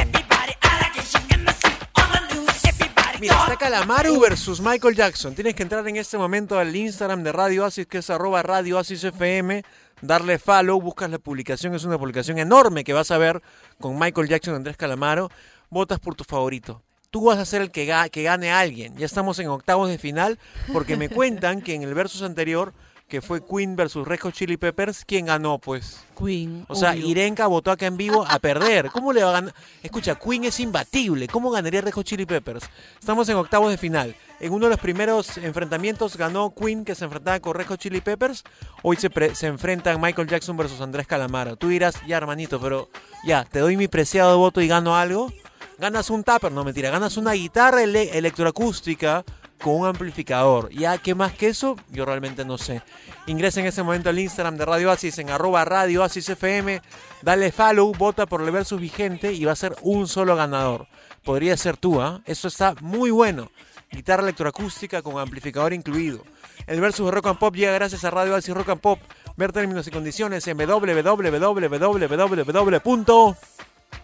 Mira, 3.21 3.35
está 3.35 3.55
Calamaro 3.55 4.19
versus 4.19 4.59
Michael 4.59 4.95
Jackson. 4.95 5.33
Tienes 5.33 5.55
que 5.55 5.63
entrar 5.63 5.87
en 5.87 5.95
este 5.95 6.17
momento 6.17 6.59
al 6.59 6.75
Instagram 6.75 7.23
de 7.23 7.31
Radio 7.31 7.63
Oasis, 7.63 7.87
que 7.87 7.99
es 7.99 8.09
arroba 8.09 8.43
Radio 8.43 8.75
Oasis 8.75 9.05
FM, 9.05 9.63
darle 10.01 10.37
follow, 10.37 10.81
buscas 10.81 11.09
la 11.09 11.19
publicación, 11.19 11.73
es 11.75 11.85
una 11.85 11.97
publicación 11.97 12.37
enorme 12.39 12.83
que 12.83 12.91
vas 12.91 13.11
a 13.11 13.17
ver 13.17 13.41
con 13.79 13.97
Michael 13.97 14.27
Jackson 14.27 14.55
Andrés 14.55 14.75
Calamaro. 14.75 15.31
Votas 15.69 15.99
por 15.99 16.15
tu 16.15 16.25
favorito. 16.25 16.81
Tú 17.13 17.25
vas 17.25 17.37
a 17.37 17.45
ser 17.45 17.61
el 17.61 17.69
que, 17.69 17.85
ga- 17.87 18.09
que 18.09 18.23
gane 18.23 18.51
a 18.51 18.59
alguien. 18.59 18.97
Ya 18.97 19.05
estamos 19.05 19.37
en 19.37 19.47
octavos 19.47 19.87
de 19.87 19.99
final, 19.99 20.39
porque 20.73 20.97
me 20.97 21.09
cuentan 21.09 21.61
que 21.61 21.75
en 21.75 21.83
el 21.83 21.93
versus 21.93 22.23
anterior, 22.23 22.73
que 23.07 23.21
fue 23.21 23.45
Queen 23.45 23.75
versus 23.75 24.07
Red 24.07 24.21
Hot 24.21 24.33
Chili 24.33 24.57
Peppers, 24.57 25.05
¿quién 25.05 25.27
ganó? 25.27 25.59
Pues 25.59 25.99
Queen. 26.17 26.65
o 26.67 26.73
sea, 26.73 26.93
obvio. 26.93 27.05
Irenka 27.07 27.45
votó 27.45 27.69
acá 27.69 27.85
en 27.85 27.97
vivo 27.97 28.25
a 28.27 28.39
perder. 28.39 28.89
¿Cómo 28.89 29.13
le 29.13 29.21
va 29.23 29.29
a 29.29 29.33
ganar? 29.33 29.53
Escucha, 29.83 30.15
Queen 30.15 30.45
es 30.45 30.59
imbatible. 30.59 31.27
¿Cómo 31.27 31.51
ganaría 31.51 31.81
Red 31.81 31.91
Hot 31.93 32.05
Chili 32.07 32.25
Peppers? 32.25 32.63
Estamos 32.99 33.29
en 33.29 33.35
octavos 33.35 33.69
de 33.69 33.77
final. 33.77 34.15
En 34.39 34.51
uno 34.51 34.65
de 34.65 34.71
los 34.71 34.79
primeros 34.79 35.37
enfrentamientos 35.37 36.17
ganó 36.17 36.51
Queen, 36.55 36.83
que 36.83 36.95
se 36.95 37.05
enfrentaba 37.05 37.39
con 37.39 37.53
Red 37.53 37.67
Hot 37.67 37.79
Chili 37.79 38.01
Peppers. 38.01 38.43
Hoy 38.81 38.95
se, 38.97 39.11
pre- 39.11 39.35
se 39.35 39.45
enfrentan 39.45 40.01
Michael 40.01 40.27
Jackson 40.27 40.57
versus 40.57 40.81
Andrés 40.81 41.05
Calamaro. 41.05 41.55
Tú 41.57 41.67
dirás, 41.69 41.95
ya 42.07 42.17
hermanito, 42.17 42.59
pero 42.59 42.89
ya, 43.23 43.43
te 43.45 43.59
doy 43.59 43.77
mi 43.77 43.87
preciado 43.87 44.39
voto 44.39 44.59
y 44.59 44.67
gano 44.67 44.95
algo. 44.97 45.31
Ganas 45.79 46.09
un 46.09 46.23
tupper, 46.23 46.51
no 46.51 46.63
mentira, 46.63 46.89
ganas 46.89 47.17
una 47.17 47.33
guitarra 47.33 47.83
ele- 47.83 48.17
electroacústica 48.17 49.23
con 49.61 49.75
un 49.75 49.87
amplificador. 49.87 50.69
Ya, 50.71 50.97
¿qué 50.97 51.15
más 51.15 51.33
que 51.33 51.47
eso? 51.47 51.75
Yo 51.91 52.05
realmente 52.05 52.45
no 52.45 52.57
sé. 52.57 52.81
Ingresa 53.27 53.59
en 53.61 53.65
ese 53.67 53.81
momento 53.83 54.09
al 54.09 54.19
Instagram 54.19 54.57
de 54.57 54.65
Radio 54.65 54.89
Oasis 54.89 55.17
en 55.19 55.29
arroba 55.29 55.63
Radio 55.65 56.01
Oasis 56.01 56.29
FM, 56.29 56.81
dale 57.21 57.51
follow, 57.51 57.91
vota 57.93 58.25
por 58.25 58.41
el 58.41 58.51
versus 58.51 58.79
vigente 58.79 59.31
y 59.33 59.45
va 59.45 59.53
a 59.53 59.55
ser 59.55 59.75
un 59.81 60.07
solo 60.07 60.35
ganador. 60.35 60.87
Podría 61.23 61.55
ser 61.57 61.77
tú, 61.77 62.01
¿ah? 62.01 62.21
Eso 62.25 62.47
está 62.49 62.75
muy 62.81 63.11
bueno. 63.11 63.49
Guitarra 63.91 64.23
electroacústica 64.23 65.01
con 65.01 65.17
amplificador 65.19 65.71
incluido. 65.73 66.23
El 66.67 66.81
versus 66.81 67.09
Rock 67.11 67.27
and 67.27 67.39
Pop 67.39 67.55
llega 67.55 67.71
gracias 67.73 68.03
a 68.03 68.11
Radio 68.11 68.33
Oasis 68.33 68.53
Rock 68.53 68.69
and 68.69 68.81
Pop. 68.81 68.99
Ver 69.37 69.51
términos 69.51 69.87
y 69.87 69.91
condiciones 69.91 70.45
en 70.47 70.57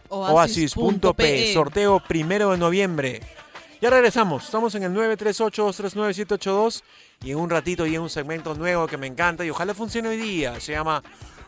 www.oasis.pe. 0.09 1.53
Sorteo 1.53 2.01
primero 2.07 2.51
de 2.51 2.57
noviembre. 2.57 3.21
Ya 3.81 3.89
regresamos. 3.89 4.43
Estamos 4.45 4.75
en 4.75 4.83
el 4.83 4.93
938-239-782 4.93 6.83
y 7.23 7.31
en 7.31 7.37
un 7.37 7.49
ratito 7.49 7.85
y 7.85 7.95
en 7.95 8.01
un 8.01 8.09
segmento 8.09 8.53
nuevo 8.53 8.87
que 8.87 8.97
me 8.97 9.07
encanta 9.07 9.45
y 9.45 9.49
ojalá 9.49 9.73
funcione 9.73 10.09
hoy 10.09 10.17
día. 10.17 10.59
Se 10.59 10.73
llama 10.73 11.01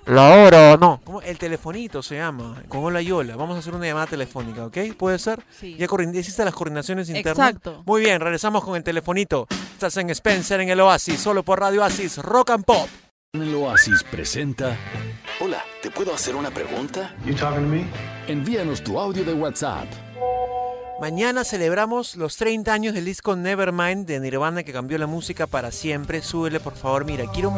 La 0.06 0.30
Hora. 0.30 0.78
No, 0.78 1.02
¿cómo? 1.04 1.22
el 1.22 1.38
telefonito 1.38 2.02
se 2.02 2.16
llama. 2.16 2.64
Con 2.70 2.86
Hola 2.86 3.02
Yola. 3.02 3.36
Vamos 3.36 3.58
a 3.58 3.60
hacer 3.60 3.76
una 3.76 3.86
llamada 3.86 4.08
telefónica, 4.08 4.66
¿ok? 4.66 4.78
¿Puede 4.98 5.20
ser? 5.20 5.44
Sí. 5.60 5.76
Ya 5.78 5.88
hiciste 6.14 6.46
las 6.46 6.54
coordinaciones 6.54 7.10
internas. 7.10 7.50
Exacto. 7.50 7.84
Muy 7.86 8.00
bien, 8.02 8.22
regresamos 8.22 8.64
con 8.64 8.78
el 8.78 8.84
telefonito. 8.84 9.48
Estás 9.74 9.98
en 9.98 10.10
Spencer 10.12 10.62
en 10.62 10.70
el 10.70 10.80
Oasis, 10.80 11.20
solo 11.20 11.44
por 11.44 11.60
Radio 11.60 11.82
Oasis, 11.82 12.18
Rock 12.20 12.52
and 12.52 12.64
Pop. 12.64 12.88
El 13.34 13.56
Oasis 13.56 14.04
presenta. 14.12 14.76
Hola, 15.40 15.64
¿te 15.82 15.90
puedo 15.90 16.14
hacer 16.14 16.36
una 16.36 16.52
pregunta? 16.52 17.16
Envíanos 18.28 18.84
tu 18.84 19.00
audio 19.00 19.24
de 19.24 19.34
WhatsApp. 19.34 19.86
Mañana 21.00 21.46
celebramos 21.46 22.18
los 22.18 22.36
30 22.36 22.74
años 22.74 22.94
del 22.94 23.06
disco 23.06 23.38
Nevermind 23.38 24.06
de 24.06 24.20
Nirvana 24.20 24.64
que 24.64 24.74
cambió 24.74 24.98
la 24.98 25.08
música 25.08 25.48
para 25.48 25.72
siempre. 25.72 26.22
Súbele, 26.22 26.60
por 26.60 26.76
favor. 26.76 27.06
Mira, 27.06 27.24
quiero 27.32 27.52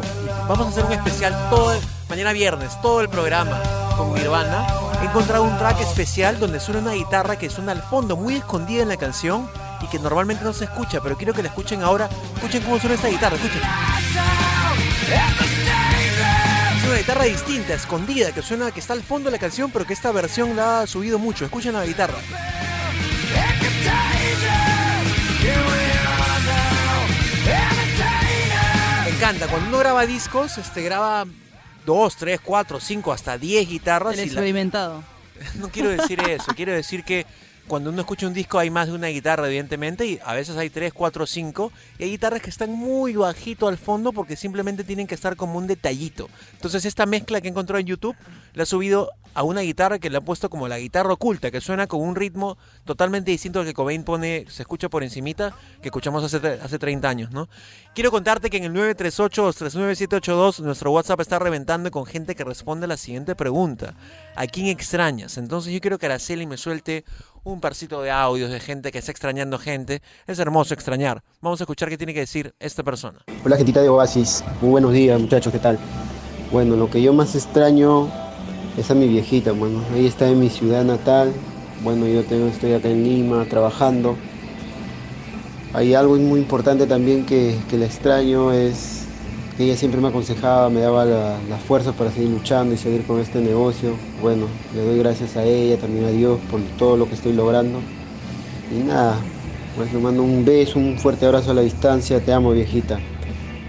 vamos 0.47 0.67
a 0.67 0.69
hacer 0.69 0.85
un 0.85 0.91
especial 0.91 1.33
todo 1.49 1.73
el- 1.73 1.81
mañana 2.07 2.33
viernes, 2.33 2.79
todo 2.83 3.01
el 3.01 3.09
programa 3.09 3.59
con 3.97 4.13
Nirvana. 4.13 4.67
He 5.01 5.05
encontrado 5.05 5.43
un 5.43 5.57
track 5.57 5.81
especial 5.81 6.39
donde 6.39 6.59
suena 6.59 6.81
una 6.81 6.93
guitarra 6.93 7.39
que 7.39 7.49
suena 7.49 7.71
al 7.71 7.81
fondo, 7.81 8.15
muy 8.15 8.35
escondida 8.35 8.83
en 8.83 8.89
la 8.89 8.97
canción 8.97 9.49
y 9.81 9.87
que 9.87 9.97
normalmente 9.97 10.43
no 10.43 10.53
se 10.53 10.65
escucha, 10.65 10.99
pero 11.01 11.17
quiero 11.17 11.33
que 11.33 11.41
la 11.41 11.49
escuchen 11.49 11.81
ahora. 11.81 12.07
Escuchen 12.35 12.61
cómo 12.61 12.77
suena 12.77 12.93
esta 12.93 13.07
guitarra, 13.07 13.37
escuchen. 13.37 13.61
Una 16.93 16.99
guitarra 16.99 17.23
distinta, 17.23 17.73
escondida, 17.73 18.31
que 18.33 18.43
suena 18.43 18.69
que 18.69 18.79
está 18.79 18.93
al 18.93 19.01
fondo 19.01 19.31
de 19.31 19.31
la 19.31 19.39
canción, 19.39 19.71
pero 19.71 19.83
que 19.83 19.93
esta 19.93 20.11
versión 20.11 20.55
la 20.55 20.81
ha 20.81 20.85
subido 20.85 21.17
mucho. 21.17 21.43
Escuchen 21.43 21.73
la 21.73 21.83
guitarra. 21.87 22.19
Me 29.05 29.09
encanta. 29.09 29.47
Cuando 29.47 29.69
uno 29.69 29.79
graba 29.79 30.05
discos, 30.05 30.57
este 30.59 30.83
graba 30.83 31.25
dos, 31.83 32.15
tres, 32.15 32.39
cuatro, 32.41 32.79
cinco, 32.79 33.11
hasta 33.11 33.39
10 33.39 33.67
guitarras. 33.67 34.13
El 34.13 34.19
y 34.19 34.25
la- 34.25 34.31
experimentado. 34.33 35.03
no 35.55 35.69
quiero 35.69 35.89
decir 35.89 36.19
eso, 36.29 36.53
quiero 36.55 36.73
decir 36.73 37.03
que 37.03 37.25
cuando 37.67 37.89
uno 37.89 38.01
escucha 38.01 38.27
un 38.27 38.33
disco 38.33 38.59
hay 38.59 38.69
más 38.69 38.87
de 38.87 38.93
una 38.93 39.07
guitarra, 39.07 39.47
evidentemente, 39.47 40.05
y 40.05 40.19
a 40.23 40.33
veces 40.33 40.57
hay 40.57 40.69
tres, 40.69 40.93
cuatro, 40.93 41.25
cinco, 41.25 41.71
y 41.97 42.03
hay 42.03 42.09
guitarras 42.11 42.41
que 42.41 42.49
están 42.49 42.71
muy 42.71 43.15
bajito 43.15 43.67
al 43.67 43.77
fondo 43.77 44.11
porque 44.11 44.35
simplemente 44.35 44.83
tienen 44.83 45.07
que 45.07 45.15
estar 45.15 45.35
como 45.35 45.57
un 45.57 45.67
detallito. 45.67 46.29
Entonces 46.53 46.85
esta 46.85 47.05
mezcla 47.05 47.41
que 47.41 47.47
he 47.47 47.51
encontrado 47.51 47.79
en 47.79 47.87
YouTube 47.87 48.15
la 48.53 48.63
he 48.63 48.65
subido 48.65 49.11
a 49.33 49.43
una 49.43 49.61
guitarra 49.61 49.99
que 49.99 50.09
le 50.09 50.17
ha 50.17 50.21
puesto 50.21 50.49
como 50.49 50.67
la 50.67 50.77
guitarra 50.77 51.13
oculta, 51.13 51.51
que 51.51 51.61
suena 51.61 51.87
con 51.87 52.01
un 52.01 52.15
ritmo 52.15 52.57
totalmente 52.85 53.31
distinto 53.31 53.59
al 53.59 53.65
que 53.65 53.73
Cobain 53.73 54.03
pone, 54.03 54.45
se 54.49 54.61
escucha 54.61 54.89
por 54.89 55.03
encimita, 55.03 55.55
que 55.81 55.87
escuchamos 55.89 56.23
hace, 56.23 56.59
hace 56.61 56.79
30 56.79 57.09
años, 57.09 57.31
¿no? 57.31 57.49
Quiero 57.95 58.11
contarte 58.11 58.49
que 58.49 58.57
en 58.57 58.65
el 58.65 58.73
938-239-782 58.73 60.59
nuestro 60.59 60.91
WhatsApp 60.91 61.21
está 61.21 61.39
reventando 61.39 61.89
con 61.91 62.05
gente 62.05 62.35
que 62.35 62.43
responde 62.43 62.85
a 62.85 62.87
la 62.87 62.97
siguiente 62.97 63.35
pregunta. 63.35 63.95
¿A 64.35 64.45
quién 64.47 64.67
extrañas? 64.67 65.37
Entonces 65.37 65.73
yo 65.73 65.79
quiero 65.79 65.97
que 65.97 66.05
Araceli 66.05 66.45
me 66.45 66.57
suelte 66.57 67.05
un 67.43 67.59
parcito 67.59 68.01
de 68.01 68.11
audios 68.11 68.51
de 68.51 68.59
gente 68.59 68.91
que 68.91 68.99
está 68.99 69.11
extrañando 69.11 69.57
gente. 69.57 70.01
Es 70.27 70.39
hermoso 70.39 70.73
extrañar. 70.73 71.23
Vamos 71.41 71.59
a 71.59 71.63
escuchar 71.63 71.89
qué 71.89 71.97
tiene 71.97 72.13
que 72.13 72.21
decir 72.21 72.53
esta 72.59 72.83
persona. 72.83 73.19
Hola 73.43 73.57
gentita 73.57 73.81
de 73.81 73.89
Oasis, 73.89 74.43
muy 74.61 74.71
buenos 74.71 74.93
días 74.93 75.19
muchachos, 75.19 75.51
¿qué 75.51 75.59
tal? 75.59 75.77
Bueno, 76.51 76.75
lo 76.75 76.89
que 76.89 77.01
yo 77.01 77.13
más 77.13 77.33
extraño 77.35 78.11
es 78.75 78.91
a 78.91 78.95
mi 78.95 79.07
viejita, 79.07 79.51
bueno, 79.51 79.87
ella 79.93 80.07
está 80.07 80.29
en 80.29 80.39
mi 80.39 80.49
ciudad 80.49 80.83
natal, 80.85 81.47
bueno, 81.77 82.07
yo 82.07 82.25
tengo, 82.25 82.47
estoy 82.47 82.73
acá 82.73 82.89
en 82.89 83.03
Lima 83.03 83.47
trabajando. 83.47 84.29
Hay 85.71 85.93
algo 85.95 86.15
muy 86.17 86.39
importante 86.39 86.85
también 86.87 87.25
que, 87.25 87.65
que 87.67 87.77
la 87.77 87.85
extraño, 87.85 88.51
es 88.51 89.09
que 89.55 89.63
ella 89.65 89.75
siempre 89.77 90.01
me 90.01 90.07
aconsejaba, 90.09 90.69
me 90.69 90.81
daba 90.81 91.03
la, 91.05 91.43
la 91.43 91.59
fuerza 91.59 91.95
para 91.95 92.11
seguir 92.11 92.29
luchando 92.29 92.73
y 92.75 92.77
seguir 92.77 93.05
con 93.05 93.19
este 93.19 93.41
negocio. 93.41 94.07
Bueno, 94.15 94.61
le 94.69 94.81
doy 94.81 94.97
gracias 94.99 95.35
a 95.35 95.45
ella, 95.45 95.77
también 95.79 96.05
a 96.05 96.09
Dios 96.11 96.43
por 96.43 96.71
todo 96.71 96.95
lo 96.97 97.07
que 97.07 97.15
estoy 97.15 97.33
logrando. 97.33 97.89
Y 98.69 98.83
nada, 98.83 99.33
pues 99.73 99.93
le 99.93 99.99
mando 99.99 100.23
un 100.23 100.45
beso, 100.45 100.79
un 100.79 100.97
fuerte 100.99 101.25
abrazo 101.25 101.51
a 101.51 101.55
la 101.55 101.61
distancia, 101.61 102.23
te 102.23 102.33
amo 102.33 102.51
viejita. 102.51 103.12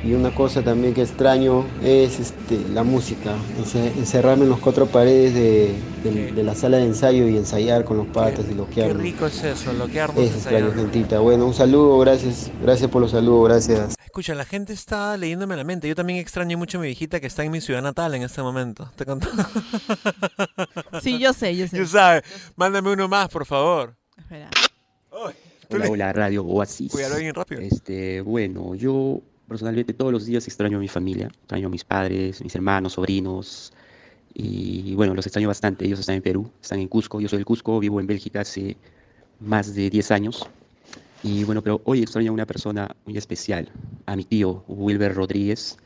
Y 0.04 0.12
una 0.12 0.34
cosa 0.34 0.62
también 0.62 0.92
que 0.92 1.00
extraño 1.02 1.64
es 1.82 2.20
este, 2.20 2.60
la 2.74 2.82
música, 2.84 3.34
ence- 3.58 3.96
encerrarme 3.96 4.44
en 4.44 4.50
las 4.50 4.60
cuatro 4.60 4.84
paredes 4.86 5.32
de, 5.32 5.74
de- 6.02 6.32
de 6.32 6.42
la 6.44 6.54
sala 6.54 6.76
de 6.76 6.84
ensayo 6.84 7.26
y 7.26 7.38
ensayar 7.38 7.84
con 7.86 7.96
los 7.96 8.06
patas 8.08 8.44
y 8.50 8.54
que 8.54 8.82
Qué 8.82 8.92
rico 8.92 9.26
es 9.26 9.42
eso, 9.42 9.72
lo 9.72 9.86
que 9.88 10.00
armas 10.00 10.18
Es 10.18 10.34
extraño, 10.34 10.72
gentita. 10.72 11.20
Bueno, 11.20 11.46
un 11.46 11.54
saludo, 11.54 11.98
gracias, 12.00 12.50
gracias 12.62 12.90
por 12.90 13.00
los 13.00 13.12
saludos, 13.12 13.48
gracias. 13.48 13.94
Escucha, 14.04 14.34
la 14.34 14.44
gente 14.44 14.74
está 14.74 15.16
leyéndome 15.16 15.56
la 15.56 15.64
mente. 15.64 15.88
Yo 15.88 15.94
también 15.94 16.18
extraño 16.18 16.58
mucho 16.58 16.76
a 16.78 16.80
mi 16.82 16.86
viejita 16.88 17.18
que 17.18 17.26
está 17.26 17.42
en 17.42 17.50
mi 17.50 17.60
ciudad 17.62 17.80
natal 17.82 18.14
en 18.14 18.22
este 18.22 18.42
momento. 18.42 18.90
¿Te 18.96 19.06
contó? 19.06 19.28
Sí, 21.02 21.18
yo 21.18 21.32
sé, 21.32 21.56
yo 21.56 21.66
sé. 21.66 21.78
Yo 21.78 21.86
sabe. 21.86 22.22
Mándame 22.56 22.92
uno 22.92 23.08
más, 23.08 23.28
por 23.28 23.44
favor. 23.46 23.96
Espera. 24.16 24.50
Hola, 25.10 25.88
hola, 25.90 26.12
Radio 26.12 26.44
Oasis. 26.44 26.92
Cuídalo 26.92 27.16
bien 27.16 27.34
rápido. 27.34 27.60
Este, 27.62 28.20
bueno, 28.20 28.74
yo 28.74 29.20
personalmente 29.54 29.94
todos 29.94 30.10
los 30.10 30.26
días 30.26 30.48
extraño 30.48 30.78
a 30.78 30.80
mi 30.80 30.88
familia, 30.88 31.28
extraño 31.28 31.68
a 31.68 31.70
mis 31.70 31.84
padres, 31.84 32.42
mis 32.42 32.52
hermanos, 32.56 32.94
sobrinos, 32.94 33.72
y 34.34 34.96
bueno, 34.96 35.14
los 35.14 35.24
extraño 35.26 35.46
bastante. 35.46 35.86
Ellos 35.86 36.00
están 36.00 36.16
en 36.16 36.22
Perú, 36.22 36.50
están 36.60 36.80
en 36.80 36.88
Cusco, 36.88 37.20
yo 37.20 37.28
soy 37.28 37.38
del 37.38 37.46
Cusco, 37.46 37.78
vivo 37.78 38.00
en 38.00 38.08
Bélgica 38.08 38.40
hace 38.40 38.76
más 39.38 39.72
de 39.72 39.90
10 39.90 40.10
años. 40.10 40.44
Y 41.22 41.44
bueno, 41.44 41.62
pero 41.62 41.80
hoy 41.84 42.02
extraño 42.02 42.32
a 42.32 42.34
una 42.34 42.46
persona 42.46 42.96
muy 43.06 43.16
especial, 43.16 43.70
a 44.06 44.16
mi 44.16 44.24
tío 44.24 44.64
Wilber 44.66 45.14
Rodríguez, 45.14 45.76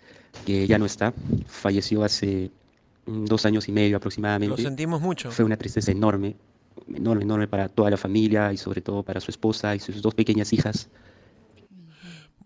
que 0.47 0.67
ya 0.67 0.79
no 0.79 0.87
está, 0.87 1.13
falleció 1.47 2.05
hace 2.05 2.51
dos 3.05 3.45
años 3.45 3.69
y 3.69 3.73
medio 3.73 3.99
aproximadamente. 3.99 4.57
Lo 4.57 4.67
sentimos 4.67 5.03
mucho. 5.03 5.31
Fue 5.31 5.45
una 5.45 5.59
tristeza 5.59 5.93
enorme, 5.93 6.37
enorme, 6.95 7.25
enorme 7.25 7.49
para 7.49 7.69
toda 7.69 7.91
la 7.91 7.99
familia 7.99 8.51
y 8.51 8.57
sobre 8.57 8.81
todo 8.81 9.03
para 9.03 9.21
su 9.21 9.31
esposa 9.31 9.77
y 9.77 9.79
sus 9.79 10.01
dos 10.01 10.15
pequeñas 10.15 10.55
hijas. 10.55 10.89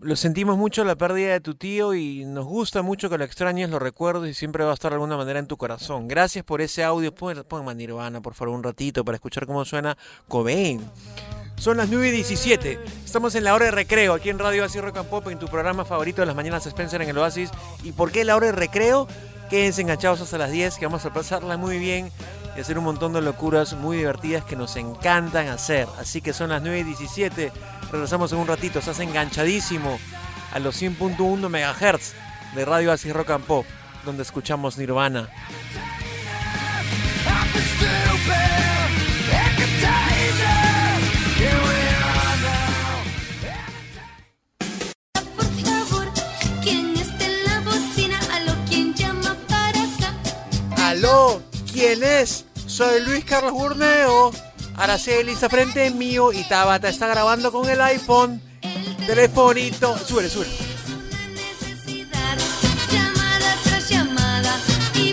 Lo 0.02 0.16
sentimos 0.16 0.58
mucho 0.58 0.82
la 0.82 0.96
pérdida 0.96 1.30
de 1.30 1.40
tu 1.40 1.54
tío 1.54 1.94
y 1.94 2.24
nos 2.24 2.44
gusta 2.44 2.82
mucho 2.82 3.08
que 3.08 3.16
lo 3.16 3.22
extrañes, 3.22 3.70
lo 3.70 3.78
recuerdes 3.78 4.32
y 4.32 4.34
siempre 4.34 4.64
va 4.64 4.72
a 4.72 4.74
estar 4.74 4.90
de 4.90 4.96
alguna 4.96 5.16
manera 5.16 5.38
en 5.38 5.46
tu 5.46 5.56
corazón. 5.56 6.08
Gracias 6.08 6.44
por 6.44 6.60
ese 6.60 6.82
audio. 6.82 7.14
Pon, 7.14 7.44
pon 7.46 7.76
Nirvana, 7.76 8.20
por 8.20 8.34
favor, 8.34 8.52
un 8.52 8.64
ratito 8.64 9.04
para 9.04 9.14
escuchar 9.14 9.46
cómo 9.46 9.64
suena 9.64 9.96
Cobain. 10.26 10.80
Son 11.54 11.76
las 11.76 11.88
9 11.88 12.08
y 12.08 12.10
17. 12.10 12.80
Estamos 13.04 13.36
en 13.36 13.44
la 13.44 13.54
hora 13.54 13.66
de 13.66 13.70
recreo 13.70 14.14
aquí 14.14 14.28
en 14.28 14.40
Radio 14.40 14.64
Oasis 14.64 14.82
Rock 14.82 14.96
and 14.96 15.08
Pop, 15.08 15.28
en 15.28 15.38
tu 15.38 15.46
programa 15.46 15.84
favorito 15.84 16.20
de 16.20 16.26
las 16.26 16.34
mañanas 16.34 16.66
Spencer 16.66 17.00
en 17.00 17.08
el 17.08 17.18
Oasis. 17.18 17.50
¿Y 17.84 17.92
por 17.92 18.10
qué 18.10 18.24
la 18.24 18.34
hora 18.34 18.46
de 18.46 18.52
recreo? 18.52 19.06
Quédense 19.50 19.82
enganchados 19.82 20.20
hasta 20.20 20.36
las 20.36 20.50
10 20.50 20.78
que 20.78 20.86
vamos 20.86 21.04
a 21.04 21.12
pasarla 21.12 21.56
muy 21.56 21.78
bien 21.78 22.10
y 22.56 22.60
hacer 22.60 22.78
un 22.78 22.84
montón 22.84 23.12
de 23.12 23.22
locuras 23.22 23.74
muy 23.74 23.98
divertidas 23.98 24.44
que 24.44 24.56
nos 24.56 24.76
encantan 24.76 25.48
hacer. 25.48 25.88
Así 25.98 26.20
que 26.20 26.32
son 26.32 26.50
las 26.50 26.62
9 26.62 26.80
y 26.80 26.84
17. 26.84 27.52
Regresamos 27.90 28.32
en 28.32 28.38
un 28.38 28.46
ratito. 28.46 28.78
Estás 28.78 29.00
enganchadísimo 29.00 29.98
a 30.52 30.58
los 30.58 30.80
100.1 30.80 31.48
MHz 31.48 32.12
de 32.54 32.64
Radio 32.64 32.90
Oasis 32.90 33.12
Rock 33.12 33.30
and 33.30 33.44
Pop, 33.44 33.66
donde 34.04 34.22
escuchamos 34.22 34.76
Nirvana. 34.78 35.28
Soy 52.24 53.00
Luis 53.04 53.24
Carlos 53.24 53.52
Burneo. 53.52 54.30
Araceli 54.76 55.32
está 55.32 55.48
frente 55.48 55.90
mío 55.90 56.32
y 56.32 56.44
Tabata 56.44 56.88
está 56.88 57.08
grabando 57.08 57.50
con 57.50 57.68
el 57.68 57.80
iPhone. 57.80 58.40
Telefonito. 59.06 59.96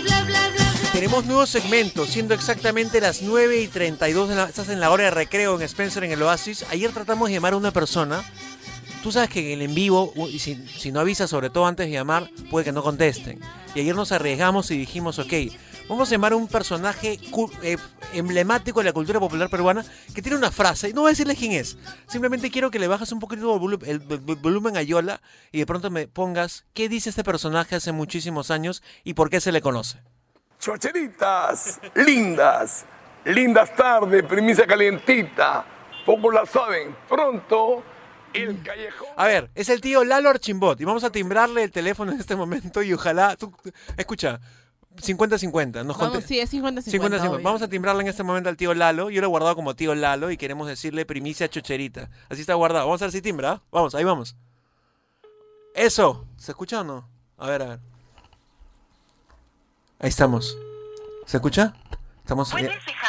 Bla 0.02 0.50
bla. 0.50 0.64
Tenemos 0.92 1.24
nuevos 1.24 1.50
segmentos, 1.50 2.10
siendo 2.10 2.34
exactamente 2.34 3.00
las 3.00 3.22
9 3.22 3.60
y 3.60 3.66
32 3.66 4.28
de 4.28 4.34
la, 4.36 4.44
estás 4.44 4.68
en 4.68 4.78
la 4.78 4.90
hora 4.90 5.04
de 5.04 5.10
recreo 5.10 5.56
en 5.56 5.62
Spencer 5.62 6.04
en 6.04 6.12
el 6.12 6.22
Oasis. 6.22 6.64
Ayer 6.70 6.92
tratamos 6.92 7.28
de 7.28 7.34
llamar 7.34 7.54
a 7.54 7.56
una 7.56 7.72
persona. 7.72 8.22
Tú 9.02 9.10
sabes 9.10 9.30
que 9.30 9.52
en 9.52 9.60
el 9.60 9.70
en 9.70 9.74
vivo, 9.74 10.12
si, 10.38 10.64
si 10.78 10.92
no 10.92 11.00
avisas, 11.00 11.30
sobre 11.30 11.50
todo 11.50 11.66
antes 11.66 11.86
de 11.86 11.92
llamar, 11.92 12.30
puede 12.50 12.66
que 12.66 12.72
no 12.72 12.84
contesten. 12.84 13.40
Y 13.74 13.80
ayer 13.80 13.96
nos 13.96 14.12
arriesgamos 14.12 14.70
y 14.70 14.78
dijimos, 14.78 15.18
ok, 15.18 15.32
vamos 15.90 16.08
a 16.08 16.12
llamar 16.12 16.32
a 16.32 16.36
un 16.36 16.48
personaje 16.48 17.18
eh, 17.62 17.76
emblemático 18.14 18.80
de 18.80 18.84
la 18.84 18.92
cultura 18.92 19.20
popular 19.20 19.50
peruana 19.50 19.84
que 20.14 20.22
tiene 20.22 20.38
una 20.38 20.50
frase. 20.50 20.94
No 20.94 21.02
voy 21.02 21.08
a 21.08 21.12
decirle 21.12 21.36
quién 21.36 21.52
es. 21.52 21.76
Simplemente 22.06 22.50
quiero 22.50 22.70
que 22.70 22.78
le 22.78 22.88
bajes 22.88 23.12
un 23.12 23.20
poquito 23.20 23.54
el, 23.54 23.60
volu- 23.60 23.86
el- 23.86 23.98
volumen 24.36 24.76
a 24.76 24.82
Yola 24.82 25.20
y 25.52 25.58
de 25.58 25.66
pronto 25.66 25.90
me 25.90 26.08
pongas 26.08 26.64
qué 26.72 26.88
dice 26.88 27.10
este 27.10 27.24
personaje 27.24 27.74
hace 27.76 27.92
muchísimos 27.92 28.50
años 28.50 28.82
y 29.04 29.14
por 29.14 29.28
qué 29.28 29.40
se 29.40 29.52
le 29.52 29.60
conoce. 29.60 29.98
Chocheritas, 30.58 31.80
lindas, 31.94 32.84
lindas 33.24 33.74
tardes, 33.74 34.22
primicia 34.24 34.66
calientita. 34.66 35.66
Poco 36.06 36.30
la 36.30 36.46
saben, 36.46 36.96
pronto 37.08 37.82
el 38.32 38.62
callejón. 38.62 39.08
A 39.16 39.26
ver, 39.26 39.50
es 39.54 39.68
el 39.68 39.80
tío 39.80 40.04
Lalo 40.04 40.28
Archimbot 40.30 40.80
y 40.80 40.84
vamos 40.84 41.02
a 41.04 41.10
timbrarle 41.10 41.64
el 41.64 41.70
teléfono 41.72 42.12
en 42.12 42.20
este 42.20 42.36
momento 42.36 42.82
y 42.82 42.92
ojalá, 42.92 43.36
tú, 43.36 43.52
escucha, 43.96 44.40
50-50, 44.96 45.84
nos 45.84 45.96
Vamos, 45.96 46.24
sí, 46.24 46.40
es 46.40 46.52
50-50. 46.52 46.84
50-50. 46.84 47.28
obvio. 47.28 47.42
Vamos 47.42 47.62
a 47.62 47.68
timbrarle 47.68 48.02
en 48.02 48.08
este 48.08 48.22
momento 48.22 48.48
al 48.48 48.56
tío 48.56 48.74
Lalo. 48.74 49.10
Yo 49.10 49.20
lo 49.20 49.26
he 49.26 49.30
guardado 49.30 49.54
como 49.54 49.74
tío 49.74 49.94
Lalo 49.94 50.30
y 50.30 50.36
queremos 50.36 50.68
decirle 50.68 51.06
primicia 51.06 51.48
chocherita. 51.48 52.10
Así 52.28 52.40
está 52.42 52.54
guardado. 52.54 52.86
Vamos 52.86 53.00
a 53.02 53.06
ver 53.06 53.12
si 53.12 53.22
timbra. 53.22 53.62
Vamos, 53.70 53.94
ahí 53.94 54.04
vamos. 54.04 54.36
Eso. 55.74 56.26
¿Se 56.36 56.52
escucha 56.52 56.80
o 56.80 56.84
no? 56.84 57.08
A 57.38 57.48
ver, 57.48 57.62
a 57.62 57.66
ver. 57.66 57.80
Ahí 60.00 60.08
estamos. 60.08 60.58
¿Se 61.26 61.36
escucha? 61.36 61.74
Estamos. 62.22 62.52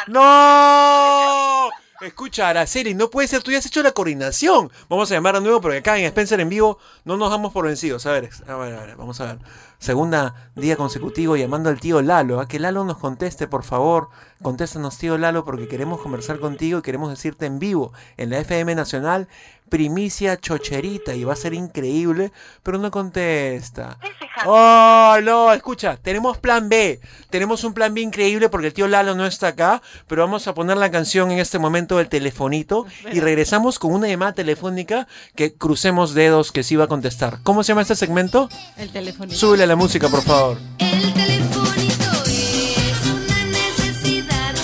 ¡No! 0.06 1.70
Escucha, 2.00 2.48
Araceli, 2.48 2.94
no 2.94 3.10
puede 3.10 3.28
ser, 3.28 3.42
tú 3.42 3.52
ya 3.52 3.58
has 3.58 3.66
hecho 3.66 3.82
la 3.82 3.92
coordinación. 3.92 4.72
Vamos 4.88 5.10
a 5.10 5.14
llamar 5.14 5.36
a 5.36 5.40
nuevo, 5.40 5.60
porque 5.60 5.78
acá 5.78 5.96
en 5.96 6.04
Spencer 6.06 6.40
en 6.40 6.48
vivo 6.48 6.78
no 7.04 7.16
nos 7.16 7.30
damos 7.30 7.52
por 7.52 7.64
vencidos. 7.66 8.04
A 8.06 8.12
ver, 8.12 8.28
a 8.48 8.56
ver, 8.56 8.74
a 8.74 8.86
ver, 8.86 8.96
vamos 8.96 9.20
a 9.20 9.26
ver. 9.26 9.38
Segunda 9.82 10.52
día 10.54 10.76
consecutivo 10.76 11.36
llamando 11.36 11.68
al 11.68 11.80
tío 11.80 12.02
Lalo. 12.02 12.38
A 12.38 12.46
que 12.46 12.60
Lalo 12.60 12.84
nos 12.84 12.98
conteste, 12.98 13.48
por 13.48 13.64
favor. 13.64 14.10
Contéstanos, 14.40 14.96
tío 14.96 15.18
Lalo, 15.18 15.44
porque 15.44 15.66
queremos 15.66 16.00
conversar 16.00 16.38
contigo 16.38 16.78
y 16.78 16.82
queremos 16.82 17.10
decirte 17.10 17.46
en 17.46 17.58
vivo, 17.58 17.92
en 18.16 18.30
la 18.30 18.38
FM 18.38 18.76
Nacional, 18.76 19.26
primicia 19.68 20.36
chocherita. 20.36 21.16
Y 21.16 21.24
va 21.24 21.32
a 21.32 21.36
ser 21.36 21.52
increíble, 21.52 22.30
pero 22.62 22.78
no 22.78 22.92
contesta. 22.92 23.98
Oh, 24.46 25.16
no, 25.22 25.52
escucha, 25.52 25.96
tenemos 25.96 26.38
plan 26.38 26.68
B. 26.68 27.00
Tenemos 27.30 27.64
un 27.64 27.74
plan 27.74 27.94
B 27.94 28.00
increíble 28.00 28.48
porque 28.48 28.68
el 28.68 28.72
tío 28.72 28.88
Lalo 28.88 29.14
no 29.14 29.26
está 29.26 29.48
acá, 29.48 29.82
pero 30.06 30.22
vamos 30.22 30.46
a 30.48 30.54
poner 30.54 30.76
la 30.76 30.90
canción 30.90 31.30
en 31.30 31.38
este 31.38 31.58
momento 31.58 31.98
del 31.98 32.08
telefonito 32.08 32.86
y 33.12 33.20
regresamos 33.20 33.78
con 33.78 33.92
una 33.92 34.08
llamada 34.08 34.32
telefónica 34.32 35.06
que 35.34 35.54
crucemos 35.54 36.14
dedos 36.14 36.52
que 36.52 36.62
sí 36.62 36.76
va 36.76 36.84
a 36.84 36.88
contestar. 36.88 37.38
¿Cómo 37.42 37.62
se 37.62 37.68
llama 37.68 37.82
este 37.82 37.96
segmento? 37.96 38.48
El. 38.76 38.90
Súbele 39.30 39.64
a 39.64 39.66
la 39.72 39.76
música, 39.76 40.06
por 40.10 40.20
favor. 40.20 40.58
El 40.78 41.14
telefonito 41.14 42.04
es 42.26 43.06
una 43.06 43.44
necesidad. 43.46 44.54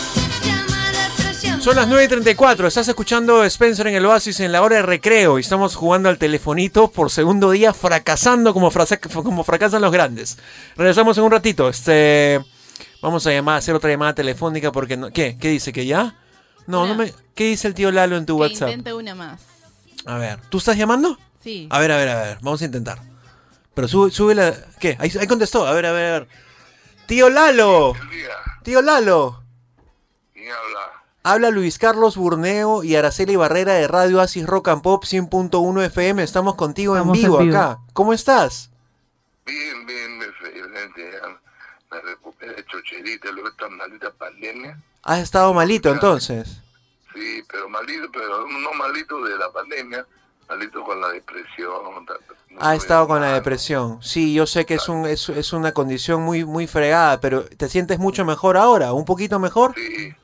Llamada. 0.44 1.60
Son 1.62 1.76
las 1.76 1.88
9.34, 1.88 2.66
estás 2.66 2.88
escuchando 2.88 3.42
Spencer 3.44 3.86
en 3.86 3.94
el 3.94 4.04
Oasis 4.04 4.40
en 4.40 4.52
la 4.52 4.60
hora 4.60 4.76
de 4.76 4.82
recreo 4.82 5.38
y 5.38 5.40
estamos 5.40 5.76
jugando 5.76 6.10
al 6.10 6.18
telefonito 6.18 6.90
por 6.90 7.10
segundo 7.10 7.52
día, 7.52 7.72
fracasando 7.72 8.52
como, 8.52 8.70
fracasan 8.70 9.80
los 9.80 9.92
grandes. 9.92 10.36
Regresamos 10.76 11.16
en 11.16 11.24
un 11.24 11.30
ratito. 11.30 11.70
Este, 11.70 12.44
vamos 13.00 13.26
a 13.26 13.32
llamar, 13.32 13.54
a 13.54 13.58
hacer 13.58 13.74
otra 13.74 13.88
llamada 13.88 14.14
telefónica 14.14 14.72
porque 14.72 14.98
no, 14.98 15.10
¿qué? 15.10 15.38
¿Qué 15.40 15.48
dice 15.48 15.72
que 15.72 15.86
ya? 15.86 16.16
No, 16.66 16.86
no 16.86 16.94
me. 16.94 17.14
¿Qué 17.34 17.44
dice 17.44 17.66
el 17.66 17.72
tío 17.72 17.90
Lalo 17.90 18.18
en 18.18 18.26
tu 18.26 18.36
Que 18.36 18.42
WhatsApp? 18.42 18.68
intente 18.68 18.92
una 18.92 19.14
más. 19.14 19.40
A 20.04 20.18
ver, 20.18 20.38
¿tú 20.50 20.58
estás 20.58 20.76
llamando? 20.76 21.16
Sí. 21.42 21.66
A 21.70 21.78
ver, 21.78 21.92
a 21.92 21.96
ver, 21.96 22.08
a 22.10 22.22
ver, 22.22 22.38
vamos 22.42 22.60
a 22.60 22.66
intentar. 22.66 22.98
Pero 23.78 23.86
sube, 23.86 24.10
sube 24.10 24.34
la. 24.34 24.52
¿Qué? 24.80 24.96
Ahí, 24.98 25.08
ahí 25.20 25.28
contestó. 25.28 25.64
A 25.64 25.72
ver, 25.72 25.86
a 25.86 25.92
ver, 25.92 26.06
a 26.06 26.18
ver. 26.18 26.28
Tío 27.06 27.30
Lalo. 27.30 27.92
Tío 28.64 28.82
Lalo. 28.82 29.40
Habla 31.22 31.50
Luis 31.50 31.78
Carlos 31.78 32.16
Burneo 32.16 32.82
y 32.82 32.96
Araceli 32.96 33.36
Barrera 33.36 33.74
de 33.74 33.86
Radio 33.86 34.20
Asis 34.20 34.44
Rock 34.44 34.66
and 34.66 34.82
Pop 34.82 35.04
100.1 35.04 35.84
FM. 35.84 36.24
Estamos 36.24 36.56
contigo 36.56 36.96
Estamos 36.96 37.18
en 37.18 37.22
vivo 37.22 37.40
en 37.40 37.46
vivo. 37.50 37.56
acá. 37.56 37.78
¿Cómo 37.92 38.12
estás? 38.12 38.72
Bien, 39.46 39.86
bien, 39.86 40.22
excelente. 40.24 41.12
Me 41.92 42.00
recuperé 42.00 42.64
chocherita 42.66 43.30
luego 43.30 43.48
de 43.48 43.50
esta 43.52 43.68
maldita 43.68 44.10
pandemia. 44.10 44.76
Has 45.04 45.20
estado 45.20 45.54
malito 45.54 45.92
entonces. 45.92 46.62
Sí, 47.14 47.44
pero 47.48 47.68
malito, 47.68 48.10
pero 48.12 48.44
no 48.48 48.72
malito 48.72 49.22
de 49.22 49.38
la 49.38 49.52
pandemia, 49.52 50.04
malito 50.48 50.82
con 50.82 51.00
la 51.00 51.08
depresión. 51.10 51.70
Ha 52.60 52.74
estado 52.74 53.06
con 53.06 53.20
la 53.20 53.34
depresión. 53.34 53.98
Sí, 54.02 54.34
yo 54.34 54.46
sé 54.46 54.66
que 54.66 54.74
es, 54.74 54.88
un, 54.88 55.06
es, 55.06 55.28
es 55.28 55.52
una 55.52 55.72
condición 55.72 56.22
muy, 56.22 56.44
muy 56.44 56.66
fregada, 56.66 57.20
pero 57.20 57.44
¿te 57.44 57.68
sientes 57.68 57.98
mucho 57.98 58.24
mejor 58.24 58.56
ahora? 58.56 58.92
¿Un 58.92 59.04
poquito 59.04 59.38
mejor? 59.38 59.74
Sí, 59.76 60.14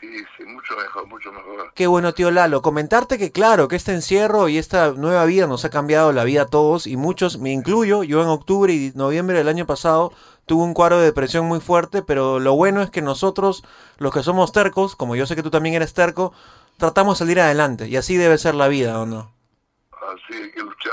sí, 0.00 0.08
sí, 0.36 0.44
mucho 0.44 0.74
mejor, 0.76 1.06
mucho 1.06 1.30
mejor. 1.30 1.72
Qué 1.74 1.86
bueno, 1.86 2.14
tío 2.14 2.30
Lalo. 2.30 2.62
Comentarte 2.62 3.18
que, 3.18 3.30
claro, 3.30 3.68
que 3.68 3.76
este 3.76 3.92
encierro 3.92 4.48
y 4.48 4.58
esta 4.58 4.92
nueva 4.92 5.24
vida 5.26 5.46
nos 5.46 5.64
ha 5.64 5.70
cambiado 5.70 6.12
la 6.12 6.24
vida 6.24 6.42
a 6.42 6.46
todos 6.46 6.86
y 6.86 6.96
muchos, 6.96 7.38
me 7.38 7.52
incluyo, 7.52 8.02
yo 8.02 8.22
en 8.22 8.28
octubre 8.28 8.72
y 8.72 8.92
noviembre 8.94 9.38
del 9.38 9.48
año 9.48 9.66
pasado 9.66 10.12
tuve 10.46 10.64
un 10.64 10.74
cuadro 10.74 10.98
de 10.98 11.04
depresión 11.04 11.46
muy 11.46 11.60
fuerte, 11.60 12.02
pero 12.02 12.40
lo 12.40 12.54
bueno 12.56 12.82
es 12.82 12.90
que 12.90 13.02
nosotros, 13.02 13.62
los 13.98 14.12
que 14.12 14.22
somos 14.22 14.50
tercos, 14.50 14.96
como 14.96 15.14
yo 15.14 15.26
sé 15.26 15.36
que 15.36 15.42
tú 15.42 15.50
también 15.50 15.76
eres 15.76 15.94
terco, 15.94 16.32
tratamos 16.78 17.18
de 17.18 17.24
salir 17.24 17.40
adelante 17.40 17.86
y 17.86 17.96
así 17.96 18.16
debe 18.16 18.38
ser 18.38 18.54
la 18.54 18.66
vida, 18.66 18.98
¿o 18.98 19.06
no? 19.06 19.37
Así 20.08 20.42
hay 20.42 20.50
que 20.52 20.60
luchar 20.60 20.92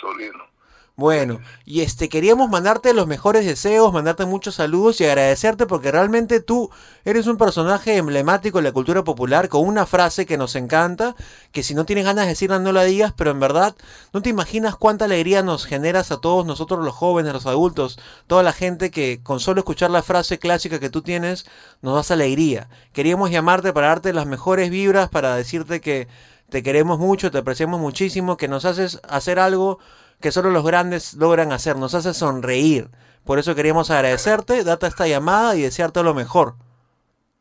solino. 0.00 0.56
Bueno, 0.98 1.40
y 1.66 1.82
este 1.82 2.08
queríamos 2.08 2.48
mandarte 2.48 2.94
los 2.94 3.06
mejores 3.06 3.44
deseos, 3.44 3.92
mandarte 3.92 4.24
muchos 4.24 4.54
saludos 4.54 4.98
y 4.98 5.04
agradecerte 5.04 5.66
porque 5.66 5.92
realmente 5.92 6.40
tú 6.40 6.70
eres 7.04 7.26
un 7.26 7.36
personaje 7.36 7.98
emblemático 7.98 8.56
de 8.56 8.64
la 8.64 8.72
cultura 8.72 9.04
popular 9.04 9.50
con 9.50 9.68
una 9.68 9.84
frase 9.84 10.24
que 10.24 10.38
nos 10.38 10.56
encanta, 10.56 11.14
que 11.52 11.62
si 11.62 11.74
no 11.74 11.84
tienes 11.84 12.06
ganas 12.06 12.24
de 12.24 12.30
decirla 12.30 12.60
no 12.60 12.72
la 12.72 12.84
digas, 12.84 13.12
pero 13.14 13.30
en 13.30 13.40
verdad 13.40 13.76
no 14.14 14.22
te 14.22 14.30
imaginas 14.30 14.74
cuánta 14.76 15.04
alegría 15.04 15.42
nos 15.42 15.66
generas 15.66 16.10
a 16.12 16.20
todos 16.22 16.46
nosotros 16.46 16.82
los 16.82 16.94
jóvenes, 16.94 17.34
los 17.34 17.44
adultos, 17.44 17.98
toda 18.26 18.42
la 18.42 18.54
gente 18.54 18.90
que 18.90 19.20
con 19.22 19.38
solo 19.38 19.60
escuchar 19.60 19.90
la 19.90 20.02
frase 20.02 20.38
clásica 20.38 20.80
que 20.80 20.88
tú 20.88 21.02
tienes 21.02 21.44
nos 21.82 21.94
das 21.94 22.10
alegría. 22.10 22.70
Queríamos 22.94 23.30
llamarte 23.30 23.74
para 23.74 23.88
darte 23.88 24.14
las 24.14 24.26
mejores 24.26 24.70
vibras, 24.70 25.10
para 25.10 25.36
decirte 25.36 25.82
que 25.82 26.08
te 26.48 26.62
queremos 26.62 26.98
mucho, 26.98 27.30
te 27.30 27.38
apreciamos 27.38 27.80
muchísimo, 27.80 28.36
que 28.36 28.48
nos 28.48 28.64
haces 28.64 29.00
hacer 29.08 29.38
algo 29.38 29.78
que 30.20 30.32
solo 30.32 30.50
los 30.50 30.64
grandes 30.64 31.14
logran 31.14 31.52
hacer, 31.52 31.76
nos 31.76 31.94
hace 31.94 32.14
sonreír. 32.14 32.90
Por 33.24 33.38
eso 33.38 33.54
queríamos 33.54 33.90
agradecerte, 33.90 34.62
date 34.64 34.86
esta 34.86 35.06
llamada 35.08 35.56
y 35.56 35.62
desearte 35.62 36.02
lo 36.02 36.14
mejor. 36.14 36.54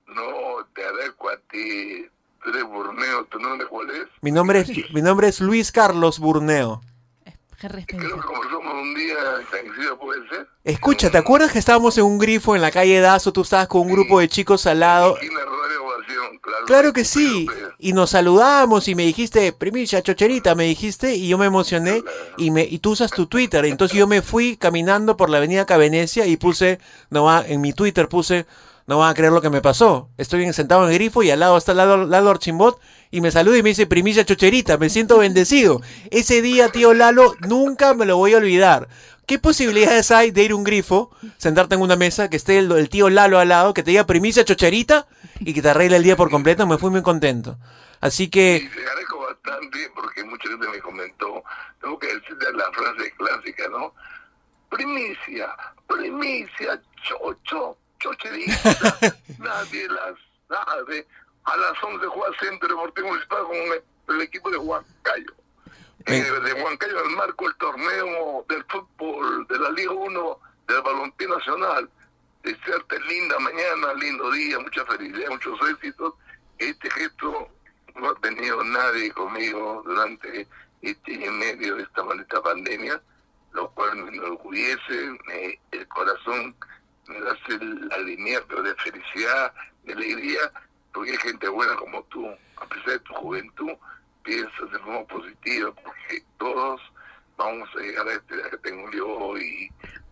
No, 0.07 0.65
te 0.73 0.83
agradezco 0.83 1.29
a 1.29 1.37
ti. 1.51 2.07
Tú 2.43 2.49
eres 2.49 2.63
Borneo, 2.63 3.25
¿tu 3.25 3.39
nombre 3.39 3.67
cuál 3.67 3.89
es? 3.91 4.07
Mi 4.21 4.31
nombre 4.31 4.59
es, 4.59 4.69
mi 4.93 5.01
nombre 5.01 5.27
es 5.27 5.39
Luis 5.39 5.71
Carlos 5.71 6.19
Burneo. 6.19 6.81
Creo 7.57 7.85
que 7.85 7.97
conversamos 7.97 8.73
un 8.73 8.95
día 8.95 9.15
en 9.63 9.97
¿puede 9.97 10.29
ser? 10.29 10.47
Escucha, 10.63 11.09
¿te 11.09 11.17
acuerdas 11.17 11.51
que 11.51 11.59
estábamos 11.59 11.97
en 11.97 12.03
un 12.03 12.19
grifo 12.19 12.55
en 12.55 12.61
la 12.61 12.69
calle 12.69 12.99
Dazo? 12.99 13.31
Tú 13.31 13.41
estabas 13.41 13.67
con 13.67 13.81
un 13.81 13.91
grupo 13.91 14.19
de 14.19 14.27
chicos 14.27 14.67
al 14.67 14.81
lado. 14.81 15.15
Claro 16.67 16.93
que 16.93 17.05
sí. 17.05 17.47
Y 17.79 17.93
nos 17.93 18.11
saludamos 18.11 18.87
y 18.87 18.95
me 18.95 19.03
dijiste, 19.03 19.53
primicia, 19.53 20.01
chocherita, 20.01 20.55
me 20.55 20.65
dijiste, 20.65 21.15
y 21.15 21.27
yo 21.27 21.37
me 21.37 21.45
emocioné. 21.45 22.03
Y, 22.37 22.51
me, 22.51 22.63
y 22.63 22.79
tú 22.79 22.91
usas 22.91 23.11
tu 23.11 23.27
Twitter. 23.27 23.65
Entonces 23.65 23.97
yo 23.97 24.07
me 24.07 24.21
fui 24.21 24.57
caminando 24.57 25.17
por 25.17 25.29
la 25.29 25.37
avenida 25.37 25.65
Cavenecia 25.65 26.25
y 26.25 26.37
puse, 26.37 26.79
no 27.09 27.25
va, 27.25 27.43
en 27.47 27.61
mi 27.61 27.73
Twitter 27.73 28.07
puse, 28.07 28.45
no 28.87 28.99
van 28.99 29.11
a 29.11 29.13
creer 29.13 29.31
lo 29.31 29.41
que 29.41 29.49
me 29.49 29.61
pasó. 29.61 30.09
Estoy 30.17 30.51
sentado 30.53 30.85
en 30.85 30.91
el 30.91 30.95
grifo 30.95 31.23
y 31.23 31.31
al 31.31 31.39
lado 31.39 31.57
está 31.57 31.73
Lalo, 31.73 32.05
Lalo 32.05 32.29
Archimbot 32.29 32.79
y 33.11 33.21
me 33.21 33.31
saluda 33.31 33.57
y 33.57 33.63
me 33.63 33.69
dice, 33.69 33.87
primicia 33.87 34.25
chocherita, 34.25 34.77
me 34.77 34.89
siento 34.89 35.17
bendecido. 35.17 35.81
Ese 36.11 36.41
día, 36.41 36.69
tío 36.69 36.93
Lalo, 36.93 37.33
nunca 37.47 37.93
me 37.93 38.05
lo 38.05 38.17
voy 38.17 38.33
a 38.33 38.37
olvidar. 38.37 38.87
¿Qué 39.27 39.39
posibilidades 39.39 40.11
hay 40.11 40.29
de 40.29 40.43
ir 40.43 40.51
a 40.51 40.55
un 40.55 40.63
grifo, 40.63 41.09
sentarte 41.37 41.73
en 41.73 41.81
una 41.81 41.95
mesa, 41.95 42.29
que 42.29 42.37
esté 42.37 42.59
el, 42.59 42.71
el 42.71 42.89
tío 42.89 43.09
Lalo 43.09 43.39
al 43.39 43.49
lado, 43.49 43.73
que 43.73 43.81
te 43.81 43.89
diga 43.89 44.05
primicia 44.05 44.45
chocherita 44.45 45.07
y 45.39 45.53
que 45.53 45.63
te 45.63 45.69
arregle 45.69 45.97
el 45.97 46.03
día 46.03 46.15
por 46.15 46.29
completo? 46.29 46.67
Me 46.67 46.77
fui 46.77 46.91
muy 46.91 47.01
contento. 47.01 47.57
Así 48.01 48.29
que... 48.29 48.69
Te 48.71 48.81
agradezco 48.81 49.19
bastante 49.19 49.91
porque 49.95 50.23
mucha 50.25 50.47
gente 50.47 50.67
me 50.67 50.79
comentó, 50.79 51.43
tengo 51.81 51.97
que 51.97 52.07
decirte 52.07 52.53
la 52.53 52.71
frase 52.71 53.11
clásica, 53.17 53.67
¿no? 53.69 53.93
Primicia, 54.69 55.49
primicia, 55.87 56.79
chocho, 57.01 57.77
chocherita, 57.99 58.97
nadie 59.39 59.87
las 59.87 60.15
sabe. 60.47 61.07
A 61.45 61.57
las 61.57 61.83
11 61.83 62.05
juega 62.05 62.39
Centro 62.39 62.67
Deportivo 62.67 63.07
Municipal 63.07 63.43
con 63.43 63.55
el, 63.55 64.15
el 64.15 64.21
equipo 64.21 64.51
de 64.51 64.57
Huancayo. 64.57 65.33
Eh, 66.07 66.21
de 66.21 66.53
Huancayo 66.53 66.99
al 66.99 67.09
marco 67.11 67.47
el 67.47 67.55
torneo 67.55 68.45
del 68.47 68.63
fútbol 68.65 69.47
de 69.47 69.57
la 69.57 69.71
Liga 69.71 69.91
1 69.91 70.39
del 70.67 70.81
Balompié 70.81 71.27
Nacional. 71.27 71.89
Desearte 72.43 72.99
linda 73.01 73.39
mañana, 73.39 73.93
lindo 73.95 74.29
día, 74.31 74.59
mucha 74.59 74.85
felicidad, 74.85 75.29
muchos 75.29 75.59
éxitos. 75.69 76.13
Este 76.59 76.91
gesto 76.91 77.49
no 77.95 78.09
ha 78.09 78.15
tenido 78.15 78.63
nadie 78.63 79.11
conmigo 79.13 79.81
durante 79.85 80.47
este 80.81 81.13
y 81.13 81.29
medio 81.29 81.75
de 81.75 81.83
esta 81.83 82.03
maldita 82.03 82.41
pandemia, 82.43 83.01
lo 83.53 83.71
cual 83.71 83.95
me 83.95 84.15
enorgullece, 84.15 85.17
me, 85.25 85.59
el 85.71 85.87
corazón 85.87 86.55
me 87.07 87.17
hace 87.17 87.53
alineamiento 87.95 88.61
de 88.61 88.75
felicidad, 88.75 89.53
de 89.83 89.93
alegría, 89.93 90.51
porque 90.93 91.11
hay 91.11 91.17
gente 91.17 91.47
buena 91.49 91.75
como 91.77 92.03
tú, 92.03 92.27
a 92.57 92.65
pesar 92.67 92.89
de 92.89 92.99
tu 92.99 93.13
juventud, 93.15 93.71
piensas 94.25 94.71
de 94.71 94.79
forma 94.79 95.03
positiva, 95.05 95.71
porque 95.71 96.23
todos 96.37 96.81
vamos 97.37 97.69
a 97.75 97.79
llegar 97.79 98.07
a 98.07 98.13
este 98.13 98.35
día 98.35 98.49
que 98.49 98.57
tengo 98.57 98.91
yo 98.91 99.37
y 99.37 99.69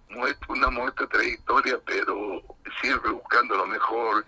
muestra 0.09 0.47
una 0.49 0.69
muestra 0.69 1.07
trayectoria, 1.07 1.79
pero 1.85 2.41
siempre 2.81 3.11
buscando 3.11 3.55
lo 3.55 3.65
mejor 3.65 4.25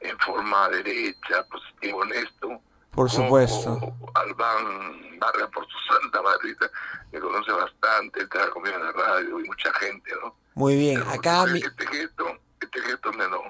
en 0.00 0.18
forma 0.18 0.68
derecha, 0.70 1.44
positivo, 1.50 2.00
honesto. 2.00 2.60
Por 2.90 3.10
supuesto. 3.10 3.94
Albán 4.14 5.18
Barra 5.18 5.48
por 5.48 5.66
su 5.66 5.78
santa 5.92 6.20
madrita, 6.22 6.70
me 7.12 7.20
conoce 7.20 7.52
bastante, 7.52 8.22
está 8.22 8.50
conmigo 8.50 8.76
en 8.76 8.84
la 8.84 8.92
radio 8.92 9.40
y 9.40 9.44
mucha 9.44 9.72
gente, 9.74 10.10
¿no? 10.22 10.34
Muy 10.54 10.76
bien, 10.76 11.02
acá 11.02 11.46
mi... 11.46 11.60
Este 11.60 11.86
gesto, 11.86 12.38
este 12.60 12.80
gesto 12.82 13.12
me 13.12 13.28
lo, 13.28 13.42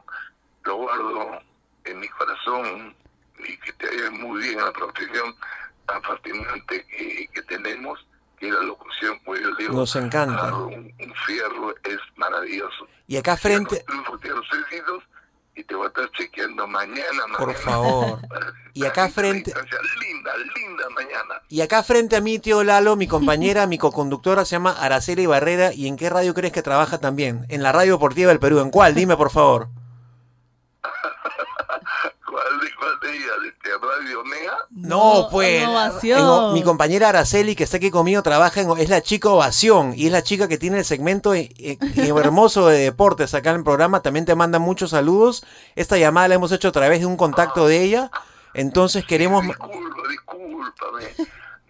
lo 0.64 0.76
guardo 0.76 1.41
en 1.84 2.01
mi 2.01 2.09
corazón 2.09 2.95
y 3.39 3.57
que 3.59 3.72
te 3.74 3.86
vaya 3.86 4.11
muy 4.11 4.43
bien 4.43 4.59
en 4.59 4.64
la 4.64 4.72
profesión 4.72 5.34
tan 5.89 6.03
fascinante 6.03 6.86
que, 6.86 7.28
que 7.34 7.43
tenemos, 7.43 7.99
que 8.39 8.53
la 8.53 8.61
locución, 8.61 9.18
pues 9.24 9.41
yo 9.43 9.55
digo, 9.57 9.74
Nos 9.74 9.97
encanta. 9.97 10.34
agarrar 10.34 10.55
Un, 10.62 10.95
un 11.01 11.14
fierro 11.26 11.74
es 11.82 11.99
maravilloso. 12.16 12.86
Y 13.09 13.16
acá 13.16 13.36
frente... 13.36 13.84
Los 13.89 14.45
y 15.59 15.64
te 15.64 15.74
voy 15.74 15.86
a 15.86 15.89
estar 15.89 16.09
chequeando 16.12 16.68
mañana, 16.68 17.24
Por 17.36 17.49
mañana. 17.49 17.64
favor. 17.64 18.20
Y 18.74 18.84
acá 18.86 19.09
frente... 19.09 19.53
Linda, 20.01 20.30
linda 20.55 20.84
mañana. 20.95 21.43
Y 21.49 21.62
acá 21.62 21.82
frente 21.82 22.14
a 22.14 22.20
mí, 22.20 22.39
tío 22.39 22.62
Lalo, 22.62 22.95
mi 22.95 23.09
compañera, 23.09 23.66
mi 23.66 23.76
coconductora 23.76 24.45
se 24.45 24.53
llama 24.53 24.70
Araceli 24.70 25.26
Barrera. 25.26 25.72
¿Y 25.72 25.89
en 25.89 25.97
qué 25.97 26.11
radio 26.11 26.32
crees 26.32 26.53
que 26.53 26.62
trabaja 26.62 26.99
también? 26.99 27.45
En 27.49 27.64
la 27.64 27.72
Radio 27.72 27.95
Deportiva 27.95 28.28
del 28.28 28.39
Perú. 28.39 28.61
¿En 28.61 28.70
cuál? 28.70 28.95
Dime, 28.95 29.16
por 29.16 29.30
favor. 29.30 29.68
¿Cuál 32.28 32.60
de, 32.60 32.68
cuál 32.78 33.00
de 33.00 33.16
ellas? 33.16 33.30
¿Este 33.46 33.70
Radio 33.78 34.24
Mega? 34.24 34.56
No, 34.70 35.28
pues. 35.30 35.62
Innovación. 35.62 36.48
en- 36.48 36.54
mi 36.54 36.62
compañera 36.62 37.08
Araceli, 37.08 37.56
que 37.56 37.64
está 37.64 37.78
aquí 37.78 37.90
conmigo, 37.90 38.22
trabaja 38.22 38.60
en. 38.60 38.70
Es 38.78 38.88
la 38.90 39.00
chica 39.02 39.30
Ovación. 39.30 39.94
Y 39.96 40.06
es 40.06 40.12
la 40.12 40.22
chica 40.22 40.46
que 40.48 40.58
tiene 40.58 40.78
el 40.78 40.84
segmento 40.84 41.32
eh, 41.34 41.50
eh, 41.58 41.78
hermoso 41.96 42.66
de 42.68 42.78
deportes 42.80 43.34
acá 43.34 43.50
en 43.50 43.56
el 43.56 43.64
programa. 43.64 44.02
También 44.02 44.26
te 44.26 44.34
manda 44.34 44.58
muchos 44.58 44.90
saludos. 44.90 45.44
Esta 45.76 45.96
llamada 45.96 46.28
la 46.28 46.34
hemos 46.34 46.52
hecho 46.52 46.68
a 46.68 46.72
través 46.72 47.00
de 47.00 47.06
un 47.06 47.16
contacto 47.16 47.66
de 47.66 47.82
ella. 47.82 48.10
Entonces 48.54 49.04
queremos. 49.06 49.44
Disculpa, 49.46 50.08
discúlpame. 50.10 51.04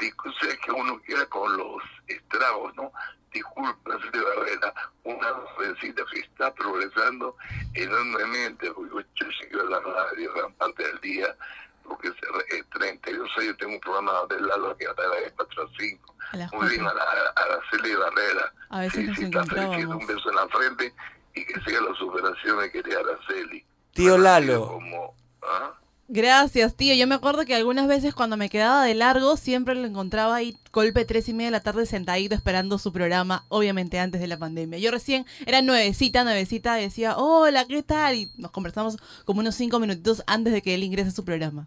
Disculpa, 0.00 0.38
sé 0.40 0.58
que 0.64 0.70
uno 0.72 1.00
queda 1.06 1.26
con 1.26 1.56
los 1.56 1.82
estragos, 2.08 2.74
¿no? 2.76 2.92
Disculpa, 3.32 3.98
de 4.12 4.20
Barrera, 4.20 4.74
una 5.04 5.28
jovencita 5.54 6.02
que 6.12 6.20
está 6.20 6.52
progresando 6.54 7.36
enormemente, 7.74 8.70
porque 8.72 9.06
yo 9.14 9.26
sigo 9.40 9.62
en 9.62 9.70
la 9.70 9.80
radio 9.80 10.32
gran 10.34 10.52
parte 10.54 10.84
del 10.84 11.00
día, 11.00 11.36
porque 11.84 12.08
es 12.08 12.14
eh, 12.14 12.64
32 12.72 13.30
años 13.38 13.56
tengo 13.58 13.74
un 13.74 13.80
programa 13.80 14.12
de 14.28 14.40
Lalo 14.40 14.76
que 14.76 14.86
va 14.86 14.94
de 14.94 15.32
4 15.36 15.62
a 15.62 15.68
5. 15.78 16.14
A 16.32 16.36
las 16.36 16.52
Muy 16.52 16.68
bien, 16.68 16.86
a 16.86 16.94
la, 16.94 17.02
a 17.02 17.42
Araceli 17.42 17.94
Barrera. 17.94 18.52
A 18.70 18.80
veces 18.80 19.08
nos 19.08 19.18
encontrábamos. 19.18 19.84
un 19.84 20.06
beso 20.06 20.30
en 20.30 20.36
la 20.36 20.48
frente 20.48 20.94
y 21.34 21.44
que 21.44 21.60
siga 21.60 21.80
la 21.80 21.94
superación 21.94 22.60
de 22.60 22.70
querida 22.70 23.00
Araceli. 23.00 23.64
Tío 23.92 24.18
Lalo. 24.18 24.68
Como, 24.68 25.14
¿ah? 25.42 25.74
Gracias, 26.10 26.74
tío. 26.74 26.94
Yo 26.94 27.06
me 27.06 27.14
acuerdo 27.14 27.44
que 27.44 27.54
algunas 27.54 27.86
veces 27.86 28.14
cuando 28.14 28.38
me 28.38 28.48
quedaba 28.48 28.82
de 28.82 28.94
largo, 28.94 29.36
siempre 29.36 29.74
lo 29.74 29.86
encontraba 29.86 30.36
ahí, 30.36 30.56
golpe 30.72 31.04
tres 31.04 31.28
y 31.28 31.34
media 31.34 31.48
de 31.48 31.52
la 31.52 31.60
tarde, 31.60 31.84
sentadito 31.84 32.34
esperando 32.34 32.78
su 32.78 32.94
programa, 32.94 33.44
obviamente 33.50 33.98
antes 33.98 34.18
de 34.18 34.26
la 34.26 34.38
pandemia. 34.38 34.78
Yo 34.78 34.90
recién 34.90 35.26
era 35.44 35.60
nuevecita, 35.60 36.24
nuevecita, 36.24 36.76
decía, 36.76 37.18
hola, 37.18 37.66
¿qué 37.66 37.82
tal? 37.82 38.14
Y 38.14 38.32
nos 38.38 38.52
conversamos 38.52 38.96
como 39.26 39.40
unos 39.40 39.54
cinco 39.54 39.80
minutitos 39.80 40.22
antes 40.26 40.54
de 40.54 40.62
que 40.62 40.74
él 40.74 40.82
ingrese 40.82 41.10
a 41.10 41.12
su 41.12 41.26
programa. 41.26 41.66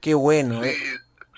Qué 0.00 0.14
bueno, 0.14 0.64
¿eh? 0.64 0.74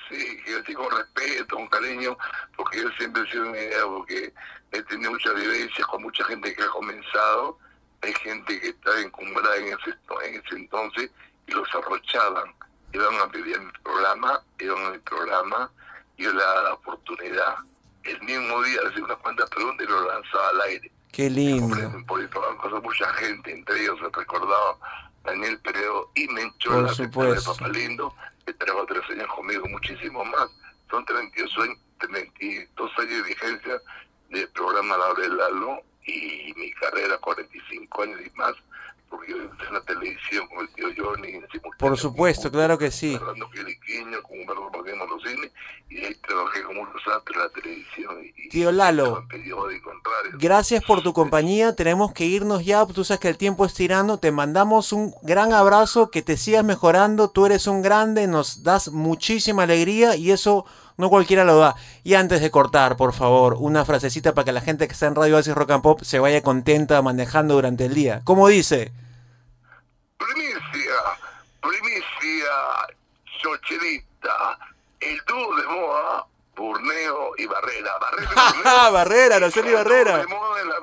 Sí, 0.09 0.16
que 0.44 0.55
así 0.55 0.72
con 0.72 0.86
respeto, 0.88 1.57
con 1.57 1.66
cariño, 1.66 2.16
porque 2.57 2.80
yo 2.80 2.88
siempre 2.97 3.24
he 3.24 3.30
sido 3.32 3.49
una 3.49 3.59
idea, 3.59 3.84
porque 3.86 4.32
he 4.70 4.82
tenido 4.82 5.11
muchas 5.11 5.34
vivencias 5.34 5.84
con 5.88 6.01
mucha 6.01 6.22
gente 6.26 6.55
que 6.55 6.62
ha 6.62 6.68
comenzado, 6.68 7.59
hay 8.03 8.12
gente 8.22 8.61
que 8.61 8.68
está 8.68 9.01
encumbrada 9.01 9.57
en 9.57 9.66
ese, 9.66 9.90
en 10.26 10.34
ese 10.36 10.55
entonces 10.55 11.11
y 11.47 11.53
los 11.53 11.68
arrochaban, 11.74 12.55
iban 12.92 13.14
a 13.20 13.28
pedir 13.28 13.61
mi 13.61 13.72
programa, 13.82 14.42
iban 14.59 14.86
a 14.86 14.90
mi 14.90 14.99
programa, 14.99 15.70
yo 16.18 16.32
le 16.32 16.38
daba 16.38 16.62
la 16.62 16.74
oportunidad, 16.74 17.57
el 18.05 18.22
mismo 18.22 18.62
día 18.62 18.80
hacía 18.88 19.05
unas 19.05 19.18
cuantas 19.18 19.51
preguntas 19.51 19.86
y 19.86 19.90
lo 19.90 20.07
lanzaba 20.07 20.49
al 20.51 20.61
aire. 20.62 20.92
Qué 21.12 21.30
lindo. 21.30 21.76
Por 22.07 22.20
el 22.20 22.28
programa 22.28 22.62
pasó 22.62 22.80
mucha 22.82 23.12
gente, 23.14 23.53
entre 23.53 23.82
ellos 23.82 23.99
se 23.99 24.18
recordaba 24.18 24.78
Daniel 25.24 25.59
Peredo 25.61 26.11
y 26.14 26.28
Menchola, 26.28 26.88
que 26.94 27.03
de 27.03 27.09
supuesto. 27.09 27.57
Papalindo, 27.57 28.14
que 28.44 28.53
trabajó 28.55 28.86
tres 28.86 29.03
años 29.11 29.26
conmigo, 29.34 29.66
muchísimo 29.68 30.24
más. 30.24 30.49
Son 30.90 31.05
32 31.05 31.59
años, 31.59 31.78
32 31.99 32.90
años 32.99 33.11
de 33.11 33.22
vigencia 33.22 33.82
del 34.30 34.49
programa 34.51 34.97
La 34.97 35.07
Hora 35.07 35.22
del 35.22 35.36
Lalo 35.36 35.80
y 36.05 36.55
mi 36.57 36.72
carrera, 36.72 37.18
45 37.18 38.03
años 38.03 38.20
y 38.24 38.38
más, 38.38 38.55
porque 39.09 39.33
en 39.33 39.73
la 39.75 39.81
televisión 39.83 40.47
con 40.49 40.61
el 40.61 40.69
tío 40.75 40.87
Johnny, 40.97 41.41
Por 41.79 41.97
supuesto, 41.97 42.51
claro 42.51 42.77
que 42.79 42.91
sí. 42.91 43.13
con 43.17 43.21
Fernando 43.27 43.51
Quiriquiño, 43.51 44.23
con 44.23 44.39
Humberto 44.41 44.71
Martínez 44.73 44.97
Morosini, 44.99 45.49
y 45.89 46.05
ahí 46.05 46.15
trabajé 46.27 46.63
como 46.65 46.81
unos 46.83 47.03
años 47.07 47.23
en 47.33 47.39
la 47.39 47.49
televisión 47.51 48.17
y, 48.25 48.49
Tío 48.49 48.73
Lalo, 48.73 49.25
radio. 49.31 50.39
gracias 50.39 50.85
por 50.85 51.03
tu 51.03 51.13
compañía. 51.13 51.75
Tenemos 51.75 52.13
que 52.13 52.25
irnos 52.25 52.65
ya. 52.65 52.85
Tú 52.87 53.05
sabes 53.05 53.21
que 53.21 53.29
el 53.29 53.37
tiempo 53.39 53.65
es 53.65 53.75
tirando. 53.75 54.19
Te 54.19 54.31
mandamos 54.33 54.93
un 54.93 55.15
gran 55.23 55.53
abrazo. 55.53 56.11
Que 56.11 56.23
te 56.23 56.37
sigas 56.37 56.65
mejorando. 56.65 57.29
Tú 57.31 57.47
eres 57.47 57.67
un 57.67 57.83
grande. 57.83 58.27
Nos 58.27 58.63
das 58.63 58.89
muchísima 58.91 59.63
alegría 59.65 60.17
y 60.17 60.31
eso 60.33 60.65
no 60.97 61.11
cualquiera 61.11 61.44
lo 61.44 61.59
da. 61.59 61.74
Y 62.05 62.14
antes 62.14 62.40
de 62.40 62.51
cortar, 62.51 62.97
por 62.97 63.12
favor, 63.12 63.57
una 63.59 63.84
frasecita 63.84 64.34
para 64.34 64.44
que 64.47 64.53
la 64.53 64.61
gente 64.61 64.86
que 64.86 64.92
está 64.92 65.07
en 65.07 65.14
Radio 65.14 65.36
Oasis 65.36 65.55
Rock 65.55 65.70
and 65.72 65.82
Pop 65.82 66.01
se 66.03 66.18
vaya 66.18 66.42
contenta 66.42 67.01
manejando 67.03 67.55
durante 67.55 67.86
el 67.86 67.94
día. 67.94 68.22
¿Cómo 68.24 68.49
dice? 68.49 68.92
Primicia, 70.16 70.94
primicia, 71.61 72.53
chocherita, 73.42 74.59
el 75.01 75.20
dúo 75.26 75.57
de 75.57 75.66
moda, 75.66 76.26
Burneo 76.57 77.32
y 77.36 77.47
Barrera. 77.47 77.92
Barrera, 78.01 78.90
Barrera, 78.90 79.36
Araceli 79.36 79.72
Barrera. 79.72 80.18
de 80.18 80.26
moda 80.26 80.61
en 80.62 80.68
la 80.68 80.76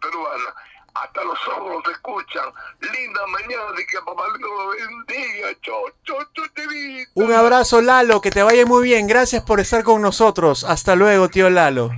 peruana. 0.00 0.54
Hasta 0.94 1.24
los 1.24 1.38
ojos 1.48 1.82
se 1.86 1.92
escuchan. 1.92 2.44
Linda 2.80 3.20
mañana 3.28 3.80
y 3.80 3.86
que 3.86 3.98
papá 4.04 4.24
lo 4.38 4.68
bendiga. 4.70 5.48
Cho, 5.62 5.72
cho, 6.04 6.14
chocherita. 6.34 7.10
Un 7.14 7.32
abrazo, 7.32 7.80
Lalo, 7.80 8.20
que 8.20 8.30
te 8.30 8.42
vaya 8.42 8.66
muy 8.66 8.84
bien. 8.84 9.06
Gracias 9.06 9.42
por 9.42 9.60
estar 9.60 9.82
con 9.84 10.02
nosotros. 10.02 10.64
Hasta 10.64 10.94
luego, 10.94 11.28
tío 11.28 11.48
Lalo. 11.48 11.90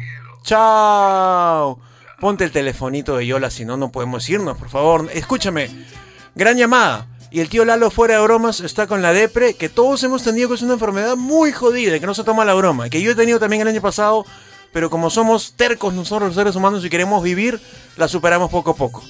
Chao. 0.42 1.80
Ponte 2.20 2.44
el 2.44 2.52
telefonito 2.52 3.16
de 3.16 3.26
Yola, 3.26 3.50
si 3.50 3.64
no, 3.64 3.76
no 3.76 3.90
podemos 3.90 4.28
irnos, 4.28 4.56
por 4.56 4.68
favor. 4.68 5.10
Escúchame. 5.12 5.68
Gran 6.34 6.56
llamada. 6.56 7.08
Y 7.30 7.40
el 7.40 7.48
tío 7.48 7.64
Lalo, 7.64 7.90
fuera 7.90 8.14
de 8.14 8.22
bromas, 8.22 8.60
está 8.60 8.86
con 8.86 9.02
la 9.02 9.12
depre, 9.12 9.54
que 9.54 9.68
todos 9.68 10.04
hemos 10.04 10.22
tenido, 10.22 10.48
que 10.48 10.54
es 10.54 10.62
una 10.62 10.74
enfermedad 10.74 11.16
muy 11.16 11.50
jodida, 11.50 11.98
que 11.98 12.06
no 12.06 12.14
se 12.14 12.22
toma 12.22 12.44
la 12.44 12.54
broma. 12.54 12.88
Que 12.88 13.02
yo 13.02 13.10
he 13.10 13.14
tenido 13.16 13.40
también 13.40 13.62
el 13.62 13.68
año 13.68 13.82
pasado, 13.82 14.24
pero 14.74 14.90
como 14.90 15.08
somos 15.08 15.54
tercos 15.56 15.94
nosotros 15.94 16.30
los 16.30 16.36
seres 16.36 16.56
humanos 16.56 16.84
y 16.84 16.90
queremos 16.90 17.22
vivir, 17.22 17.60
la 17.96 18.08
superamos 18.08 18.50
poco 18.50 18.72
a 18.72 18.76
poco. 18.76 19.04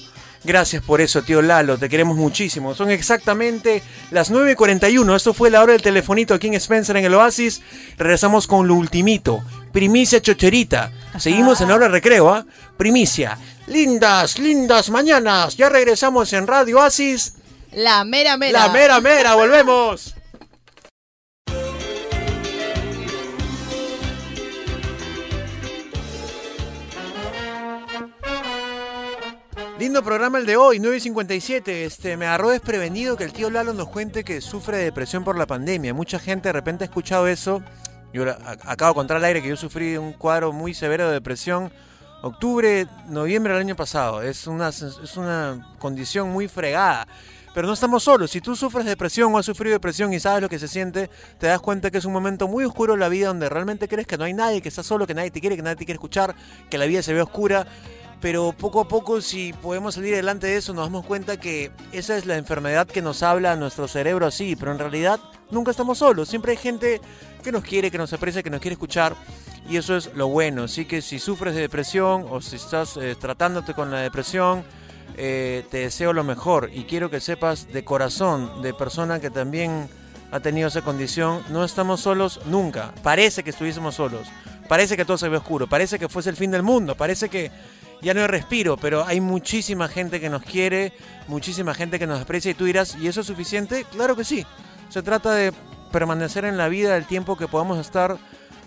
Gracias 0.44 0.82
por 0.82 1.00
eso, 1.00 1.22
tío 1.22 1.40
Lalo, 1.40 1.78
te 1.78 1.88
queremos 1.88 2.18
muchísimo. 2.18 2.74
Son 2.74 2.90
exactamente 2.90 3.82
las 4.10 4.30
9.41. 4.30 5.16
Esto 5.16 5.32
fue 5.32 5.50
la 5.50 5.62
hora 5.62 5.72
del 5.72 5.80
telefonito 5.80 6.34
aquí 6.34 6.48
en 6.48 6.54
Spencer 6.54 6.98
en 6.98 7.06
el 7.06 7.14
Oasis. 7.14 7.62
Regresamos 7.96 8.46
con 8.46 8.68
lo 8.68 8.74
ultimito. 8.74 9.42
Primicia 9.72 10.20
chocherita. 10.20 10.92
Seguimos 11.18 11.62
en 11.62 11.68
la 11.68 11.76
hora 11.76 11.86
de 11.86 11.92
recreo, 11.92 12.28
¿ah? 12.28 12.44
Primicia. 12.76 13.38
Lindas, 13.66 14.38
lindas 14.38 14.90
mañanas. 14.90 15.56
Ya 15.56 15.70
regresamos 15.70 16.30
en 16.34 16.46
Radio 16.46 16.76
Oasis. 16.76 17.36
La 17.72 18.04
mera 18.04 18.36
mera. 18.36 18.66
La 18.66 18.68
mera 18.72 19.00
mera, 19.00 19.34
volvemos. 19.34 20.14
Lindo 29.84 30.02
programa 30.02 30.38
el 30.38 30.46
de 30.46 30.56
hoy, 30.56 30.78
9.57. 30.78 31.68
Este, 31.68 32.16
me 32.16 32.24
agarró 32.24 32.48
desprevenido 32.48 33.18
que 33.18 33.24
el 33.24 33.34
tío 33.34 33.50
Lalo 33.50 33.74
nos 33.74 33.88
cuente 33.88 34.24
que 34.24 34.40
sufre 34.40 34.78
de 34.78 34.84
depresión 34.84 35.24
por 35.24 35.36
la 35.36 35.44
pandemia. 35.44 35.92
Mucha 35.92 36.18
gente 36.18 36.48
de 36.48 36.54
repente 36.54 36.84
ha 36.84 36.86
escuchado 36.86 37.26
eso. 37.26 37.62
Yo 38.10 38.24
acabo 38.64 38.92
de 38.92 38.94
contar 38.94 39.18
al 39.18 39.24
aire 39.26 39.42
que 39.42 39.50
yo 39.50 39.56
sufrí 39.56 39.98
un 39.98 40.14
cuadro 40.14 40.54
muy 40.54 40.72
severo 40.72 41.08
de 41.08 41.12
depresión. 41.12 41.70
Octubre, 42.22 42.86
noviembre 43.08 43.52
del 43.52 43.60
año 43.60 43.76
pasado. 43.76 44.22
Es 44.22 44.46
una, 44.46 44.70
es 44.70 45.16
una 45.18 45.74
condición 45.78 46.30
muy 46.30 46.48
fregada. 46.48 47.06
Pero 47.52 47.66
no 47.66 47.74
estamos 47.74 48.02
solos. 48.02 48.30
Si 48.30 48.40
tú 48.40 48.56
sufres 48.56 48.86
depresión 48.86 49.34
o 49.34 49.38
has 49.38 49.44
sufrido 49.44 49.74
depresión 49.74 50.14
y 50.14 50.18
sabes 50.18 50.40
lo 50.40 50.48
que 50.48 50.58
se 50.58 50.66
siente, 50.66 51.10
te 51.38 51.46
das 51.46 51.60
cuenta 51.60 51.90
que 51.90 51.98
es 51.98 52.06
un 52.06 52.12
momento 52.14 52.48
muy 52.48 52.64
oscuro 52.64 52.94
en 52.94 53.00
la 53.00 53.10
vida 53.10 53.28
donde 53.28 53.50
realmente 53.50 53.86
crees 53.86 54.06
que 54.06 54.16
no 54.16 54.24
hay 54.24 54.32
nadie, 54.32 54.62
que 54.62 54.70
estás 54.70 54.86
solo, 54.86 55.06
que 55.06 55.14
nadie 55.14 55.30
te 55.30 55.42
quiere, 55.42 55.56
que 55.56 55.62
nadie 55.62 55.76
te 55.76 55.84
quiere 55.84 55.96
escuchar, 55.96 56.34
que 56.70 56.78
la 56.78 56.86
vida 56.86 57.02
se 57.02 57.12
ve 57.12 57.20
oscura. 57.20 57.66
Pero 58.24 58.54
poco 58.54 58.80
a 58.80 58.88
poco, 58.88 59.20
si 59.20 59.52
podemos 59.52 59.96
salir 59.96 60.14
adelante 60.14 60.46
de 60.46 60.56
eso, 60.56 60.72
nos 60.72 60.86
damos 60.86 61.04
cuenta 61.04 61.38
que 61.38 61.70
esa 61.92 62.16
es 62.16 62.24
la 62.24 62.38
enfermedad 62.38 62.86
que 62.86 63.02
nos 63.02 63.22
habla 63.22 63.52
a 63.52 63.56
nuestro 63.56 63.86
cerebro 63.86 64.24
así. 64.26 64.56
Pero 64.56 64.72
en 64.72 64.78
realidad 64.78 65.20
nunca 65.50 65.70
estamos 65.70 65.98
solos. 65.98 66.30
Siempre 66.30 66.52
hay 66.52 66.56
gente 66.56 67.02
que 67.42 67.52
nos 67.52 67.62
quiere, 67.62 67.90
que 67.90 67.98
nos 67.98 68.14
aprecia, 68.14 68.42
que 68.42 68.48
nos 68.48 68.62
quiere 68.62 68.72
escuchar. 68.72 69.14
Y 69.68 69.76
eso 69.76 69.94
es 69.94 70.14
lo 70.14 70.28
bueno. 70.28 70.62
Así 70.62 70.86
que 70.86 71.02
si 71.02 71.18
sufres 71.18 71.54
de 71.54 71.60
depresión 71.60 72.24
o 72.30 72.40
si 72.40 72.56
estás 72.56 72.96
eh, 72.96 73.14
tratándote 73.14 73.74
con 73.74 73.90
la 73.90 73.98
depresión, 73.98 74.64
eh, 75.18 75.62
te 75.70 75.80
deseo 75.80 76.14
lo 76.14 76.24
mejor 76.24 76.70
y 76.72 76.84
quiero 76.84 77.10
que 77.10 77.20
sepas 77.20 77.74
de 77.74 77.84
corazón, 77.84 78.62
de 78.62 78.72
persona 78.72 79.20
que 79.20 79.28
también 79.28 79.86
ha 80.30 80.40
tenido 80.40 80.68
esa 80.68 80.80
condición, 80.80 81.42
no 81.50 81.62
estamos 81.62 82.00
solos 82.00 82.40
nunca. 82.46 82.94
Parece 83.02 83.44
que 83.44 83.50
estuviésemos 83.50 83.96
solos, 83.96 84.28
parece 84.66 84.96
que 84.96 85.04
todo 85.04 85.18
se 85.18 85.28
ve 85.28 85.36
oscuro, 85.36 85.66
parece 85.66 85.98
que 85.98 86.08
fuese 86.08 86.30
el 86.30 86.36
fin 86.36 86.50
del 86.50 86.62
mundo, 86.62 86.96
parece 86.96 87.28
que 87.28 87.52
ya 88.04 88.14
no 88.14 88.20
hay 88.20 88.26
respiro, 88.26 88.76
pero 88.76 89.04
hay 89.04 89.20
muchísima 89.20 89.88
gente 89.88 90.20
que 90.20 90.30
nos 90.30 90.42
quiere, 90.42 90.92
muchísima 91.26 91.74
gente 91.74 91.98
que 91.98 92.06
nos 92.06 92.20
aprecia 92.20 92.50
y 92.50 92.54
tú 92.54 92.66
dirás, 92.66 92.96
¿y 93.00 93.08
eso 93.08 93.22
es 93.22 93.26
suficiente? 93.26 93.84
Claro 93.90 94.14
que 94.14 94.24
sí. 94.24 94.46
Se 94.90 95.02
trata 95.02 95.34
de 95.34 95.52
permanecer 95.90 96.44
en 96.44 96.56
la 96.56 96.68
vida 96.68 96.96
el 96.96 97.06
tiempo 97.06 97.36
que 97.36 97.48
podamos 97.48 97.78
estar 97.78 98.18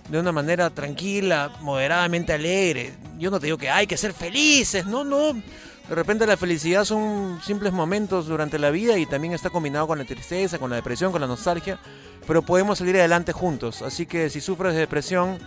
de 0.09 0.19
una 0.19 0.31
manera 0.31 0.69
tranquila, 0.69 1.51
moderadamente 1.61 2.33
alegre. 2.33 2.93
Yo 3.17 3.29
no 3.29 3.39
te 3.39 3.47
digo 3.47 3.57
que 3.57 3.69
hay 3.69 3.88
que 3.88 3.97
ser 3.97 4.13
felices, 4.13 4.85
no, 4.85 5.03
no. 5.03 5.33
De 5.33 5.95
repente 5.95 6.25
la 6.25 6.35
felicidad 6.35 6.83
son 6.83 7.39
simples 7.43 7.71
momentos 7.71 8.27
durante 8.27 8.59
la 8.59 8.71
vida 8.71 8.97
y 8.97 9.05
también 9.05 9.33
está 9.33 9.49
combinado 9.49 9.88
con 9.88 9.97
la 9.97 10.05
tristeza, 10.05 10.59
con 10.59 10.69
la 10.69 10.75
depresión, 10.75 11.11
con 11.11 11.21
la 11.21 11.27
nostalgia, 11.27 11.79
pero 12.25 12.41
podemos 12.41 12.79
salir 12.79 12.97
adelante 12.97 13.31
juntos. 13.31 13.81
Así 13.81 14.05
que 14.05 14.29
si 14.29 14.41
sufres 14.41 14.73
de 14.73 14.79
depresión 14.79 15.38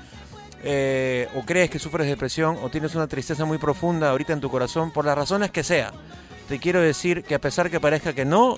eh, 0.63 1.29
o 1.35 1.43
crees 1.43 1.71
que 1.71 1.79
sufres 1.79 2.07
de 2.07 2.11
depresión 2.11 2.59
o 2.63 2.69
tienes 2.69 2.95
una 2.95 3.07
tristeza 3.07 3.45
muy 3.45 3.59
profunda 3.59 4.11
ahorita 4.11 4.33
en 4.33 4.41
tu 4.41 4.51
corazón, 4.51 4.91
por 4.93 5.05
las 5.05 5.17
razones 5.17 5.51
que 5.51 5.63
sea, 5.63 5.93
te 6.49 6.59
quiero 6.59 6.81
decir 6.81 7.23
que 7.23 7.35
a 7.35 7.41
pesar 7.41 7.71
que 7.71 7.81
parezca 7.81 8.13
que 8.13 8.25
no, 8.25 8.57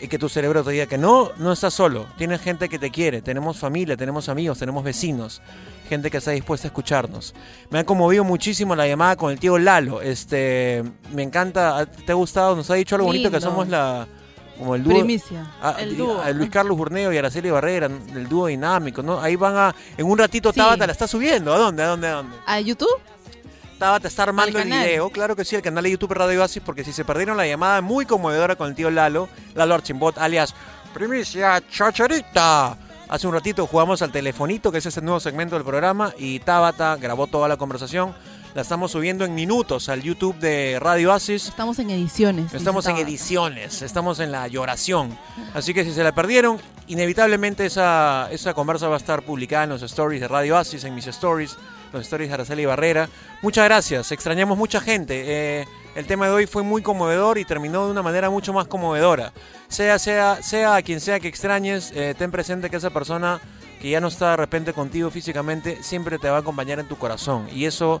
y 0.00 0.08
que 0.08 0.18
tu 0.18 0.28
cerebro 0.28 0.62
te 0.62 0.72
diga 0.72 0.86
que 0.86 0.98
no, 0.98 1.30
no 1.38 1.52
estás 1.52 1.72
solo. 1.72 2.06
Tienes 2.18 2.42
gente 2.42 2.68
que 2.68 2.78
te 2.78 2.90
quiere, 2.90 3.22
tenemos 3.22 3.56
familia, 3.56 3.96
tenemos 3.96 4.28
amigos, 4.28 4.58
tenemos 4.58 4.84
vecinos, 4.84 5.40
gente 5.88 6.10
que 6.10 6.18
está 6.18 6.32
dispuesta 6.32 6.66
a 6.66 6.70
escucharnos. 6.70 7.34
Me 7.70 7.78
ha 7.78 7.84
conmovido 7.84 8.24
muchísimo 8.24 8.76
la 8.76 8.86
llamada 8.86 9.16
con 9.16 9.32
el 9.32 9.38
tío 9.38 9.56
Lalo. 9.56 10.02
Este, 10.02 10.84
me 11.14 11.22
encanta, 11.22 11.86
¿te 11.86 12.12
ha 12.12 12.14
gustado? 12.14 12.54
Nos 12.54 12.70
ha 12.70 12.74
dicho 12.74 12.96
algo 12.96 13.06
bonito 13.06 13.30
que 13.30 13.40
somos 13.40 13.68
la 13.68 14.06
como 14.58 14.74
el 14.74 14.82
dúo. 14.84 14.92
Primicia, 14.94 15.46
Ah, 15.62 15.76
el 15.78 15.96
dúo. 15.96 16.20
a 16.20 16.30
Luis 16.30 16.50
Carlos 16.50 16.76
Burneo 16.76 17.12
y 17.12 17.18
Araceli 17.18 17.50
Barrera, 17.50 17.86
el 17.86 18.28
dúo 18.28 18.46
dinámico, 18.46 19.02
¿no? 19.02 19.20
Ahí 19.20 19.36
van 19.36 19.56
a 19.56 19.74
en 19.96 20.06
un 20.06 20.16
ratito 20.18 20.52
Sí. 20.52 20.58
Tabata 20.60 20.86
la 20.86 20.92
está 20.92 21.06
subiendo. 21.08 21.52
¿A 21.52 21.58
dónde? 21.58 21.82
¿A 21.82 21.86
dónde? 21.88 22.08
¿A 22.08 22.12
dónde? 22.14 22.36
¿A 22.46 22.60
YouTube? 22.60 23.00
Tabata 23.78 24.06
está 24.08 24.22
armando 24.22 24.58
el 24.58 24.66
video, 24.68 25.10
claro 25.10 25.34
que 25.34 25.44
sí, 25.44 25.56
el 25.56 25.62
canal 25.62 25.82
de 25.84 25.90
YouTube 25.90 26.12
Radio 26.12 26.40
Oasis, 26.40 26.62
porque 26.64 26.84
si 26.84 26.92
se 26.92 27.04
perdieron 27.04 27.36
la 27.36 27.46
llamada 27.46 27.80
muy 27.80 28.06
conmovedora 28.06 28.54
con 28.56 28.68
el 28.68 28.74
tío 28.74 28.88
Lalo, 28.90 29.28
Lalo 29.54 29.74
Archimbot, 29.74 30.16
alias 30.18 30.54
Primicia 30.94 31.60
Chacharita. 31.68 32.76
Hace 33.08 33.26
un 33.26 33.34
ratito 33.34 33.66
jugamos 33.66 34.00
al 34.00 34.12
telefonito, 34.12 34.70
que 34.72 34.78
es 34.78 34.86
ese 34.86 35.02
nuevo 35.02 35.20
segmento 35.20 35.56
del 35.56 35.64
programa, 35.64 36.12
y 36.16 36.38
Tabata 36.38 36.96
grabó 36.96 37.26
toda 37.26 37.48
la 37.48 37.56
conversación. 37.56 38.14
La 38.54 38.62
estamos 38.62 38.92
subiendo 38.92 39.24
en 39.24 39.34
minutos 39.34 39.88
al 39.88 40.00
YouTube 40.00 40.38
de 40.38 40.78
Radio 40.80 41.10
Oasis. 41.10 41.48
Estamos 41.48 41.80
en 41.80 41.90
ediciones. 41.90 42.54
Estamos 42.54 42.86
en 42.86 42.98
ediciones, 42.98 43.82
estamos 43.82 44.20
en 44.20 44.30
la 44.30 44.46
lloración. 44.46 45.18
Así 45.54 45.74
que 45.74 45.84
si 45.84 45.92
se 45.92 46.04
la 46.04 46.12
perdieron, 46.12 46.60
inevitablemente 46.86 47.66
esa, 47.66 48.28
esa 48.30 48.54
conversa 48.54 48.86
va 48.86 48.94
a 48.94 48.98
estar 48.98 49.22
publicada 49.22 49.64
en 49.64 49.70
los 49.70 49.82
stories 49.82 50.20
de 50.20 50.28
Radio 50.28 50.54
Oasis, 50.54 50.84
en 50.84 50.94
mis 50.94 51.08
stories, 51.08 51.56
los 51.92 52.02
stories 52.02 52.28
de 52.28 52.34
Araceli 52.34 52.64
Barrera. 52.64 53.08
Muchas 53.42 53.64
gracias, 53.64 54.12
extrañamos 54.12 54.56
mucha 54.56 54.80
gente. 54.80 55.24
Eh, 55.26 55.64
el 55.96 56.06
tema 56.06 56.26
de 56.26 56.34
hoy 56.34 56.46
fue 56.46 56.62
muy 56.62 56.80
conmovedor 56.80 57.38
y 57.38 57.44
terminó 57.44 57.86
de 57.86 57.90
una 57.90 58.02
manera 58.02 58.30
mucho 58.30 58.52
más 58.52 58.68
conmovedora. 58.68 59.32
Sea, 59.66 59.98
sea, 59.98 60.40
sea 60.44 60.76
a 60.76 60.82
quien 60.82 61.00
sea 61.00 61.18
que 61.18 61.26
extrañes, 61.26 61.90
eh, 61.92 62.14
ten 62.16 62.30
presente 62.30 62.70
que 62.70 62.76
esa 62.76 62.90
persona 62.90 63.40
que 63.80 63.90
ya 63.90 64.00
no 64.00 64.06
está 64.06 64.30
de 64.30 64.36
repente 64.36 64.72
contigo 64.72 65.10
físicamente, 65.10 65.82
siempre 65.82 66.20
te 66.20 66.30
va 66.30 66.36
a 66.36 66.40
acompañar 66.40 66.78
en 66.78 66.86
tu 66.86 66.96
corazón. 66.96 67.48
Y 67.52 67.64
eso 67.64 68.00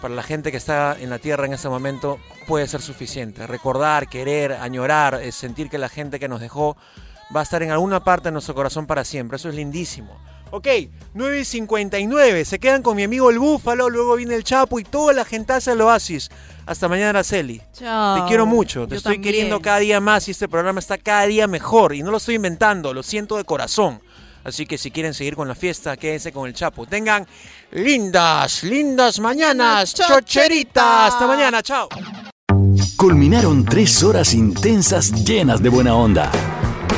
para 0.00 0.14
la 0.14 0.22
gente 0.22 0.50
que 0.50 0.56
está 0.56 0.96
en 0.98 1.10
la 1.10 1.18
tierra 1.18 1.46
en 1.46 1.52
ese 1.52 1.68
momento 1.68 2.18
puede 2.46 2.66
ser 2.68 2.82
suficiente. 2.82 3.46
Recordar, 3.46 4.08
querer, 4.08 4.52
añorar, 4.52 5.20
eh, 5.22 5.32
sentir 5.32 5.68
que 5.68 5.78
la 5.78 5.88
gente 5.88 6.18
que 6.18 6.28
nos 6.28 6.40
dejó 6.40 6.76
va 7.34 7.40
a 7.40 7.42
estar 7.42 7.62
en 7.62 7.70
alguna 7.70 8.04
parte 8.04 8.28
de 8.28 8.32
nuestro 8.32 8.54
corazón 8.54 8.86
para 8.86 9.04
siempre. 9.04 9.36
Eso 9.36 9.48
es 9.48 9.54
lindísimo. 9.54 10.16
Ok, 10.50 10.68
9 11.14 11.40
y 11.40 11.44
59. 11.44 12.44
Se 12.44 12.60
quedan 12.60 12.82
con 12.82 12.96
mi 12.96 13.02
amigo 13.02 13.30
el 13.30 13.38
Búfalo, 13.38 13.90
luego 13.90 14.14
viene 14.14 14.36
el 14.36 14.44
Chapo 14.44 14.78
y 14.78 14.84
toda 14.84 15.12
la 15.12 15.24
gentaza 15.24 15.72
del 15.72 15.80
Oasis. 15.80 16.30
Hasta 16.66 16.88
mañana, 16.88 17.10
Araceli. 17.10 17.60
Chao. 17.72 18.22
Te 18.22 18.28
quiero 18.28 18.46
mucho, 18.46 18.84
te 18.84 18.90
Yo 18.90 18.96
estoy 18.96 19.16
también. 19.16 19.34
queriendo 19.34 19.60
cada 19.60 19.78
día 19.78 20.00
más 20.00 20.28
y 20.28 20.30
este 20.30 20.48
programa 20.48 20.78
está 20.78 20.98
cada 20.98 21.26
día 21.26 21.48
mejor. 21.48 21.94
Y 21.94 22.02
no 22.02 22.12
lo 22.12 22.18
estoy 22.18 22.36
inventando, 22.36 22.94
lo 22.94 23.02
siento 23.02 23.36
de 23.36 23.44
corazón. 23.44 24.00
Así 24.44 24.64
que 24.64 24.78
si 24.78 24.92
quieren 24.92 25.12
seguir 25.12 25.34
con 25.34 25.48
la 25.48 25.56
fiesta, 25.56 25.96
quédense 25.96 26.30
con 26.30 26.46
el 26.46 26.54
Chapo. 26.54 26.86
Tengan 26.86 27.26
lindas, 27.72 28.62
lindas 28.62 29.18
mañanas, 29.20 29.94
Chocherita. 29.94 31.06
Hasta 31.06 31.26
mañana, 31.26 31.62
chao. 31.62 31.88
Culminaron 32.96 33.64
tres 33.64 34.02
horas 34.02 34.34
intensas 34.34 35.12
llenas 35.24 35.62
de 35.62 35.68
buena 35.68 35.94
onda. 35.94 36.30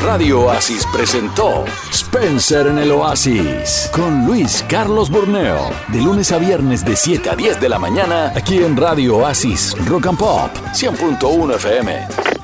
Radio 0.04 0.42
Oasis 0.42 0.86
presentó 0.92 1.64
Spencer 1.90 2.68
en 2.68 2.78
el 2.78 2.92
Oasis 2.92 3.90
con 3.92 4.26
Luis 4.26 4.64
Carlos 4.68 5.10
Borneo. 5.10 5.70
De 5.88 6.00
lunes 6.00 6.30
a 6.30 6.38
viernes 6.38 6.84
de 6.84 6.94
7 6.94 7.30
a 7.30 7.34
10 7.36 7.60
de 7.60 7.68
la 7.68 7.78
mañana 7.78 8.32
aquí 8.34 8.58
en 8.58 8.76
Radio 8.76 9.16
Oasis 9.18 9.76
Rock 9.86 10.06
and 10.06 10.18
Pop 10.18 10.50
100.1 10.72 11.54
FM. 11.56 12.37